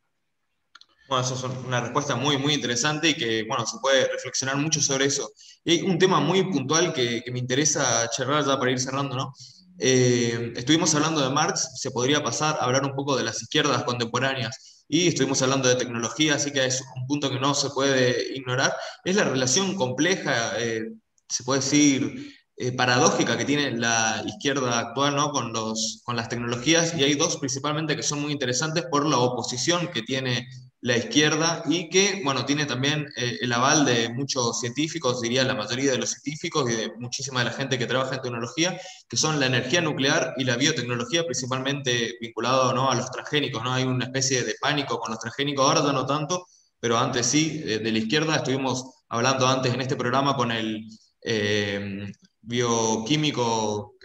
Bueno, 1.07 1.23
eso 1.23 1.35
es 1.35 1.65
una 1.65 1.79
respuesta 1.79 2.15
muy, 2.15 2.37
muy 2.37 2.53
interesante 2.55 3.09
y 3.09 3.13
que, 3.13 3.45
bueno, 3.47 3.65
se 3.65 3.77
puede 3.79 4.11
reflexionar 4.11 4.57
mucho 4.57 4.81
sobre 4.81 5.05
eso. 5.05 5.31
Y 5.63 5.71
hay 5.71 5.81
un 5.83 5.97
tema 5.97 6.19
muy 6.19 6.43
puntual 6.51 6.91
que, 6.91 7.23
que 7.23 7.31
me 7.31 7.39
interesa 7.39 8.09
charlar 8.09 8.43
ya 8.43 8.59
para 8.59 8.71
ir 8.71 8.79
cerrando, 8.79 9.15
¿no? 9.15 9.33
Eh, 9.79 10.53
estuvimos 10.55 10.95
hablando 10.95 11.21
de 11.21 11.33
Marx, 11.33 11.71
se 11.75 11.91
podría 11.91 12.23
pasar 12.23 12.57
a 12.59 12.63
hablar 12.63 12.85
un 12.85 12.95
poco 12.95 13.17
de 13.17 13.23
las 13.23 13.41
izquierdas 13.41 13.83
contemporáneas 13.83 14.85
y 14.87 15.07
estuvimos 15.07 15.41
hablando 15.41 15.67
de 15.67 15.75
tecnología, 15.75 16.35
así 16.35 16.51
que 16.51 16.65
es 16.65 16.83
un 16.95 17.07
punto 17.07 17.29
que 17.29 17.39
no 17.39 17.53
se 17.53 17.69
puede 17.71 18.35
ignorar. 18.35 18.73
Es 19.03 19.15
la 19.15 19.25
relación 19.25 19.75
compleja, 19.75 20.59
eh, 20.59 20.83
se 21.27 21.43
puede 21.43 21.61
decir, 21.61 22.33
eh, 22.57 22.71
paradójica 22.71 23.37
que 23.37 23.43
tiene 23.43 23.71
la 23.71 24.23
izquierda 24.25 24.79
actual 24.79 25.15
¿no? 25.15 25.31
con, 25.31 25.51
los, 25.51 26.01
con 26.05 26.15
las 26.15 26.29
tecnologías 26.29 26.93
y 26.97 27.03
hay 27.03 27.15
dos 27.15 27.35
principalmente 27.35 27.97
que 27.97 28.03
son 28.03 28.21
muy 28.21 28.31
interesantes 28.31 28.85
por 28.89 29.05
la 29.05 29.17
oposición 29.17 29.89
que 29.89 30.03
tiene 30.03 30.47
la 30.81 30.97
izquierda 30.97 31.63
y 31.67 31.89
que, 31.89 32.21
bueno, 32.23 32.45
tiene 32.45 32.65
también 32.65 33.07
eh, 33.17 33.37
el 33.41 33.51
aval 33.53 33.85
de 33.85 34.09
muchos 34.09 34.59
científicos, 34.59 35.21
diría 35.21 35.43
la 35.43 35.55
mayoría 35.55 35.91
de 35.91 35.97
los 35.97 36.11
científicos 36.11 36.69
y 36.69 36.75
de 36.75 36.91
muchísima 36.97 37.39
de 37.39 37.45
la 37.45 37.51
gente 37.51 37.79
que 37.79 37.87
trabaja 37.87 38.15
en 38.15 38.21
tecnología, 38.21 38.79
que 39.09 39.17
son 39.17 39.39
la 39.39 39.47
energía 39.47 39.81
nuclear 39.81 40.33
y 40.37 40.43
la 40.43 40.57
biotecnología, 40.57 41.23
principalmente 41.23 42.15
vinculado 42.21 42.73
¿no? 42.73 42.91
a 42.91 42.95
los 42.95 43.09
transgénicos, 43.09 43.63
¿no? 43.63 43.73
Hay 43.73 43.83
una 43.83 44.05
especie 44.05 44.43
de 44.43 44.55
pánico 44.61 44.99
con 44.99 45.11
los 45.11 45.19
transgénicos, 45.19 45.65
ahora 45.65 45.83
ya 45.83 45.93
no 45.93 46.05
tanto, 46.05 46.45
pero 46.79 46.97
antes 46.97 47.25
sí, 47.25 47.63
eh, 47.65 47.79
de 47.79 47.91
la 47.91 47.97
izquierda, 47.97 48.35
estuvimos 48.35 48.85
hablando 49.09 49.47
antes 49.47 49.73
en 49.73 49.81
este 49.81 49.95
programa 49.95 50.35
con 50.35 50.51
el 50.51 50.85
eh, 51.21 52.11
bioquímico 52.41 53.95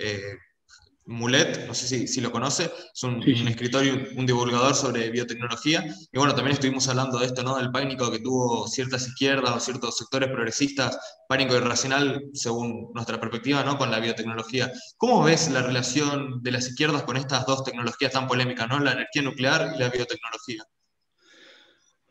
Mulet, 1.10 1.66
no 1.66 1.74
sé 1.74 1.88
si, 1.88 2.06
si 2.06 2.20
lo 2.20 2.30
conoce, 2.30 2.70
es 2.94 3.02
un, 3.02 3.20
escritor 3.22 3.84
y 3.84 3.90
un, 4.16 4.26
divulgador 4.26 4.76
sobre 4.76 5.10
biotecnología. 5.10 5.84
Y 6.12 6.18
bueno, 6.18 6.36
también 6.36 6.54
estuvimos 6.54 6.88
hablando 6.88 7.18
de 7.18 7.26
esto, 7.26 7.42
¿no? 7.42 7.58
Del 7.58 7.72
pánico 7.72 8.12
que 8.12 8.20
tuvo 8.20 8.68
ciertas 8.68 9.08
izquierdas 9.08 9.56
o 9.56 9.58
ciertos 9.58 9.96
sectores 9.96 10.30
progresistas, 10.30 10.96
pánico 11.28 11.56
irracional, 11.56 12.22
según 12.32 12.92
nuestra 12.94 13.18
perspectiva, 13.20 13.64
¿no? 13.64 13.76
Con 13.76 13.90
la 13.90 13.98
biotecnología. 13.98 14.70
¿Cómo 14.96 15.24
ves 15.24 15.50
la 15.50 15.62
relación 15.62 16.42
de 16.44 16.52
las 16.52 16.68
izquierdas 16.68 17.02
con 17.02 17.16
estas 17.16 17.44
dos 17.44 17.64
tecnologías 17.64 18.12
tan 18.12 18.28
polémicas, 18.28 18.68
¿no? 18.68 18.78
La 18.78 18.92
energía 18.92 19.22
nuclear 19.22 19.72
y 19.74 19.80
la 19.80 19.88
biotecnología. 19.88 20.62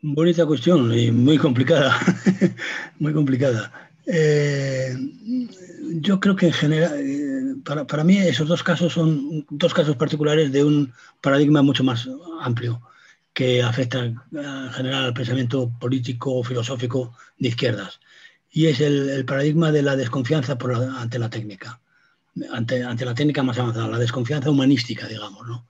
Bonita 0.02 0.44
cuestión 0.44 0.92
y 0.92 1.10
muy 1.10 1.38
complicada, 1.38 1.98
muy 2.98 3.14
complicada. 3.14 3.90
Eh, 4.06 4.94
yo 6.00 6.20
creo 6.20 6.36
que 6.36 6.46
en 6.46 6.52
general, 6.52 6.98
para, 7.64 7.86
para, 7.86 8.04
mí 8.04 8.18
esos 8.18 8.48
dos 8.48 8.62
casos 8.62 8.92
son 8.92 9.46
dos 9.50 9.74
casos 9.74 9.96
particulares 9.96 10.52
de 10.52 10.64
un 10.64 10.92
paradigma 11.20 11.62
mucho 11.62 11.84
más 11.84 12.08
amplio 12.40 12.80
que 13.32 13.62
afecta 13.62 14.04
en 14.04 14.16
general 14.72 15.04
al 15.04 15.14
pensamiento 15.14 15.70
político 15.78 16.34
o 16.34 16.44
filosófico 16.44 17.14
de 17.38 17.48
izquierdas. 17.48 18.00
Y 18.50 18.66
es 18.66 18.80
el, 18.80 19.24
paradigma 19.24 19.70
de 19.70 19.82
la 19.82 19.96
desconfianza 19.96 20.58
por 20.58 20.74
ante 20.74 21.18
la 21.18 21.30
técnica, 21.30 21.80
ante, 22.52 22.82
ante, 22.82 23.04
la 23.04 23.14
técnica 23.14 23.42
más 23.42 23.58
avanzada, 23.58 23.88
la 23.88 23.98
desconfianza 23.98 24.50
humanística, 24.50 25.06
digamos. 25.06 25.46
¿no? 25.46 25.66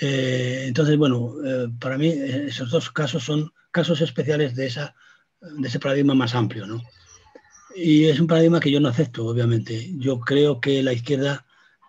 Eh, 0.00 0.64
entonces, 0.68 0.96
bueno, 0.96 1.34
eh, 1.44 1.68
para 1.80 1.98
mí 1.98 2.08
esos 2.08 2.70
dos 2.70 2.90
casos 2.90 3.24
son 3.24 3.52
casos 3.72 4.00
especiales 4.00 4.54
de, 4.54 4.66
esa, 4.66 4.94
de 5.40 5.66
ese 5.66 5.80
paradigma 5.80 6.14
más 6.14 6.34
amplio. 6.34 6.66
¿no? 6.66 6.82
Y 7.74 8.04
es 8.06 8.20
un 8.20 8.28
paradigma 8.28 8.60
que 8.60 8.70
yo 8.70 8.80
no 8.80 8.88
acepto, 8.88 9.26
obviamente. 9.26 9.92
Yo 9.98 10.20
creo 10.20 10.60
que 10.60 10.82
la 10.82 10.92
izquierda 10.92 11.44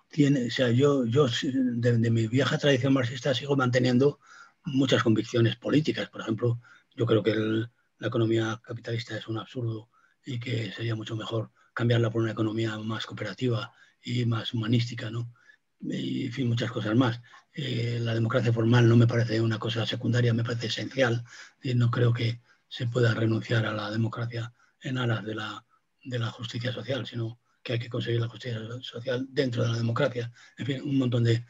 tiene, 0.10 0.48
o 0.48 0.52
sea, 0.52 0.72
yo, 0.72 1.06
yo 1.06 1.28
de, 1.44 2.10
mi 2.10 2.28
vieja 2.28 2.58
tradición 2.58 2.94
marxista 2.94 3.36
sigo 3.36 3.56
manteniendo 3.56 4.20
muchas 4.66 5.04
convicciones 5.04 5.58
políticas. 5.58 6.10
Por 6.10 6.22
ejemplo, 6.22 6.60
yo 6.96 7.06
creo 7.06 7.22
que 7.22 7.36
la 7.36 8.08
economía 8.08 8.60
capitalista 8.64 9.16
es 9.18 9.28
un 9.28 9.38
absurdo 9.38 9.90
y 10.26 10.40
que 10.40 10.72
sería 10.72 10.96
mucho 10.96 11.16
mejor 11.16 11.52
cambiarla 11.74 12.10
por 12.10 12.22
una 12.24 12.32
economía 12.32 12.78
más 12.80 13.06
cooperativa 13.06 13.72
y 14.02 14.26
más 14.26 14.54
humanística, 14.54 15.12
¿no? 15.12 15.34
Y, 15.82 16.26
en 16.26 16.32
fin, 16.32 16.48
muchas 16.48 16.72
cosas 16.72 16.96
más. 16.96 17.22
Eh, 17.54 18.00
la 18.02 18.16
democracia 18.16 18.52
formal 18.52 18.88
no 18.90 18.98
me 18.98 19.08
parece 19.08 19.40
una 19.40 19.60
cosa 19.60 19.86
secundaria, 19.86 20.34
me 20.34 20.44
parece 20.44 20.68
esencial. 20.68 21.24
Y 21.62 21.76
no 21.76 21.92
creo 21.92 22.12
que 22.12 22.42
se 22.68 22.88
pueda 22.88 23.14
renunciar 23.14 23.66
a 23.68 23.74
la 23.74 23.92
democracia 23.92 24.52
en 24.82 24.98
aras 24.98 25.24
de 25.24 25.36
la 25.36 25.66
de 26.06 26.20
la 26.20 26.32
justicia 26.32 26.72
social, 26.72 27.06
sino 27.06 27.40
que 27.62 27.74
hay 27.74 27.80
que 27.80 27.90
conseguir 27.90 28.22
la 28.22 28.30
justicia 28.30 28.60
social 28.82 29.28
dentro 29.30 29.64
de 29.64 29.70
la 29.70 29.78
democracia. 29.78 30.32
En 30.58 30.66
fin, 30.66 30.82
un 30.84 30.98
montón 30.98 31.24
de 31.24 31.44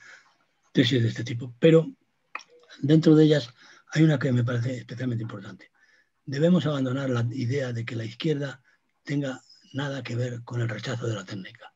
tesis 0.72 1.02
de 1.02 1.10
este 1.10 1.24
tipo. 1.24 1.54
Pero 1.60 1.92
dentro 2.82 3.16
de 3.16 3.26
ellas 3.26 3.50
hay 3.92 4.04
una 4.04 4.18
que 4.18 4.32
me 4.32 4.44
parece 4.44 4.78
especialmente 4.78 5.24
importante. 5.24 5.72
Debemos 6.26 6.66
abandonar 6.66 7.10
la 7.10 7.28
idea 7.32 7.74
de 7.74 7.86
que 7.86 7.96
la 7.96 8.06
izquierda 8.06 8.62
tenga 9.04 9.42
nada 9.74 10.04
que 10.04 10.16
ver 10.16 10.42
con 10.44 10.62
el 10.62 10.70
rechazo 10.70 11.06
de 11.08 11.16
la 11.16 11.26
técnica. 11.26 11.74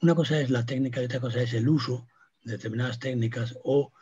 Una 0.00 0.14
cosa 0.14 0.40
es 0.40 0.50
la 0.50 0.64
técnica 0.64 1.02
y 1.02 1.06
otra 1.06 1.20
cosa 1.20 1.42
es 1.42 1.52
el 1.52 1.68
uso 1.68 2.06
de 2.44 2.52
determinadas 2.52 2.98
técnicas 2.98 3.58
o 3.64 3.92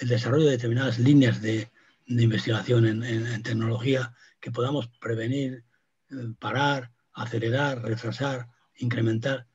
el 0.00 0.08
desarrollo 0.08 0.46
de 0.46 0.52
determinadas 0.52 0.98
líneas 0.98 1.42
de, 1.42 1.70
investigación 2.06 2.86
en, 2.86 3.42
tecnología 3.42 4.14
que 4.40 4.50
podamos 4.50 4.88
prevenir, 5.00 5.64
eh, 6.10 6.14
parar 6.38 6.90
acelerar, 7.12 7.82
retrasar, 7.82 8.48
incrementar, 8.76 9.46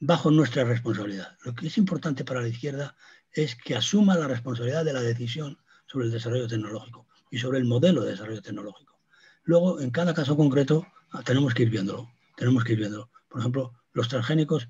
bajo 0.00 0.30
nuestra 0.30 0.64
responsabilidad. 0.64 1.36
Lo 1.44 1.54
que 1.54 1.66
es 1.66 1.78
importante 1.78 2.24
para 2.24 2.42
la 2.42 2.48
izquierda 2.48 2.96
es 3.32 3.56
que 3.56 3.74
asuma 3.74 4.16
la 4.16 4.28
responsabilidad 4.28 4.84
de 4.84 4.92
la 4.92 5.00
decisión 5.00 5.58
sobre 5.86 6.06
el 6.06 6.12
desarrollo 6.12 6.48
tecnológico 6.48 7.06
y 7.30 7.38
sobre 7.38 7.58
el 7.58 7.64
modelo 7.64 8.02
de 8.02 8.12
desarrollo 8.12 8.42
tecnológico. 8.42 8.98
Luego, 9.44 9.80
en 9.80 9.90
cada 9.90 10.14
caso 10.14 10.36
concreto, 10.36 10.86
ah, 11.12 11.22
tenemos 11.22 11.54
que 11.54 11.64
ir 11.64 11.70
viéndolo. 11.70 12.10
Tenemos 12.36 12.64
que 12.64 12.72
ir 12.72 12.78
viéndolo. 12.78 13.10
Por 13.28 13.40
ejemplo, 13.40 13.72
los 13.92 14.08
transgénicos, 14.08 14.68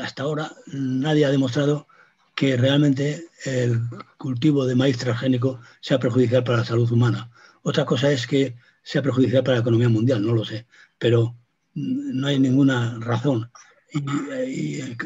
hasta 0.00 0.22
ahora 0.22 0.52
nadie 0.66 1.24
ha 1.24 1.30
demostrado 1.30 1.86
que 2.34 2.56
realmente 2.56 3.28
el 3.44 3.80
cultivo 4.16 4.64
de 4.64 4.74
maíz 4.74 4.98
transgénico 4.98 5.60
sea 5.80 5.98
perjudicial 5.98 6.44
para 6.44 6.58
la 6.58 6.64
salud 6.64 6.90
humana. 6.90 7.30
Otra 7.62 7.84
cosa 7.84 8.10
es 8.10 8.26
que 8.26 8.56
sea 8.82 9.02
perjudicial 9.02 9.42
para 9.42 9.56
la 9.56 9.62
economía 9.62 9.88
mundial, 9.88 10.22
no 10.22 10.32
lo 10.34 10.44
sé, 10.44 10.66
pero 10.98 11.36
no 11.74 12.26
hay 12.26 12.38
ninguna 12.38 12.98
razón 13.00 13.50
eh, 13.92 14.96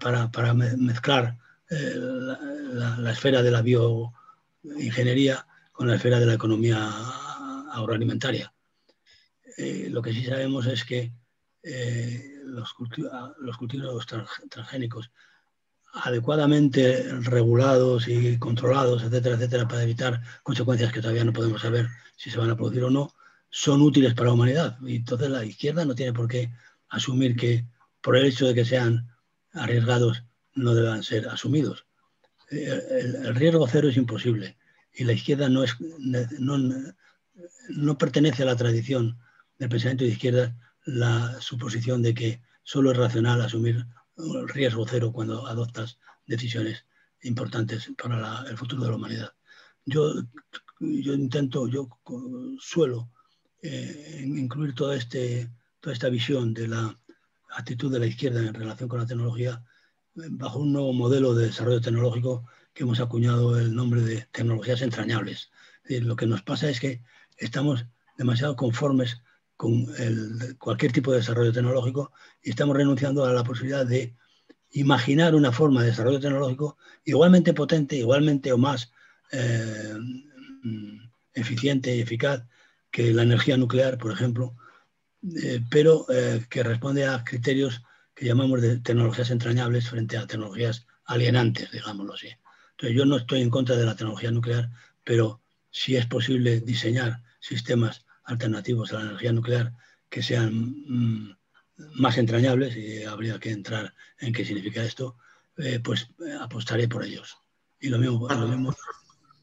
para, 0.00 0.54
mezclar 0.54 1.36
eh, 1.68 1.94
la, 1.96 3.12
esfera 3.12 3.42
de 3.42 3.50
la 3.50 3.62
bioingeniería 3.62 5.46
con 5.72 5.88
la 5.88 5.96
esfera 5.96 6.18
de 6.18 6.26
la 6.26 6.34
economía 6.34 6.90
agroalimentaria. 7.72 8.52
Eh, 9.56 9.88
lo 9.90 10.00
que 10.00 10.12
sí 10.12 10.24
sabemos 10.24 10.66
es 10.66 10.84
que 10.84 11.12
los, 12.44 12.74
los, 13.38 13.56
cultivos 13.58 14.06
transgénicos 14.48 15.10
adecuadamente 15.92 17.02
regulados 17.20 18.08
y 18.08 18.38
controlados, 18.38 19.02
etcétera, 19.02 19.34
etcétera, 19.34 19.68
para 19.68 19.82
evitar 19.82 20.22
consecuencias 20.42 20.92
que 20.92 21.00
todavía 21.00 21.24
no 21.24 21.32
podemos 21.32 21.60
saber 21.60 21.88
si 22.16 22.30
se 22.30 22.38
van 22.38 22.50
a 22.50 22.56
producir 22.56 22.84
o 22.84 22.90
no, 22.90 23.12
son 23.50 23.82
útiles 23.82 24.14
para 24.14 24.28
la 24.28 24.34
humanidad. 24.34 24.78
Y 24.82 24.96
entonces 24.96 25.28
la 25.28 25.44
izquierda 25.44 25.84
no 25.84 25.94
tiene 25.94 26.12
por 26.12 26.28
qué 26.28 26.52
asumir 26.88 27.36
que 27.36 27.66
por 28.00 28.16
el 28.16 28.26
hecho 28.26 28.46
de 28.46 28.54
que 28.54 28.64
sean 28.64 29.10
arriesgados 29.52 30.24
no 30.54 30.74
deban 30.74 31.02
ser 31.02 31.28
asumidos. 31.28 31.84
El, 32.50 33.34
riesgo 33.34 33.66
cero 33.68 33.88
es 33.88 33.96
imposible 33.96 34.56
y 34.92 35.04
la 35.04 35.12
izquierda 35.12 35.48
no, 35.48 35.62
es, 35.62 35.76
no, 35.78 36.58
no 37.68 37.98
pertenece 37.98 38.42
a 38.42 38.46
la 38.46 38.56
tradición 38.56 39.18
del 39.58 39.68
pensamiento 39.68 40.04
de 40.04 40.10
izquierda 40.10 40.56
la 40.84 41.40
suposición 41.40 42.02
de 42.02 42.14
que 42.14 42.42
solo 42.62 42.90
es 42.90 42.96
racional 42.96 43.40
asumir 43.40 43.86
el 44.16 44.48
riesgo 44.48 44.86
cero 44.88 45.12
cuando 45.12 45.46
adoptas 45.46 45.98
decisiones 46.26 46.84
importantes 47.22 47.90
para 48.02 48.44
el 48.48 48.56
futuro 48.56 48.82
de 48.82 48.90
la 48.90 48.96
humanidad. 48.96 49.32
Yo, 49.84 50.14
yo 50.80 51.14
intento, 51.14 51.68
yo 51.68 51.88
suelo 52.58 53.10
eh, 53.62 54.24
incluir 54.24 54.74
toda, 54.74 54.96
este, 54.96 55.50
toda 55.80 55.92
esta 55.94 56.08
visión 56.08 56.54
de 56.54 56.68
la 56.68 56.98
actitud 57.50 57.92
de 57.92 57.98
la 57.98 58.06
izquierda 58.06 58.40
en 58.40 58.54
relación 58.54 58.88
con 58.88 59.00
la 59.00 59.06
tecnología 59.06 59.62
eh, 60.16 60.28
bajo 60.30 60.60
un 60.60 60.72
nuevo 60.72 60.92
modelo 60.92 61.34
de 61.34 61.46
desarrollo 61.46 61.80
tecnológico 61.80 62.46
que 62.72 62.84
hemos 62.84 63.00
acuñado 63.00 63.58
el 63.58 63.74
nombre 63.74 64.02
de 64.02 64.26
tecnologías 64.32 64.82
entrañables. 64.82 65.50
lo 65.84 66.16
que 66.16 66.26
nos 66.26 66.42
pasa 66.42 66.70
es 66.70 66.78
que 66.80 67.02
estamos 67.36 67.84
demasiado 68.16 68.54
conformes 68.54 69.20
con 69.56 69.86
cualquier 70.58 70.92
tipo 70.92 71.10
de 71.10 71.18
desarrollo 71.18 71.52
tecnológico 71.52 72.12
y 72.42 72.50
estamos 72.50 72.76
renunciando 72.76 73.24
a 73.24 73.32
la 73.32 73.44
posibilidad 73.44 73.84
de 73.84 74.14
imaginar 74.72 75.34
una 75.34 75.52
forma 75.52 75.82
de 75.82 75.88
desarrollo 75.88 76.20
tecnológico 76.20 76.78
igualmente 77.04 77.52
potente, 77.52 77.96
igualmente 77.96 78.52
o 78.52 78.58
más 78.58 78.92
eh, 79.32 79.96
eficiente 81.34 81.94
y 81.94 82.00
eficaz 82.00 82.44
que 82.90 83.12
la 83.12 83.22
energía 83.22 83.56
nuclear, 83.56 83.98
por 83.98 84.12
ejemplo, 84.12 84.56
eh, 85.42 85.60
pero 85.70 86.06
eh, 86.10 86.46
que 86.48 86.62
responde 86.62 87.06
a 87.06 87.22
criterios 87.24 87.82
que 88.14 88.26
llamamos 88.26 88.60
de 88.60 88.80
tecnologías 88.80 89.30
entrañables 89.30 89.88
frente 89.88 90.16
a 90.16 90.26
tecnologías 90.26 90.86
alienantes, 91.04 91.70
digámoslo 91.70 92.14
así. 92.14 92.28
Entonces, 92.72 92.96
yo 92.96 93.04
no 93.04 93.16
estoy 93.16 93.42
en 93.42 93.50
contra 93.50 93.76
de 93.76 93.84
la 93.84 93.96
tecnología 93.96 94.30
nuclear, 94.30 94.70
pero 95.04 95.42
si 95.70 95.96
es 95.96 96.06
posible 96.06 96.60
diseñar 96.60 97.22
sistemas 97.40 98.04
alternativos 98.24 98.92
a 98.92 98.98
la 98.98 99.06
energía 99.06 99.32
nuclear 99.32 99.72
que 100.08 100.22
sean 100.22 100.74
mm, 100.86 101.36
más 101.94 102.18
entrañables, 102.18 102.76
y 102.76 103.04
habría 103.04 103.38
que 103.38 103.50
entrar 103.50 103.94
en 104.18 104.32
qué 104.32 104.44
significa 104.44 104.82
esto, 104.82 105.16
eh, 105.56 105.80
pues 105.82 106.08
apostaré 106.40 106.88
por 106.88 107.04
ellos. 107.04 107.38
Y 107.78 107.88
lo 107.88 107.98
mismo, 107.98 108.28
lo 108.28 108.48
mismo 108.48 108.74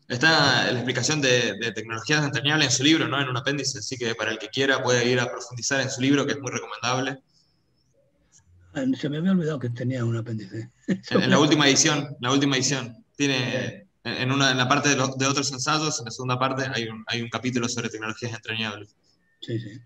Está 0.08 0.72
la 0.72 0.80
explicación 0.80 1.22
de, 1.22 1.72
tecnologías 1.76 2.24
entrañables 2.24 2.68
en 2.68 2.72
su 2.72 2.84
libro, 2.84 3.08
¿no? 3.08 3.22
En 3.22 3.28
un 3.28 3.36
apéndice, 3.36 3.80
así 3.80 3.98
que 3.98 4.16
para 4.16 4.32
el 4.32 4.40
que 4.40 4.48
quiera 4.48 4.82
puede 4.82 5.10
ir 5.10 5.20
a 5.20 5.30
profundizar 5.30 5.82
en 5.82 5.90
su 5.90 6.02
libro, 6.02 6.26
que 6.26 6.34
es 6.34 6.40
muy 6.40 6.52
recomendable. 6.52 7.20
Se 8.98 9.10
me 9.10 9.18
había 9.18 9.32
olvidado 9.32 9.60
que 9.60 9.70
tenía 9.70 10.06
un 10.06 10.16
apéndice. 10.16 10.70
En, 10.88 11.30
la 11.30 11.40
última 11.40 11.68
edición, 11.68 12.16
la 12.22 12.32
última 12.32 12.56
edición. 12.56 13.04
Tiene, 13.16 13.88
en, 14.04 14.32
una, 14.32 14.52
en 14.52 14.58
la 14.58 14.70
parte 14.70 14.90
de, 14.90 14.96
de, 14.96 15.26
otros 15.26 15.52
ensayos, 15.52 16.00
en 16.00 16.06
la 16.06 16.12
segunda 16.12 16.40
parte, 16.40 16.70
hay 16.74 16.88
un, 16.88 17.04
hay 17.08 17.22
un 17.22 17.30
capítulo 17.30 17.68
sobre 17.68 17.90
tecnologías 17.90 18.34
entrañables. 18.34 18.96
Sí, 19.42 19.60
sí. 19.60 19.82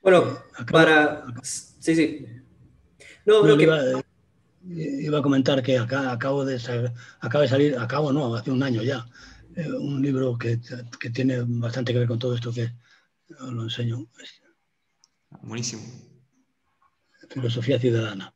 Bueno, 0.00 0.38
para... 0.70 1.24
Sí, 1.42 1.94
sí. 1.94 2.26
No, 3.26 3.44
no, 3.44 3.56
que... 3.56 3.64
iba, 3.64 3.78
iba, 4.64 5.18
a 5.18 5.22
comentar 5.22 5.62
que 5.62 5.78
acá 5.78 6.12
acabo 6.12 6.44
de, 6.44 6.58
acabo 7.20 7.42
de 7.42 7.48
salir, 7.48 7.76
acabo 7.78 8.12
no, 8.12 8.34
hace 8.34 8.50
un 8.50 8.62
año 8.62 8.82
ya, 8.82 9.06
eh, 9.60 9.72
un 9.72 10.00
libro 10.00 10.38
que, 10.38 10.60
que, 10.98 11.10
tiene 11.10 11.42
bastante 11.46 11.92
que 11.92 11.98
ver 11.98 12.08
con 12.08 12.18
todo 12.18 12.34
esto 12.34 12.52
que 12.52 12.72
lo 13.28 13.62
enseño. 13.62 14.06
Buenísimo. 15.42 15.82
Filosofía 17.28 17.78
ciudadana. 17.78 18.34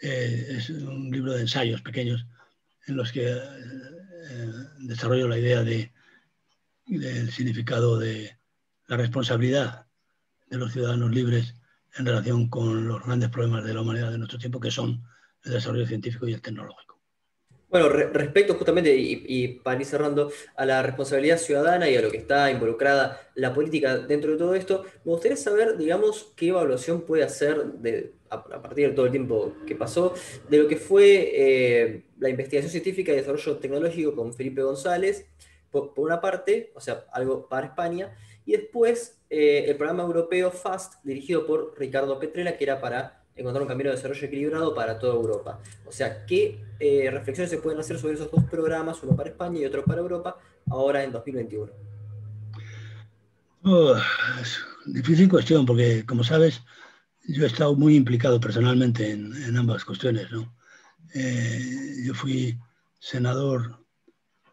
Eh, 0.00 0.46
es 0.50 0.70
un 0.70 1.10
libro 1.10 1.32
de 1.32 1.40
ensayos 1.42 1.82
pequeños 1.82 2.26
en 2.86 2.96
los 2.96 3.10
que 3.12 3.28
eh, 3.28 4.52
desarrollo 4.78 5.28
la 5.28 5.38
idea 5.38 5.62
de, 5.62 5.92
del 6.86 7.32
significado 7.32 7.98
de 7.98 8.38
la 8.86 8.96
responsabilidad 8.96 9.86
de 10.48 10.58
los 10.58 10.72
ciudadanos 10.72 11.10
libres 11.10 11.54
en 11.96 12.06
relación 12.06 12.48
con 12.48 12.86
los 12.86 13.04
grandes 13.04 13.30
problemas 13.30 13.64
de 13.64 13.74
la 13.74 13.80
humanidad 13.80 14.12
de 14.12 14.18
nuestro 14.18 14.38
tiempo, 14.38 14.60
que 14.60 14.70
son 14.70 15.02
el 15.44 15.52
desarrollo 15.52 15.86
científico 15.86 16.28
y 16.28 16.34
el 16.34 16.42
tecnológico. 16.42 16.85
Bueno, 17.68 17.88
respecto 17.88 18.54
justamente, 18.54 18.94
y, 18.96 19.48
para 19.48 19.80
ir 19.80 19.86
cerrando, 19.86 20.30
a 20.54 20.64
la 20.64 20.82
responsabilidad 20.82 21.36
ciudadana 21.36 21.90
y 21.90 21.96
a 21.96 22.00
lo 22.00 22.10
que 22.10 22.18
está 22.18 22.50
involucrada 22.50 23.20
la 23.34 23.52
política 23.52 23.98
dentro 23.98 24.32
de 24.32 24.38
todo 24.38 24.54
esto, 24.54 24.84
me 25.04 25.12
gustaría 25.12 25.36
saber, 25.36 25.76
digamos, 25.76 26.32
qué 26.36 26.48
evaluación 26.48 27.02
puede 27.02 27.24
hacer 27.24 27.64
de, 27.64 28.12
a, 28.30 28.44
partir 28.62 28.88
de 28.88 28.94
todo 28.94 29.06
el 29.06 29.12
tiempo 29.12 29.52
que 29.66 29.74
pasó, 29.74 30.14
de 30.48 30.58
lo 30.58 30.68
que 30.68 30.76
fue 30.76 31.32
eh, 31.34 32.04
la 32.18 32.28
investigación 32.28 32.70
científica 32.70 33.12
y 33.12 33.16
desarrollo 33.16 33.58
tecnológico 33.58 34.14
con 34.14 34.32
Felipe 34.32 34.62
González, 34.62 35.26
por, 35.70 35.92
una 35.96 36.20
parte, 36.20 36.70
o 36.74 36.80
sea, 36.80 37.04
algo 37.12 37.48
para 37.48 37.66
España, 37.66 38.16
y 38.44 38.52
después 38.52 39.18
eh, 39.28 39.64
el 39.66 39.76
programa 39.76 40.04
europeo 40.04 40.52
FAST, 40.52 41.02
dirigido 41.02 41.44
por 41.46 41.76
Ricardo 41.76 42.18
Petrela, 42.20 42.56
que 42.56 42.64
era 42.64 42.80
para 42.80 43.15
encontrar 43.36 43.62
un 43.62 43.68
camino 43.68 43.90
de 43.90 43.96
desarrollo 43.96 44.26
equilibrado 44.26 44.74
para 44.74 44.98
toda 44.98 45.14
Europa. 45.14 45.60
O 45.84 45.92
sea, 45.92 46.24
¿qué 46.24 46.64
eh, 46.80 47.10
reflexiones 47.10 47.50
se 47.50 47.58
pueden 47.58 47.78
hacer 47.78 47.98
sobre 47.98 48.14
esos 48.14 48.30
dos 48.30 48.44
programas, 48.44 49.02
uno 49.02 49.14
para 49.14 49.30
España 49.30 49.60
y 49.60 49.66
otro 49.66 49.84
para 49.84 50.00
Europa, 50.00 50.38
ahora 50.68 51.04
en 51.04 51.12
2021? 51.12 51.72
es 54.40 54.60
difícil 54.86 55.28
cuestión, 55.28 55.66
porque 55.66 56.06
como 56.06 56.22
sabes, 56.22 56.62
yo 57.26 57.44
he 57.44 57.48
estado 57.48 57.74
muy 57.74 57.96
implicado 57.96 58.40
personalmente 58.40 59.10
en, 59.10 59.56
ambas 59.56 59.84
cuestiones. 59.84 60.30
¿no? 60.30 60.54
Eh, 61.14 61.96
yo 62.04 62.14
fui 62.14 62.56
senador 63.00 63.84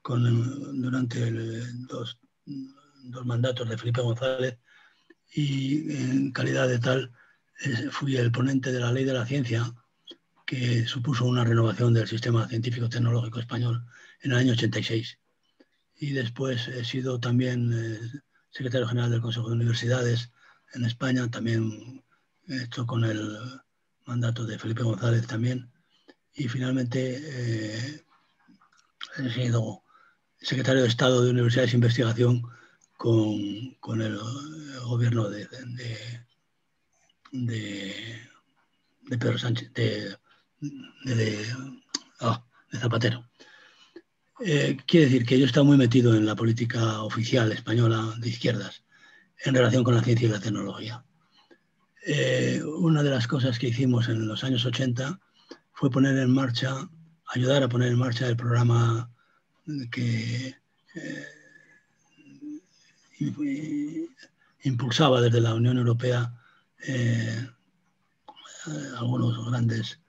con, 0.01 0.81
durante 0.81 1.31
dos, 1.87 2.19
dos 2.45 3.25
mandatos 3.25 3.69
de 3.69 3.77
Felipe 3.77 4.01
González 4.01 4.57
y 5.35 5.95
en 5.95 6.31
calidad 6.31 6.67
de 6.67 6.79
tal 6.79 7.11
fui 7.91 8.17
el 8.17 8.31
ponente 8.31 8.71
de 8.71 8.79
la 8.79 8.91
ley 8.91 9.05
de 9.05 9.13
la 9.13 9.25
ciencia 9.25 9.73
que 10.45 10.85
supuso 10.85 11.25
una 11.25 11.43
renovación 11.43 11.93
del 11.93 12.07
sistema 12.07 12.47
científico 12.47 12.89
tecnológico 12.89 13.39
español 13.39 13.85
en 14.21 14.31
el 14.31 14.37
año 14.37 14.51
86. 14.53 15.19
Y 15.95 16.11
después 16.11 16.67
he 16.67 16.83
sido 16.83 17.19
también 17.19 17.71
eh, 17.73 17.99
secretario 18.49 18.87
general 18.87 19.11
del 19.11 19.21
Consejo 19.21 19.47
de 19.47 19.55
Universidades 19.55 20.31
en 20.73 20.85
España, 20.85 21.29
también 21.29 22.03
hecho 22.47 22.85
con 22.85 23.03
el 23.05 23.37
mandato 24.05 24.45
de 24.45 24.59
Felipe 24.59 24.83
González 24.83 25.25
también. 25.27 25.71
Y 26.35 26.47
finalmente 26.47 27.19
eh, 27.21 28.03
he 29.17 29.29
sido 29.29 29.83
secretario 30.41 30.81
de 30.81 30.89
Estado 30.89 31.23
de 31.23 31.31
Universidades 31.31 31.73
e 31.73 31.77
Investigación 31.77 32.43
con, 32.97 33.75
con 33.79 34.01
el, 34.01 34.19
gobierno 34.85 35.29
de 35.29 35.47
de, 35.47 36.25
Pedro 39.09 39.37
Sánchez, 39.39 39.71
de, 39.73 40.15
ah, 42.19 42.45
Zapatero. 42.79 43.27
Eh, 44.39 44.77
quiere 44.85 45.07
decir 45.07 45.25
que 45.25 45.37
yo 45.37 45.45
he 45.45 45.47
estado 45.47 45.65
muy 45.65 45.77
metido 45.77 46.15
en 46.15 46.25
la 46.25 46.35
política 46.35 47.01
oficial 47.01 47.51
española 47.51 48.13
de 48.19 48.29
izquierdas 48.29 48.83
en 49.45 49.55
relación 49.55 49.83
con 49.83 49.95
la 49.95 50.03
ciencia 50.03 50.27
y 50.27 50.31
la 50.31 50.39
tecnología. 50.39 51.03
Eh, 52.05 52.61
una 52.63 53.01
de 53.01 53.09
las 53.09 53.27
cosas 53.27 53.57
que 53.57 53.69
hicimos 53.69 54.09
en 54.09 54.27
los 54.27 54.43
años 54.43 54.65
80 54.65 55.19
fue 55.71 55.89
poner 55.89 56.17
en 56.17 56.31
marcha, 56.31 56.87
ayudar 57.33 57.63
a 57.63 57.69
poner 57.69 57.89
en 57.89 57.97
marcha 57.97 58.27
el 58.27 58.35
programa 58.35 59.09
que 59.91 60.55
eh, 60.95 61.27
impulsaba 64.63 65.21
desde 65.21 65.41
la 65.41 65.55
Unión 65.55 65.77
Europea 65.77 66.31
eh, 66.87 67.47
algunos 68.97 69.49
grandes 69.49 69.99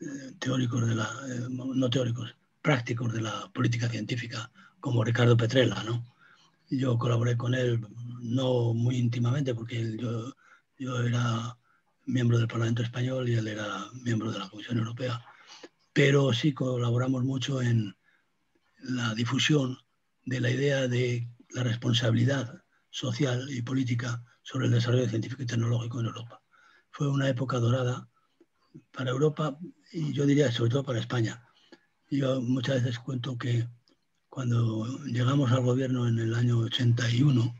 eh, 0.00 0.32
teóricos 0.38 0.86
de 0.88 0.94
la, 0.94 1.04
eh, 1.28 1.46
no 1.48 1.90
teóricos, 1.90 2.34
prácticos 2.60 3.12
de 3.12 3.22
la 3.22 3.50
política 3.52 3.88
científica, 3.88 4.50
como 4.80 5.04
Ricardo 5.04 5.36
Petrella, 5.36 5.82
¿no? 5.84 6.04
Yo 6.70 6.98
colaboré 6.98 7.36
con 7.36 7.54
él, 7.54 7.86
no 8.20 8.72
muy 8.74 8.96
íntimamente, 8.96 9.54
porque 9.54 9.96
yo, 9.96 10.32
yo 10.78 11.00
era 11.02 11.56
miembro 12.06 12.38
del 12.38 12.48
Parlamento 12.48 12.82
Español 12.82 13.28
y 13.28 13.34
él 13.34 13.48
era 13.48 13.86
miembro 14.02 14.32
de 14.32 14.38
la 14.38 14.48
Comisión 14.48 14.78
Europea, 14.78 15.24
pero 15.92 16.32
sí 16.32 16.52
colaboramos 16.52 17.24
mucho 17.24 17.60
en 17.60 17.94
la 18.80 19.14
difusión 19.14 19.78
de 20.24 20.40
la 20.40 20.50
idea 20.50 20.88
de 20.88 21.28
la 21.50 21.62
responsabilidad 21.62 22.62
social 22.90 23.48
y 23.50 23.62
política 23.62 24.22
sobre 24.42 24.66
el 24.66 24.72
desarrollo 24.72 25.08
científico 25.08 25.42
y 25.42 25.46
tecnológico 25.46 26.00
en 26.00 26.06
Europa. 26.06 26.42
Fue 26.90 27.08
una 27.08 27.28
época 27.28 27.58
dorada 27.58 28.08
para 28.90 29.10
Europa 29.10 29.58
y 29.92 30.12
yo 30.12 30.26
diría 30.26 30.50
sobre 30.52 30.70
todo 30.70 30.84
para 30.84 30.98
España. 30.98 31.46
Yo 32.10 32.40
muchas 32.40 32.82
veces 32.82 32.98
cuento 32.98 33.38
que 33.38 33.68
cuando 34.28 34.86
llegamos 35.04 35.52
al 35.52 35.62
gobierno 35.62 36.08
en 36.08 36.18
el 36.18 36.34
año 36.34 36.58
81, 36.58 37.54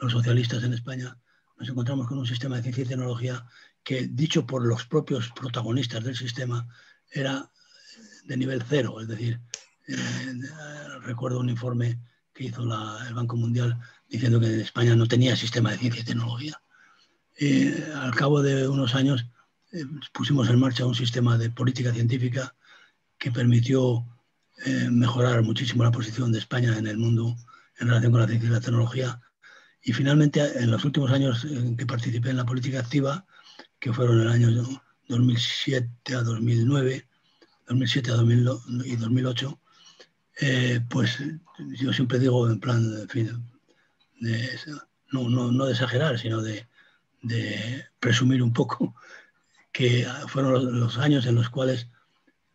los 0.00 0.12
socialistas 0.12 0.62
en 0.64 0.72
España, 0.72 1.18
nos 1.58 1.68
encontramos 1.68 2.06
con 2.06 2.18
un 2.18 2.26
sistema 2.26 2.56
de 2.56 2.62
ciencia 2.62 2.84
y 2.84 2.86
tecnología 2.86 3.44
que, 3.82 4.06
dicho 4.06 4.46
por 4.46 4.64
los 4.64 4.84
propios 4.86 5.30
protagonistas 5.30 6.04
del 6.04 6.16
sistema, 6.16 6.68
era 7.10 7.50
de 8.24 8.36
nivel 8.36 8.62
cero. 8.62 9.00
Es 9.00 9.08
decir, 9.08 9.40
eh, 9.88 10.32
recuerdo 11.02 11.40
un 11.40 11.50
informe 11.50 11.98
que 12.32 12.44
hizo 12.44 12.62
el 12.62 13.14
Banco 13.14 13.36
Mundial 13.36 13.80
diciendo 14.08 14.40
que 14.40 14.60
España 14.60 14.96
no 14.96 15.06
tenía 15.06 15.36
sistema 15.36 15.70
de 15.70 15.78
ciencia 15.78 16.02
y 16.02 16.04
tecnología. 16.04 16.60
Eh, 17.36 17.92
al 17.94 18.14
cabo 18.14 18.42
de 18.42 18.66
unos 18.66 18.94
años 18.94 19.26
eh, 19.72 19.84
pusimos 20.12 20.48
en 20.48 20.58
marcha 20.58 20.86
un 20.86 20.94
sistema 20.94 21.38
de 21.38 21.50
política 21.50 21.92
científica 21.92 22.54
que 23.18 23.30
permitió 23.30 24.04
eh, 24.64 24.88
mejorar 24.90 25.42
muchísimo 25.42 25.84
la 25.84 25.92
posición 25.92 26.32
de 26.32 26.38
España 26.38 26.76
en 26.76 26.86
el 26.86 26.98
mundo 26.98 27.36
en 27.78 27.88
relación 27.88 28.12
con 28.12 28.22
la 28.22 28.26
ciencia 28.26 28.48
y 28.48 28.52
la 28.52 28.60
tecnología. 28.60 29.20
Y 29.82 29.92
finalmente, 29.92 30.40
en 30.58 30.70
los 30.70 30.84
últimos 30.84 31.12
años 31.12 31.46
que 31.76 31.86
participé 31.86 32.30
en 32.30 32.38
la 32.38 32.44
política 32.44 32.80
activa, 32.80 33.24
que 33.78 33.92
fueron 33.92 34.20
el 34.20 34.28
año 34.28 34.50
2007 35.06 36.16
a 36.16 36.22
2009, 36.22 37.06
2007 37.68 38.10
a 38.10 38.14
2008, 38.16 39.60
pues 40.90 41.18
yo 41.78 41.92
siempre 41.92 42.18
digo 42.18 42.50
en 42.50 42.58
plan, 42.58 42.92
en 43.00 43.08
fin, 43.08 43.44
no, 44.20 45.28
no, 45.28 45.52
no, 45.52 45.66
de 45.66 45.72
exagerar, 45.72 46.18
sino 46.18 46.42
de, 46.42 46.66
presumir 48.00 48.42
un 48.42 48.52
poco 48.52 48.94
que 49.72 50.06
fueron 50.28 50.80
los 50.80 50.98
años 50.98 51.26
en 51.26 51.34
los 51.34 51.50
cuales 51.50 51.88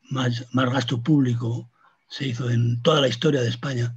más, 0.09 0.45
más 0.53 0.71
gasto 0.71 1.01
público 1.01 1.69
se 2.07 2.27
hizo 2.27 2.49
en 2.49 2.81
toda 2.81 3.01
la 3.01 3.07
historia 3.07 3.41
de 3.41 3.49
España, 3.49 3.95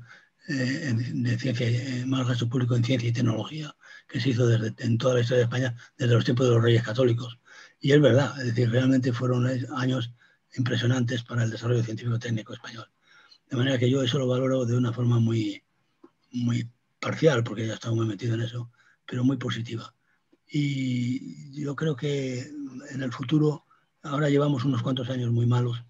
eh, 0.48 0.92
de 0.94 1.38
ciencia, 1.38 1.68
eh, 1.68 2.04
más 2.06 2.26
gasto 2.26 2.48
público 2.48 2.74
en 2.74 2.84
ciencia 2.84 3.08
y 3.08 3.12
tecnología, 3.12 3.76
que 4.08 4.20
se 4.20 4.30
hizo 4.30 4.46
desde, 4.46 4.74
en 4.84 4.98
toda 4.98 5.14
la 5.14 5.20
historia 5.20 5.38
de 5.38 5.44
España 5.44 5.76
desde 5.98 6.14
los 6.14 6.24
tiempos 6.24 6.46
de 6.46 6.54
los 6.54 6.62
reyes 6.62 6.82
católicos. 6.82 7.38
Y 7.80 7.92
es 7.92 8.00
verdad, 8.00 8.38
es 8.40 8.46
decir, 8.46 8.70
realmente 8.70 9.12
fueron 9.12 9.46
años 9.76 10.12
impresionantes 10.56 11.22
para 11.22 11.44
el 11.44 11.50
desarrollo 11.50 11.82
científico-técnico 11.82 12.54
español. 12.54 12.88
De 13.50 13.56
manera 13.56 13.78
que 13.78 13.90
yo 13.90 14.02
eso 14.02 14.18
lo 14.18 14.26
valoro 14.26 14.64
de 14.64 14.76
una 14.76 14.92
forma 14.92 15.20
muy, 15.20 15.62
muy 16.32 16.68
parcial, 17.06 17.44
porque 17.44 17.64
ya 17.68 17.74
estaba 17.74 17.94
muy 17.94 18.04
metido 18.04 18.34
en 18.34 18.42
eso, 18.42 18.68
pero 19.06 19.22
muy 19.22 19.36
positiva. 19.36 19.94
Y 20.48 21.52
yo 21.52 21.76
creo 21.76 21.94
que 21.94 22.40
en 22.90 23.00
el 23.00 23.12
futuro, 23.12 23.64
ahora 24.02 24.28
llevamos 24.28 24.64
unos 24.64 24.82
cuantos 24.82 25.08
años 25.08 25.30
muy 25.30 25.46
malos, 25.46 25.84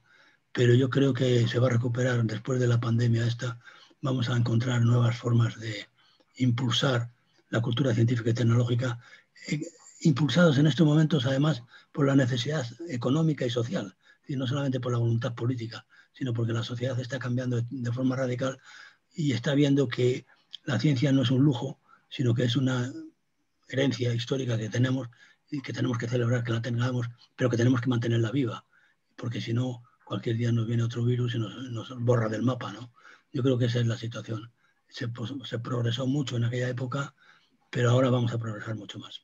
pero 0.52 0.74
yo 0.74 0.90
creo 0.90 1.14
que 1.14 1.48
se 1.48 1.58
va 1.58 1.68
a 1.68 1.70
recuperar 1.70 2.22
después 2.24 2.60
de 2.60 2.66
la 2.66 2.80
pandemia 2.80 3.26
esta. 3.26 3.58
Vamos 4.02 4.28
a 4.28 4.36
encontrar 4.36 4.82
nuevas 4.82 5.16
formas 5.16 5.58
de 5.58 5.88
impulsar 6.36 7.10
la 7.48 7.62
cultura 7.62 7.94
científica 7.94 8.28
y 8.28 8.34
tecnológica, 8.34 8.98
eh, 9.48 9.62
impulsados 10.00 10.58
en 10.58 10.66
estos 10.66 10.86
momentos 10.86 11.24
además 11.24 11.62
por 11.92 12.06
la 12.06 12.14
necesidad 12.14 12.66
económica 12.90 13.46
y 13.46 13.50
social, 13.50 13.96
y 14.28 14.36
no 14.36 14.46
solamente 14.46 14.80
por 14.80 14.92
la 14.92 14.98
voluntad 14.98 15.34
política, 15.34 15.86
sino 16.12 16.34
porque 16.34 16.52
la 16.52 16.62
sociedad 16.62 17.00
está 17.00 17.18
cambiando 17.18 17.62
de 17.62 17.92
forma 17.92 18.16
radical 18.16 18.58
y 19.14 19.32
está 19.32 19.54
viendo 19.54 19.88
que 19.88 20.26
la 20.64 20.78
ciencia 20.78 21.12
no 21.12 21.22
es 21.22 21.30
un 21.30 21.42
lujo, 21.42 21.78
sino 22.08 22.34
que 22.34 22.44
es 22.44 22.56
una 22.56 22.92
herencia 23.68 24.14
histórica 24.14 24.56
que 24.56 24.68
tenemos 24.68 25.08
y 25.50 25.60
que 25.60 25.72
tenemos 25.72 25.98
que 25.98 26.08
celebrar 26.08 26.44
que 26.44 26.52
la 26.52 26.62
tengamos, 26.62 27.06
pero 27.36 27.50
que 27.50 27.56
tenemos 27.56 27.80
que 27.80 27.88
mantenerla 27.88 28.30
viva, 28.30 28.64
porque 29.16 29.40
si 29.40 29.52
no, 29.52 29.82
cualquier 30.04 30.36
día 30.36 30.52
nos 30.52 30.66
viene 30.66 30.82
otro 30.82 31.04
virus 31.04 31.34
y 31.34 31.38
nos, 31.38 31.90
borra 31.98 32.28
del 32.28 32.42
mapa, 32.42 32.72
¿no? 32.72 32.92
Yo 33.32 33.42
creo 33.42 33.58
que 33.58 33.66
esa 33.66 33.80
es 33.80 33.86
la 33.86 33.96
situación. 33.96 34.52
Se, 34.88 35.08
progresó 35.58 36.06
mucho 36.06 36.36
en 36.36 36.44
aquella 36.44 36.68
época, 36.68 37.14
pero 37.70 37.90
ahora 37.90 38.08
vamos 38.08 38.32
a 38.32 38.38
progresar 38.38 38.76
mucho 38.76 38.98
más. 38.98 39.22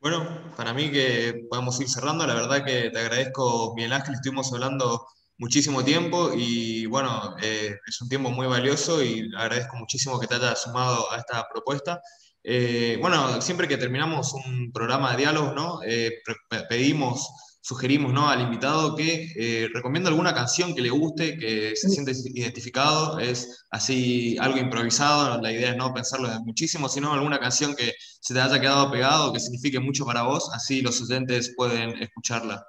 Bueno, 0.00 0.52
para 0.56 0.74
mí 0.74 0.90
que 0.90 1.46
podemos 1.48 1.80
ir 1.80 1.88
cerrando, 1.88 2.26
la 2.26 2.34
verdad 2.34 2.64
que 2.64 2.90
te 2.90 2.98
agradezco, 2.98 3.72
Miguel 3.74 3.92
Ángel, 3.92 4.14
estuvimos 4.14 4.52
hablando 4.52 5.06
muchísimo 5.38 5.84
tiempo 5.84 6.32
y 6.34 6.86
bueno, 6.86 7.36
eh, 7.42 7.76
es 7.86 8.00
un 8.00 8.08
tiempo 8.08 8.30
muy 8.30 8.46
valioso 8.46 9.02
y 9.02 9.30
agradezco 9.36 9.76
muchísimo 9.76 10.18
que 10.20 10.26
te 10.26 10.36
hayas 10.36 10.62
sumado 10.62 11.10
a 11.10 11.18
esta 11.18 11.46
propuesta. 11.52 12.00
Eh, 12.46 12.98
bueno, 13.00 13.40
siempre 13.40 13.66
que 13.66 13.78
terminamos 13.78 14.34
un 14.34 14.70
programa 14.70 15.12
de 15.12 15.16
diálogo, 15.18 15.52
¿no? 15.54 15.80
Eh, 15.82 16.12
pedimos, 16.68 17.26
sugerimos 17.62 18.12
¿no? 18.12 18.28
al 18.28 18.42
invitado 18.42 18.94
que 18.94 19.32
eh, 19.34 19.68
recomienda 19.72 20.10
alguna 20.10 20.34
canción 20.34 20.74
que 20.74 20.82
le 20.82 20.90
guste, 20.90 21.38
que 21.38 21.74
se 21.74 21.88
siente 21.88 22.12
identificado, 22.34 23.18
es 23.18 23.64
así 23.70 24.36
algo 24.38 24.58
improvisado, 24.58 25.40
la 25.40 25.50
idea 25.50 25.70
es 25.70 25.76
no 25.78 25.94
pensarlo 25.94 26.28
muchísimo, 26.44 26.90
sino 26.90 27.14
alguna 27.14 27.40
canción 27.40 27.74
que 27.74 27.94
se 28.20 28.34
te 28.34 28.40
haya 28.40 28.60
quedado 28.60 28.90
pegado, 28.90 29.32
que 29.32 29.40
signifique 29.40 29.80
mucho 29.80 30.04
para 30.04 30.24
vos, 30.24 30.50
así 30.52 30.82
los 30.82 31.00
oyentes 31.00 31.54
pueden 31.56 31.96
escucharla. 32.02 32.62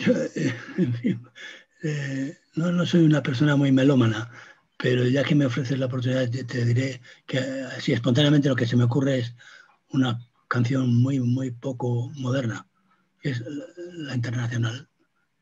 no, 2.54 2.72
no 2.72 2.86
soy 2.86 3.04
una 3.04 3.22
persona 3.22 3.56
muy 3.56 3.72
melómana, 3.72 4.30
pero 4.76 5.06
ya 5.06 5.24
que 5.24 5.34
me 5.34 5.46
ofreces 5.46 5.78
la 5.78 5.86
oportunidad, 5.86 6.30
te 6.30 6.64
diré 6.64 7.00
que 7.26 7.38
así 7.38 7.92
espontáneamente 7.92 8.48
lo 8.48 8.56
que 8.56 8.66
se 8.66 8.76
me 8.76 8.84
ocurre 8.84 9.18
es 9.18 9.34
una 9.90 10.18
canción 10.48 10.94
muy, 10.94 11.20
muy 11.20 11.50
poco 11.50 12.10
moderna, 12.16 12.66
que 13.20 13.30
es 13.30 13.42
la 13.92 14.14
Internacional 14.14 14.88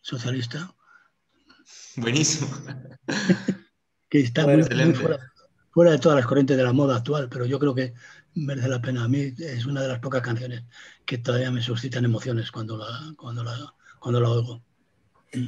Socialista. 0.00 0.74
Buenísimo. 1.96 2.50
que 4.08 4.20
está 4.20 4.46
muy, 4.46 4.62
fuera, 5.72 5.92
de 5.92 5.98
todas 5.98 6.16
las 6.16 6.26
corrientes 6.26 6.56
de 6.56 6.64
la 6.64 6.72
moda 6.72 6.96
actual, 6.96 7.28
pero 7.30 7.46
yo 7.46 7.58
creo 7.58 7.74
que 7.74 7.94
merece 8.34 8.68
la 8.68 8.80
pena. 8.80 9.04
A 9.04 9.08
mí 9.08 9.34
es 9.38 9.66
una 9.66 9.82
de 9.82 9.88
las 9.88 10.00
pocas 10.00 10.22
canciones 10.22 10.64
que 11.04 11.18
todavía 11.18 11.50
me 11.50 11.62
suscitan 11.62 12.04
emociones 12.04 12.50
cuando 12.50 12.78
la, 12.78 13.14
cuando 13.16 13.44
la, 13.44 13.74
cuando 14.00 14.20
la 14.20 14.30
oigo. 14.30 14.62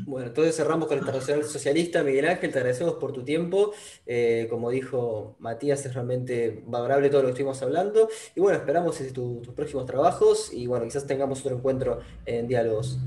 Bueno, 0.05 0.29
entonces 0.29 0.57
cerramos 0.57 0.89
con 0.89 0.99
el 0.99 1.05
Internacional 1.05 1.45
Socialista. 1.45 2.03
Miguel 2.03 2.29
Ángel, 2.29 2.53
te 2.53 2.59
agradecemos 2.59 2.95
por 2.95 3.13
tu 3.13 3.23
tiempo. 3.23 3.73
Eh, 4.05 4.47
como 4.51 4.71
dijo 4.71 5.37
Matías, 5.39 5.85
es 5.87 5.95
realmente 5.95 6.63
valorable 6.67 7.09
todo 7.09 7.23
lo 7.23 7.29
que 7.29 7.33
estuvimos 7.33 7.63
hablando. 7.63 8.09
Y 8.35 8.41
bueno, 8.41 8.59
esperamos 8.59 8.99
tus 9.15 9.49
próximos 9.49 9.87
trabajos 9.87 10.53
y 10.53 10.67
bueno, 10.67 10.85
quizás 10.85 11.07
tengamos 11.07 11.41
otro 11.41 11.57
encuentro 11.57 12.01
en 12.27 12.47
diálogos. 12.47 12.99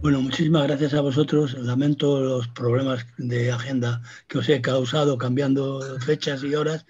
Bueno, 0.00 0.20
muchísimas 0.20 0.66
gracias 0.66 0.94
a 0.94 1.00
vosotros. 1.00 1.54
Lamento 1.54 2.20
los 2.20 2.48
problemas 2.48 3.06
de 3.16 3.52
agenda 3.52 4.02
que 4.26 4.38
os 4.38 4.48
he 4.48 4.60
causado 4.60 5.16
cambiando 5.16 5.80
fechas 6.00 6.42
y 6.42 6.56
horas. 6.56 6.84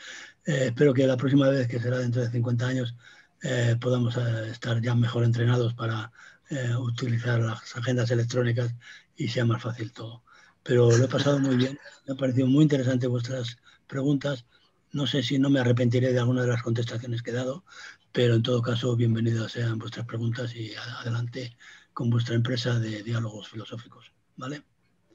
Eh, 0.46 0.68
espero 0.68 0.94
que 0.94 1.06
la 1.06 1.18
próxima 1.18 1.50
vez, 1.50 1.68
que 1.68 1.78
será 1.78 1.98
dentro 1.98 2.22
de 2.22 2.30
50 2.30 2.66
años, 2.66 2.96
eh, 3.42 3.76
podamos 3.78 4.16
estar 4.16 4.80
ya 4.80 4.94
mejor 4.94 5.24
entrenados 5.24 5.74
para 5.74 6.10
eh, 6.52 6.76
utilizar 6.76 7.40
las 7.40 7.74
agendas 7.76 8.10
electrónicas 8.10 8.74
y 9.16 9.28
sea 9.28 9.44
más 9.46 9.62
fácil 9.62 9.92
todo. 9.92 10.22
Pero 10.62 10.90
lo 10.96 11.04
he 11.04 11.08
pasado 11.08 11.38
muy 11.38 11.56
bien, 11.56 11.78
me 12.06 12.12
ha 12.14 12.16
parecido 12.16 12.46
muy 12.46 12.62
interesante 12.62 13.06
vuestras 13.06 13.58
preguntas. 13.86 14.44
No 14.92 15.06
sé 15.06 15.22
si 15.22 15.38
no 15.38 15.50
me 15.50 15.60
arrepentiré 15.60 16.12
de 16.12 16.18
alguna 16.20 16.42
de 16.42 16.48
las 16.48 16.62
contestaciones 16.62 17.22
que 17.22 17.30
he 17.30 17.34
dado, 17.34 17.64
pero 18.12 18.34
en 18.34 18.42
todo 18.42 18.60
caso, 18.62 18.94
bienvenidas 18.96 19.52
sean 19.52 19.78
vuestras 19.78 20.06
preguntas 20.06 20.54
y 20.54 20.74
adelante 20.74 21.56
con 21.94 22.10
vuestra 22.10 22.34
empresa 22.34 22.78
de 22.78 23.02
diálogos 23.02 23.48
filosóficos. 23.48 24.12
¿Vale? 24.36 24.62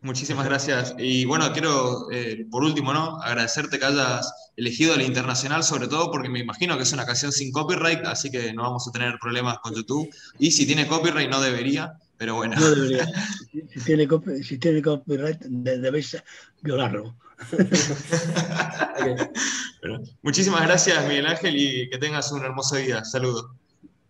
Muchísimas 0.02 0.45
gracias. 0.45 0.95
Y 0.98 1.26
bueno, 1.26 1.52
quiero, 1.54 2.12
eh, 2.12 2.45
por 2.50 2.64
último, 2.64 2.93
¿no? 2.93 3.22
agradecerte 3.22 3.80
que 3.80 3.86
hayas 3.86 4.32
elegido 4.56 4.95
el 4.95 5.02
internacional, 5.02 5.64
sobre 5.64 5.88
todo 5.88 6.12
porque 6.12 6.30
me 6.30 6.39
imagino 6.39 6.78
que 6.78 6.84
es 6.84 6.93
una 6.93 7.06
canción 7.06 7.32
sin 7.32 7.52
copyright, 7.52 8.06
así 8.06 8.30
que 8.30 8.54
no 8.54 8.64
vamos 8.64 8.88
a 8.88 8.91
tener 8.91 9.18
problemas 9.20 9.60
con 9.60 9.74
YouTube. 9.74 10.10
Y 10.39 10.52
si 10.52 10.66
tiene 10.66 10.88
copyright, 10.88 11.30
no 11.30 11.41
debería, 11.41 11.93
pero 12.18 12.36
bueno. 12.36 12.56
No 12.60 12.70
debería. 12.70 13.08
Si 13.72 14.58
tiene, 14.58 14.82
copyright, 14.82 15.39
debéis 15.39 16.18
violarlo. 16.62 17.16
muchísimas 20.22 20.64
gracias, 20.64 21.08
Miguel 21.08 21.28
Ángel, 21.28 21.56
y 21.56 21.89
que 21.89 21.98
tengas 21.98 22.32
un 22.32 22.43
hermoso 22.43 22.76
día. 22.76 23.04
Saludos. 23.04 23.48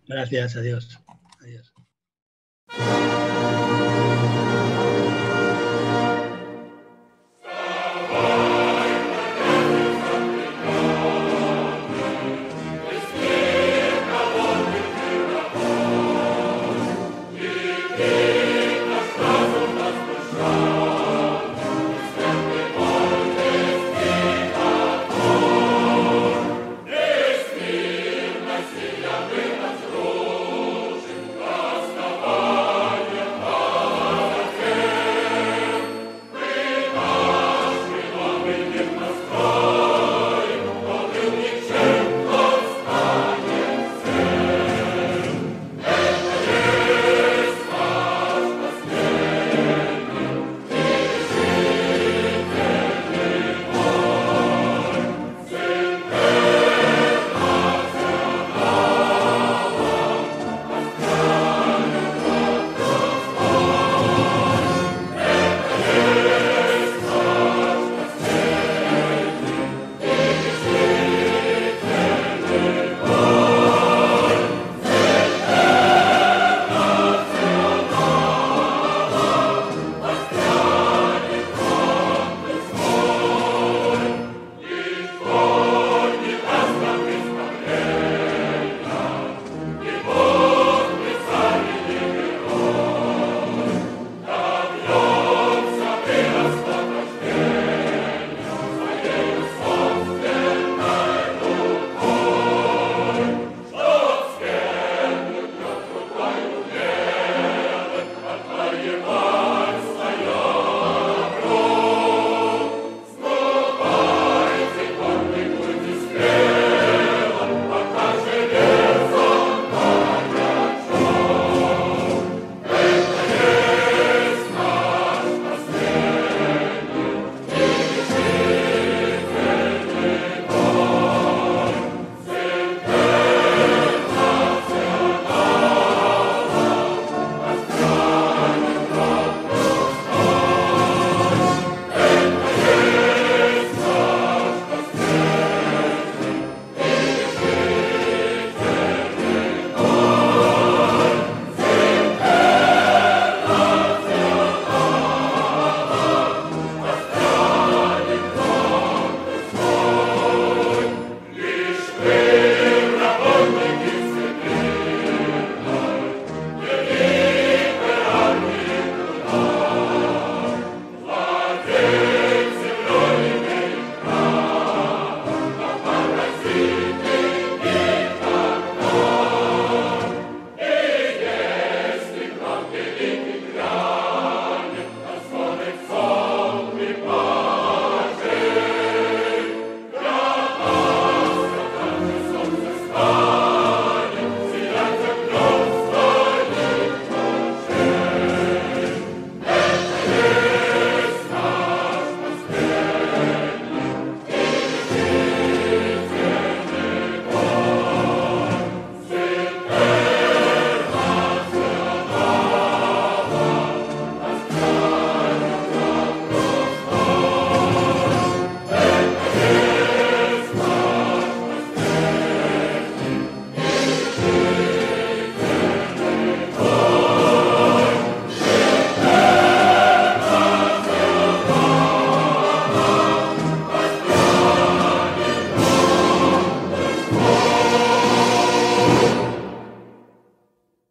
Gracias, 0.08 0.56
adiós. 0.56 1.00
Adiós. 1.42 1.74